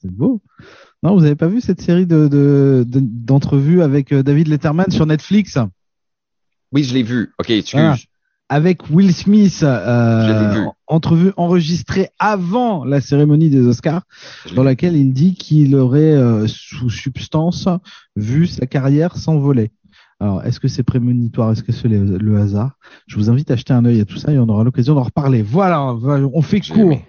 C'est 0.00 0.10
beau. 0.10 0.40
Non, 1.02 1.14
vous 1.16 1.24
avez 1.24 1.36
pas 1.36 1.46
vu 1.48 1.60
cette 1.60 1.80
série 1.80 2.06
de 2.06 2.28
de- 2.28 2.84
de- 2.86 3.00
d'entrevues 3.02 3.82
avec 3.82 4.12
euh, 4.12 4.22
David 4.22 4.48
Letterman 4.48 4.90
sur 4.90 5.06
Netflix? 5.06 5.58
Oui, 6.72 6.84
je 6.84 6.94
l'ai 6.94 7.02
vu. 7.02 7.32
OK, 7.38 7.50
excuse. 7.50 7.80
Ah. 7.80 7.96
Avec 8.52 8.90
Will 8.90 9.14
Smith, 9.14 9.60
euh, 9.62 10.66
entrevue 10.86 11.32
enregistrée 11.38 12.10
avant 12.18 12.84
la 12.84 13.00
cérémonie 13.00 13.48
des 13.48 13.66
Oscars, 13.66 14.02
dans 14.54 14.62
laquelle 14.62 14.94
il 14.94 15.14
dit 15.14 15.34
qu'il 15.34 15.74
aurait 15.74 16.12
euh, 16.12 16.46
sous 16.46 16.90
substance 16.90 17.66
vu 18.14 18.46
sa 18.46 18.66
carrière 18.66 19.16
s'envoler. 19.16 19.70
Alors, 20.20 20.44
est-ce 20.44 20.60
que 20.60 20.68
c'est 20.68 20.82
prémonitoire? 20.82 21.50
Est-ce 21.52 21.62
que 21.62 21.72
c'est 21.72 21.88
le, 21.88 22.18
le 22.18 22.36
hasard? 22.38 22.72
Je 23.06 23.16
vous 23.16 23.30
invite 23.30 23.50
à 23.50 23.56
jeter 23.56 23.72
un 23.72 23.86
œil 23.86 24.00
à 24.02 24.04
tout 24.04 24.18
ça 24.18 24.32
et 24.32 24.38
on 24.38 24.48
aura 24.50 24.64
l'occasion 24.64 24.94
d'en 24.94 25.02
reparler. 25.04 25.40
Voilà, 25.40 25.82
on 25.90 26.42
fait 26.42 26.60
court. 26.60 27.00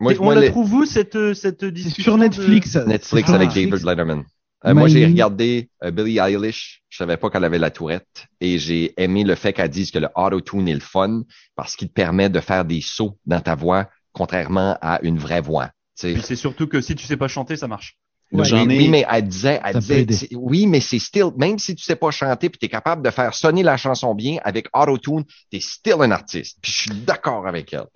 Moi, 0.00 0.14
on 0.18 0.24
moi, 0.24 0.34
la 0.34 0.40
les- 0.40 0.50
trouve 0.50 0.72
où 0.72 0.84
cette, 0.86 1.16
euh, 1.16 1.34
cette 1.34 1.64
discussion 1.64 2.02
sur 2.02 2.14
de- 2.14 2.20
Netflix. 2.20 2.74
Netflix 2.86 3.28
avec 3.30 3.50
David 3.50 3.84
Letterman. 3.84 4.22
Euh, 4.66 4.74
moi, 4.74 4.88
j'ai 4.88 5.06
regardé 5.06 5.68
euh, 5.84 5.90
Billie 5.90 6.18
Eilish. 6.18 6.82
Je 6.88 6.98
savais 6.98 7.16
pas 7.16 7.30
qu'elle 7.30 7.44
avait 7.44 7.58
la 7.58 7.70
tourette. 7.70 8.26
Et 8.40 8.58
j'ai 8.58 8.94
aimé 9.00 9.22
le 9.22 9.34
fait 9.34 9.52
qu'elle 9.52 9.68
dise 9.68 9.90
que 9.90 9.98
le 9.98 10.08
auto-tune 10.14 10.68
est 10.68 10.74
le 10.74 10.80
fun 10.80 11.22
parce 11.54 11.76
qu'il 11.76 11.88
te 11.88 11.92
permet 11.92 12.28
de 12.28 12.40
faire 12.40 12.64
des 12.64 12.80
sauts 12.80 13.18
dans 13.26 13.40
ta 13.40 13.54
voix, 13.54 13.88
contrairement 14.12 14.76
à 14.80 14.98
une 15.02 15.18
vraie 15.18 15.40
voix. 15.40 15.66
Tu 15.66 15.72
sais. 16.08 16.12
Puis 16.14 16.22
c'est 16.22 16.36
surtout 16.36 16.66
que 16.66 16.80
si 16.80 16.94
tu 16.94 17.06
sais 17.06 17.16
pas 17.16 17.28
chanter, 17.28 17.56
ça 17.56 17.68
marche. 17.68 17.96
Ouais. 18.32 18.52
oui, 18.52 18.58
ai. 18.58 18.66
oui, 18.66 18.88
mais 18.88 19.06
elle 19.08 19.28
disait, 19.28 19.60
elle 19.64 19.78
disait, 19.78 20.28
oui, 20.34 20.66
mais 20.66 20.80
c'est 20.80 20.98
still, 20.98 21.26
même 21.36 21.60
si 21.60 21.76
tu 21.76 21.84
sais 21.84 21.94
pas 21.94 22.10
chanter 22.10 22.50
puis 22.50 22.58
tu 22.58 22.66
es 22.66 22.68
capable 22.68 23.02
de 23.02 23.10
faire 23.10 23.32
sonner 23.34 23.62
la 23.62 23.76
chanson 23.76 24.16
bien 24.16 24.38
avec 24.42 24.66
auto-tune, 24.74 25.24
tu 25.50 25.58
es 25.58 25.60
still 25.60 25.96
un 26.00 26.10
artiste. 26.10 26.58
Puis 26.60 26.72
je 26.72 26.78
suis 26.78 26.90
d'accord 26.90 27.46
avec 27.46 27.72
elle. 27.72 27.86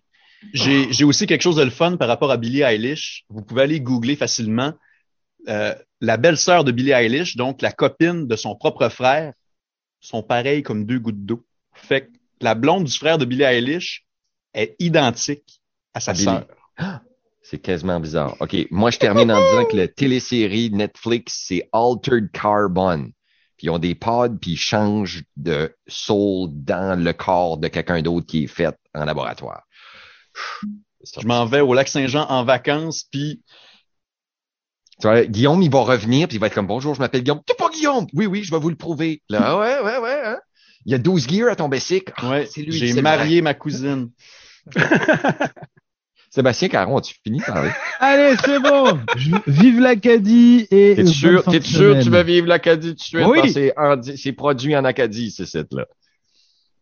J'ai 0.54 0.90
j'ai 0.92 1.04
aussi 1.04 1.26
quelque 1.26 1.42
chose 1.42 1.56
de 1.56 1.64
le 1.64 1.70
fun 1.70 1.96
par 1.96 2.08
rapport 2.08 2.30
à 2.30 2.36
Billie 2.36 2.62
Eilish. 2.62 3.24
Vous 3.28 3.42
pouvez 3.42 3.62
aller 3.62 3.80
googler 3.80 4.16
facilement. 4.16 4.72
Euh, 5.48 5.74
la 6.00 6.16
belle-sœur 6.16 6.64
de 6.64 6.72
Billie 6.72 6.92
Eilish, 6.92 7.36
donc 7.36 7.62
la 7.62 7.72
copine 7.72 8.26
de 8.26 8.36
son 8.36 8.56
propre 8.56 8.88
frère, 8.88 9.34
sont 10.00 10.22
pareilles 10.22 10.62
comme 10.62 10.86
deux 10.86 10.98
gouttes 10.98 11.24
d'eau. 11.24 11.44
Fait 11.74 12.06
que 12.06 12.10
la 12.40 12.54
blonde 12.54 12.84
du 12.84 12.96
frère 12.96 13.18
de 13.18 13.24
Billie 13.24 13.42
Eilish 13.42 14.06
est 14.54 14.74
identique 14.78 15.60
à 15.94 16.00
sa 16.00 16.14
sœur. 16.14 16.46
C'est 17.42 17.58
quasiment 17.58 17.98
bizarre. 17.98 18.36
OK, 18.38 18.54
moi, 18.70 18.90
je 18.90 18.98
termine 18.98 19.32
en 19.32 19.40
disant 19.40 19.64
que 19.64 19.76
la 19.76 19.88
télésérie 19.88 20.70
Netflix, 20.70 21.46
c'est 21.48 21.68
Altered 21.72 22.30
Carbon. 22.30 23.10
Puis 23.56 23.66
ils 23.66 23.70
ont 23.70 23.80
des 23.80 23.96
pods, 23.96 24.38
puis 24.40 24.52
ils 24.52 24.56
changent 24.56 25.24
de 25.36 25.74
soul 25.88 26.50
dans 26.52 27.02
le 27.02 27.12
corps 27.12 27.56
de 27.56 27.66
quelqu'un 27.66 28.02
d'autre 28.02 28.26
qui 28.26 28.44
est 28.44 28.46
fait 28.46 28.76
en 28.94 29.04
laboratoire. 29.04 29.62
Je 31.16 31.26
m'en 31.26 31.44
vais 31.44 31.60
au 31.60 31.74
lac 31.74 31.88
Saint-Jean 31.88 32.26
en 32.28 32.44
vacances, 32.44 33.04
puis 33.10 33.42
vois, 35.06 35.24
Guillaume, 35.24 35.62
il 35.62 35.70
va 35.70 35.80
revenir, 35.80 36.28
puis 36.28 36.36
il 36.36 36.40
va 36.40 36.46
être 36.48 36.54
comme 36.54 36.66
Bonjour, 36.66 36.94
je 36.94 37.00
m'appelle 37.00 37.22
Guillaume. 37.22 37.40
T'es 37.46 37.54
pas 37.54 37.68
Guillaume! 37.70 38.06
Oui, 38.14 38.26
oui, 38.26 38.42
je 38.44 38.50
vais 38.50 38.58
vous 38.60 38.70
le 38.70 38.76
prouver. 38.76 39.22
Là, 39.28 39.58
ouais, 39.58 39.80
ouais, 39.82 39.98
ouais, 39.98 40.20
hein? 40.24 40.38
Il 40.86 40.92
y 40.92 40.94
a 40.94 40.98
12 40.98 41.28
gears 41.28 41.50
à 41.50 41.56
ton 41.56 41.68
bicycle. 41.68 42.12
Ah, 42.16 42.30
ouais, 42.30 42.46
c'est 42.50 42.62
lui, 42.62 42.72
j'ai 42.72 43.02
marié 43.02 43.42
ma 43.42 43.54
cousine. 43.54 44.10
Sébastien 46.30 46.68
Caron, 46.68 46.98
as-tu 46.98 47.16
fini 47.24 47.40
de 47.40 47.44
parler? 47.44 47.70
Allez, 47.98 48.36
c'est 48.44 48.60
bon. 48.60 49.00
Je- 49.16 49.30
Vive 49.48 49.80
l'Acadie 49.80 50.68
et 50.70 50.94
T'es 50.94 51.04
sûr, 51.06 51.42
t'es 51.44 51.60
sûr 51.60 51.94
que 51.96 52.02
tu 52.04 52.10
vas 52.10 52.22
vivre 52.22 52.46
l'Acadie 52.46 52.90
tout 52.90 52.94
de 52.94 53.00
suite? 53.00 53.26
Oui. 53.26 53.72
En- 53.76 54.00
c'est 54.16 54.32
produit 54.32 54.76
en 54.76 54.84
Acadie, 54.84 55.32
ce 55.32 55.44
site-là. 55.44 55.86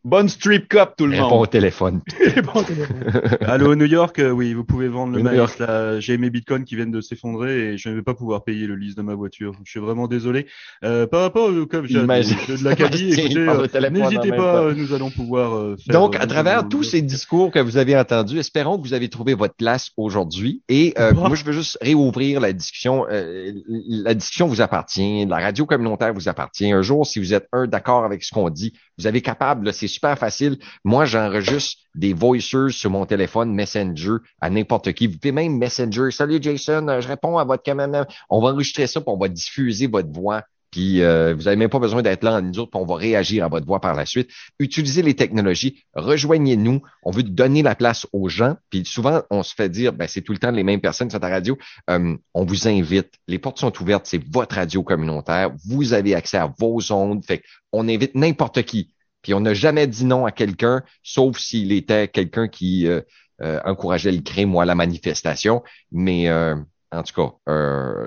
Bonne 0.04 0.28
strip 0.28 0.68
cup, 0.68 0.90
tout 0.96 1.06
le 1.06 1.16
Réponds 1.16 1.28
monde. 1.30 1.42
au 1.42 1.46
téléphone. 1.46 2.00
Bon 2.54 2.62
téléphone. 2.62 3.02
Allô, 3.42 3.74
New 3.74 3.84
York, 3.84 4.18
euh, 4.20 4.30
oui, 4.30 4.54
vous 4.54 4.64
pouvez 4.64 4.86
vendre 4.88 5.12
le 5.12 5.18
New 5.18 5.24
maïs. 5.24 5.36
York. 5.38 5.58
Là, 5.58 5.98
j'ai 5.98 6.16
mes 6.18 6.30
bitcoins 6.30 6.64
qui 6.64 6.76
viennent 6.76 6.92
de 6.92 7.00
s'effondrer 7.00 7.72
et 7.72 7.78
je 7.78 7.88
ne 7.88 7.96
vais 7.96 8.02
pas 8.02 8.14
pouvoir 8.14 8.44
payer 8.44 8.66
le 8.68 8.76
lease 8.76 8.94
de 8.94 9.02
ma 9.02 9.14
voiture. 9.14 9.52
Je 9.64 9.70
suis 9.70 9.80
vraiment 9.80 10.06
désolé. 10.06 10.46
Euh, 10.84 11.06
par 11.08 11.22
rapport 11.22 11.48
au 11.50 11.66
comme 11.66 11.86
j'ai 11.86 11.94
de, 11.94 12.00
de 12.02 12.64
l'Acadie, 12.64 13.10
écoutez, 13.18 13.38
euh, 13.38 13.90
n'hésitez 13.90 14.30
pas, 14.30 14.62
euh, 14.62 14.74
nous 14.74 14.92
allons 14.94 15.10
pouvoir 15.10 15.56
euh, 15.56 15.76
faire. 15.84 15.92
Donc, 16.00 16.14
euh, 16.14 16.20
à 16.20 16.26
travers 16.28 16.62
nous- 16.62 16.68
tous 16.68 16.84
ces 16.84 17.02
discours 17.02 17.50
que 17.50 17.58
vous 17.58 17.76
avez 17.76 17.96
entendus, 17.98 18.38
espérons 18.38 18.78
que 18.78 18.82
vous 18.86 18.94
avez 18.94 19.08
trouvé 19.08 19.34
votre 19.34 19.54
place 19.54 19.90
aujourd'hui. 19.96 20.62
Et 20.68 20.94
euh, 20.98 21.10
Bon. 21.12 21.26
moi, 21.26 21.34
je 21.36 21.44
veux 21.44 21.52
juste 21.52 21.76
réouvrir 21.82 22.40
la 22.40 22.52
discussion. 22.52 23.04
Euh, 23.10 23.50
la 23.88 24.14
discussion 24.14 24.46
vous 24.46 24.60
appartient, 24.60 25.26
la 25.26 25.38
radio 25.38 25.66
communautaire 25.66 26.14
vous 26.14 26.28
appartient. 26.28 26.70
Un 26.72 26.82
jour, 26.82 27.04
si 27.04 27.18
vous 27.18 27.34
êtes 27.34 27.48
un 27.52 27.66
d'accord 27.66 28.04
avec 28.04 28.22
ce 28.22 28.32
qu'on 28.32 28.48
dit, 28.48 28.72
vous 28.96 29.06
avez 29.08 29.20
capable, 29.22 29.66
là, 29.66 29.72
c'est 29.72 29.88
super 29.98 30.18
facile. 30.18 30.58
Moi, 30.84 31.04
j'enregistre 31.04 31.78
des 31.94 32.12
voicers 32.12 32.70
sur 32.70 32.90
mon 32.90 33.04
téléphone 33.04 33.52
Messenger 33.52 34.18
à 34.40 34.48
n'importe 34.48 34.92
qui. 34.92 35.08
Vous 35.08 35.18
pouvez 35.18 35.32
même 35.32 35.58
Messenger. 35.58 36.10
Salut 36.12 36.38
Jason, 36.40 36.86
euh, 36.88 37.00
je 37.00 37.08
réponds 37.08 37.36
à 37.36 37.44
votre 37.44 37.64
caméra. 37.64 38.06
On 38.30 38.40
va 38.40 38.50
enregistrer 38.50 38.86
ça, 38.86 39.00
puis 39.00 39.10
on 39.10 39.18
va 39.18 39.28
diffuser 39.28 39.88
votre 39.88 40.12
voix. 40.12 40.44
Puis 40.70 41.02
euh, 41.02 41.34
vous 41.34 41.44
n'avez 41.44 41.56
même 41.56 41.70
pas 41.70 41.78
besoin 41.78 42.02
d'être 42.02 42.22
là 42.22 42.34
en 42.34 42.42
nous 42.42 42.58
autres, 42.58 42.70
puis 42.70 42.80
on 42.80 42.86
va 42.86 42.96
réagir 42.96 43.44
à 43.44 43.48
votre 43.48 43.66
voix 43.66 43.80
par 43.80 43.94
la 43.94 44.06
suite. 44.06 44.30
Utilisez 44.58 45.02
les 45.02 45.14
technologies, 45.14 45.82
rejoignez-nous. 45.94 46.82
On 47.02 47.10
veut 47.10 47.22
donner 47.22 47.62
la 47.62 47.74
place 47.74 48.06
aux 48.12 48.28
gens. 48.28 48.56
Puis 48.70 48.84
souvent, 48.84 49.22
on 49.30 49.42
se 49.42 49.54
fait 49.54 49.68
dire, 49.68 49.92
ben, 49.92 50.06
c'est 50.06 50.20
tout 50.20 50.32
le 50.32 50.38
temps 50.38 50.50
les 50.50 50.64
mêmes 50.64 50.80
personnes 50.80 51.10
sur 51.10 51.20
ta 51.20 51.28
radio. 51.28 51.56
Euh, 51.90 52.14
on 52.34 52.44
vous 52.44 52.68
invite. 52.68 53.14
Les 53.26 53.38
portes 53.38 53.58
sont 53.58 53.72
ouvertes. 53.80 54.06
C'est 54.06 54.22
votre 54.30 54.56
radio 54.56 54.82
communautaire. 54.82 55.50
Vous 55.66 55.94
avez 55.94 56.14
accès 56.14 56.36
à 56.36 56.52
vos 56.58 56.92
ondes. 56.92 57.24
Fait 57.24 57.42
on 57.72 57.88
invite 57.88 58.14
n'importe 58.14 58.62
qui. 58.62 58.92
Puis 59.22 59.34
on 59.34 59.40
n'a 59.40 59.54
jamais 59.54 59.86
dit 59.86 60.04
non 60.04 60.26
à 60.26 60.32
quelqu'un, 60.32 60.82
sauf 61.02 61.38
s'il 61.38 61.72
était 61.72 62.08
quelqu'un 62.08 62.48
qui 62.48 62.86
euh, 62.86 63.00
euh, 63.42 63.60
encourageait 63.64 64.12
le 64.12 64.22
crime 64.22 64.54
ou 64.54 64.60
à 64.60 64.64
la 64.64 64.74
manifestation. 64.74 65.62
Mais 65.92 66.28
euh, 66.28 66.56
en 66.90 67.02
tout 67.02 67.14
cas, 67.14 67.32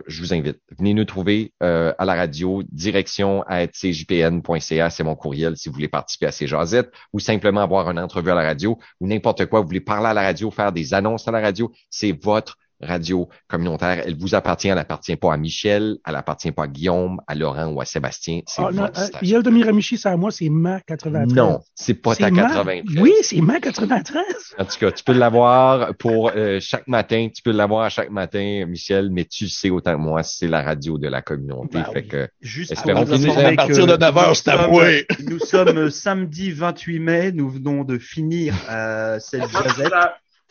je 0.07 0.21
vous 0.21 0.33
invite. 0.33 0.59
Venez 0.77 0.95
nous 0.95 1.05
trouver 1.05 1.53
à 1.59 2.03
la 2.03 2.15
radio, 2.15 2.63
direction 2.71 3.43
à 3.43 3.67
cjpn.ca, 3.67 4.89
c'est 4.89 5.03
mon 5.03 5.15
courriel 5.15 5.55
si 5.55 5.69
vous 5.69 5.75
voulez 5.75 5.87
participer 5.87 6.25
à 6.25 6.31
ces 6.31 6.47
jasettes 6.47 6.91
ou 7.13 7.19
simplement 7.19 7.61
avoir 7.61 7.91
une 7.91 7.99
entrevue 7.99 8.31
à 8.31 8.35
la 8.35 8.41
radio 8.41 8.79
ou 8.99 9.07
n'importe 9.07 9.45
quoi. 9.45 9.61
Vous 9.61 9.67
voulez 9.67 9.81
parler 9.81 10.07
à 10.07 10.15
la 10.15 10.23
radio, 10.23 10.49
faire 10.49 10.71
des 10.71 10.95
annonces 10.95 11.27
à 11.27 11.31
la 11.31 11.41
radio, 11.41 11.71
c'est 11.91 12.11
votre 12.23 12.57
radio 12.81 13.29
communautaire. 13.47 14.03
Elle 14.05 14.17
vous 14.17 14.35
appartient, 14.35 14.67
elle 14.67 14.75
n'appartient 14.75 15.15
pas 15.15 15.33
à 15.33 15.37
Michel, 15.37 15.97
elle 16.05 16.13
n'appartient 16.13 16.51
pas 16.51 16.63
à 16.63 16.67
Guillaume, 16.67 17.19
à 17.27 17.35
Laurent 17.35 17.67
ou 17.67 17.81
à 17.81 17.85
Sébastien. 17.85 18.41
C'est 18.47 18.61
Ah, 18.61 18.71
non, 18.71 18.81
votre 18.83 19.01
euh. 19.01 19.07
Yel 19.21 19.43
de 19.43 19.49
Miramichi, 19.49 19.97
c'est 19.97 20.09
à 20.09 20.17
moi, 20.17 20.31
c'est 20.31 20.49
ma 20.49 20.79
93. 20.81 21.33
Non, 21.35 21.59
c'est 21.75 21.93
pas 21.93 22.15
ta 22.15 22.29
ma- 22.31 22.41
93. 22.43 22.83
Oui, 23.01 23.13
c'est 23.21 23.41
ma 23.41 23.59
93. 23.59 24.23
En 24.57 24.65
tout 24.65 24.77
cas, 24.79 24.91
tu 24.91 25.03
peux 25.03 25.13
l'avoir 25.13 25.95
pour 25.95 26.31
euh, 26.35 26.59
chaque 26.59 26.87
matin. 26.87 27.27
Tu 27.33 27.41
peux 27.41 27.51
l'avoir 27.51 27.83
à 27.85 27.89
chaque 27.89 28.09
matin, 28.09 28.65
Michel, 28.67 29.09
mais 29.11 29.25
tu 29.25 29.47
sais 29.47 29.69
autant 29.69 29.93
que 29.95 30.01
moi, 30.01 30.23
c'est 30.23 30.47
la 30.47 30.61
radio 30.61 30.97
de 30.97 31.07
la 31.07 31.21
communauté. 31.21 31.79
Ben 31.79 31.85
fait 31.85 32.01
oui. 32.01 32.07
que 32.07 32.27
Juste 32.41 32.71
Espérons 32.71 33.05
qu'il 33.05 33.21
nous 33.25 33.31
à 33.31 33.53
partir 33.53 33.87
de 33.87 33.97
9 33.97 34.17
heures, 34.17 34.27
nous 34.29 34.35
c'est 34.35 34.49
à 34.49 34.57
sommes- 34.63 34.71
moi. 34.71 34.85
Nous 35.29 35.39
sommes 35.39 35.89
samedi 35.89 36.51
28 36.51 36.99
mai. 36.99 37.31
Nous 37.31 37.49
venons 37.49 37.83
de 37.83 37.97
finir 37.97 38.53
euh, 38.69 39.19
cette 39.19 39.49
jazette. 39.49 39.91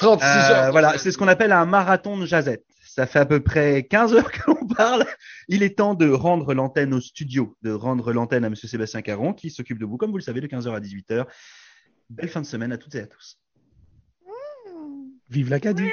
36 0.00 0.24
Euh, 0.26 0.54
heures. 0.54 0.70
voilà, 0.72 0.98
c'est 0.98 1.12
ce 1.12 1.18
qu'on 1.18 1.28
appelle 1.28 1.52
un 1.52 1.66
marathon 1.66 2.16
de 2.18 2.26
jazette. 2.26 2.64
Ça 2.84 3.06
fait 3.06 3.20
à 3.20 3.26
peu 3.26 3.40
près 3.40 3.84
15 3.84 4.14
heures 4.14 4.30
que 4.32 4.50
l'on 4.50 4.66
parle. 4.66 5.04
Il 5.48 5.62
est 5.62 5.76
temps 5.78 5.94
de 5.94 6.08
rendre 6.10 6.54
l'antenne 6.54 6.92
au 6.94 7.00
studio, 7.00 7.56
de 7.62 7.70
rendre 7.70 8.12
l'antenne 8.12 8.44
à 8.44 8.50
Monsieur 8.50 8.66
Sébastien 8.68 9.02
Caron, 9.02 9.32
qui 9.32 9.50
s'occupe 9.50 9.78
de 9.78 9.84
vous, 9.86 9.96
comme 9.96 10.10
vous 10.10 10.16
le 10.18 10.22
savez, 10.22 10.40
de 10.40 10.46
15h 10.48 10.74
à 10.74 10.80
18h. 10.80 11.26
Belle 12.08 12.28
fin 12.28 12.40
de 12.40 12.46
semaine 12.46 12.72
à 12.72 12.78
toutes 12.78 12.94
et 12.96 13.00
à 13.00 13.06
tous. 13.06 13.38
Vive 15.28 15.50
l'Acadie. 15.50 15.88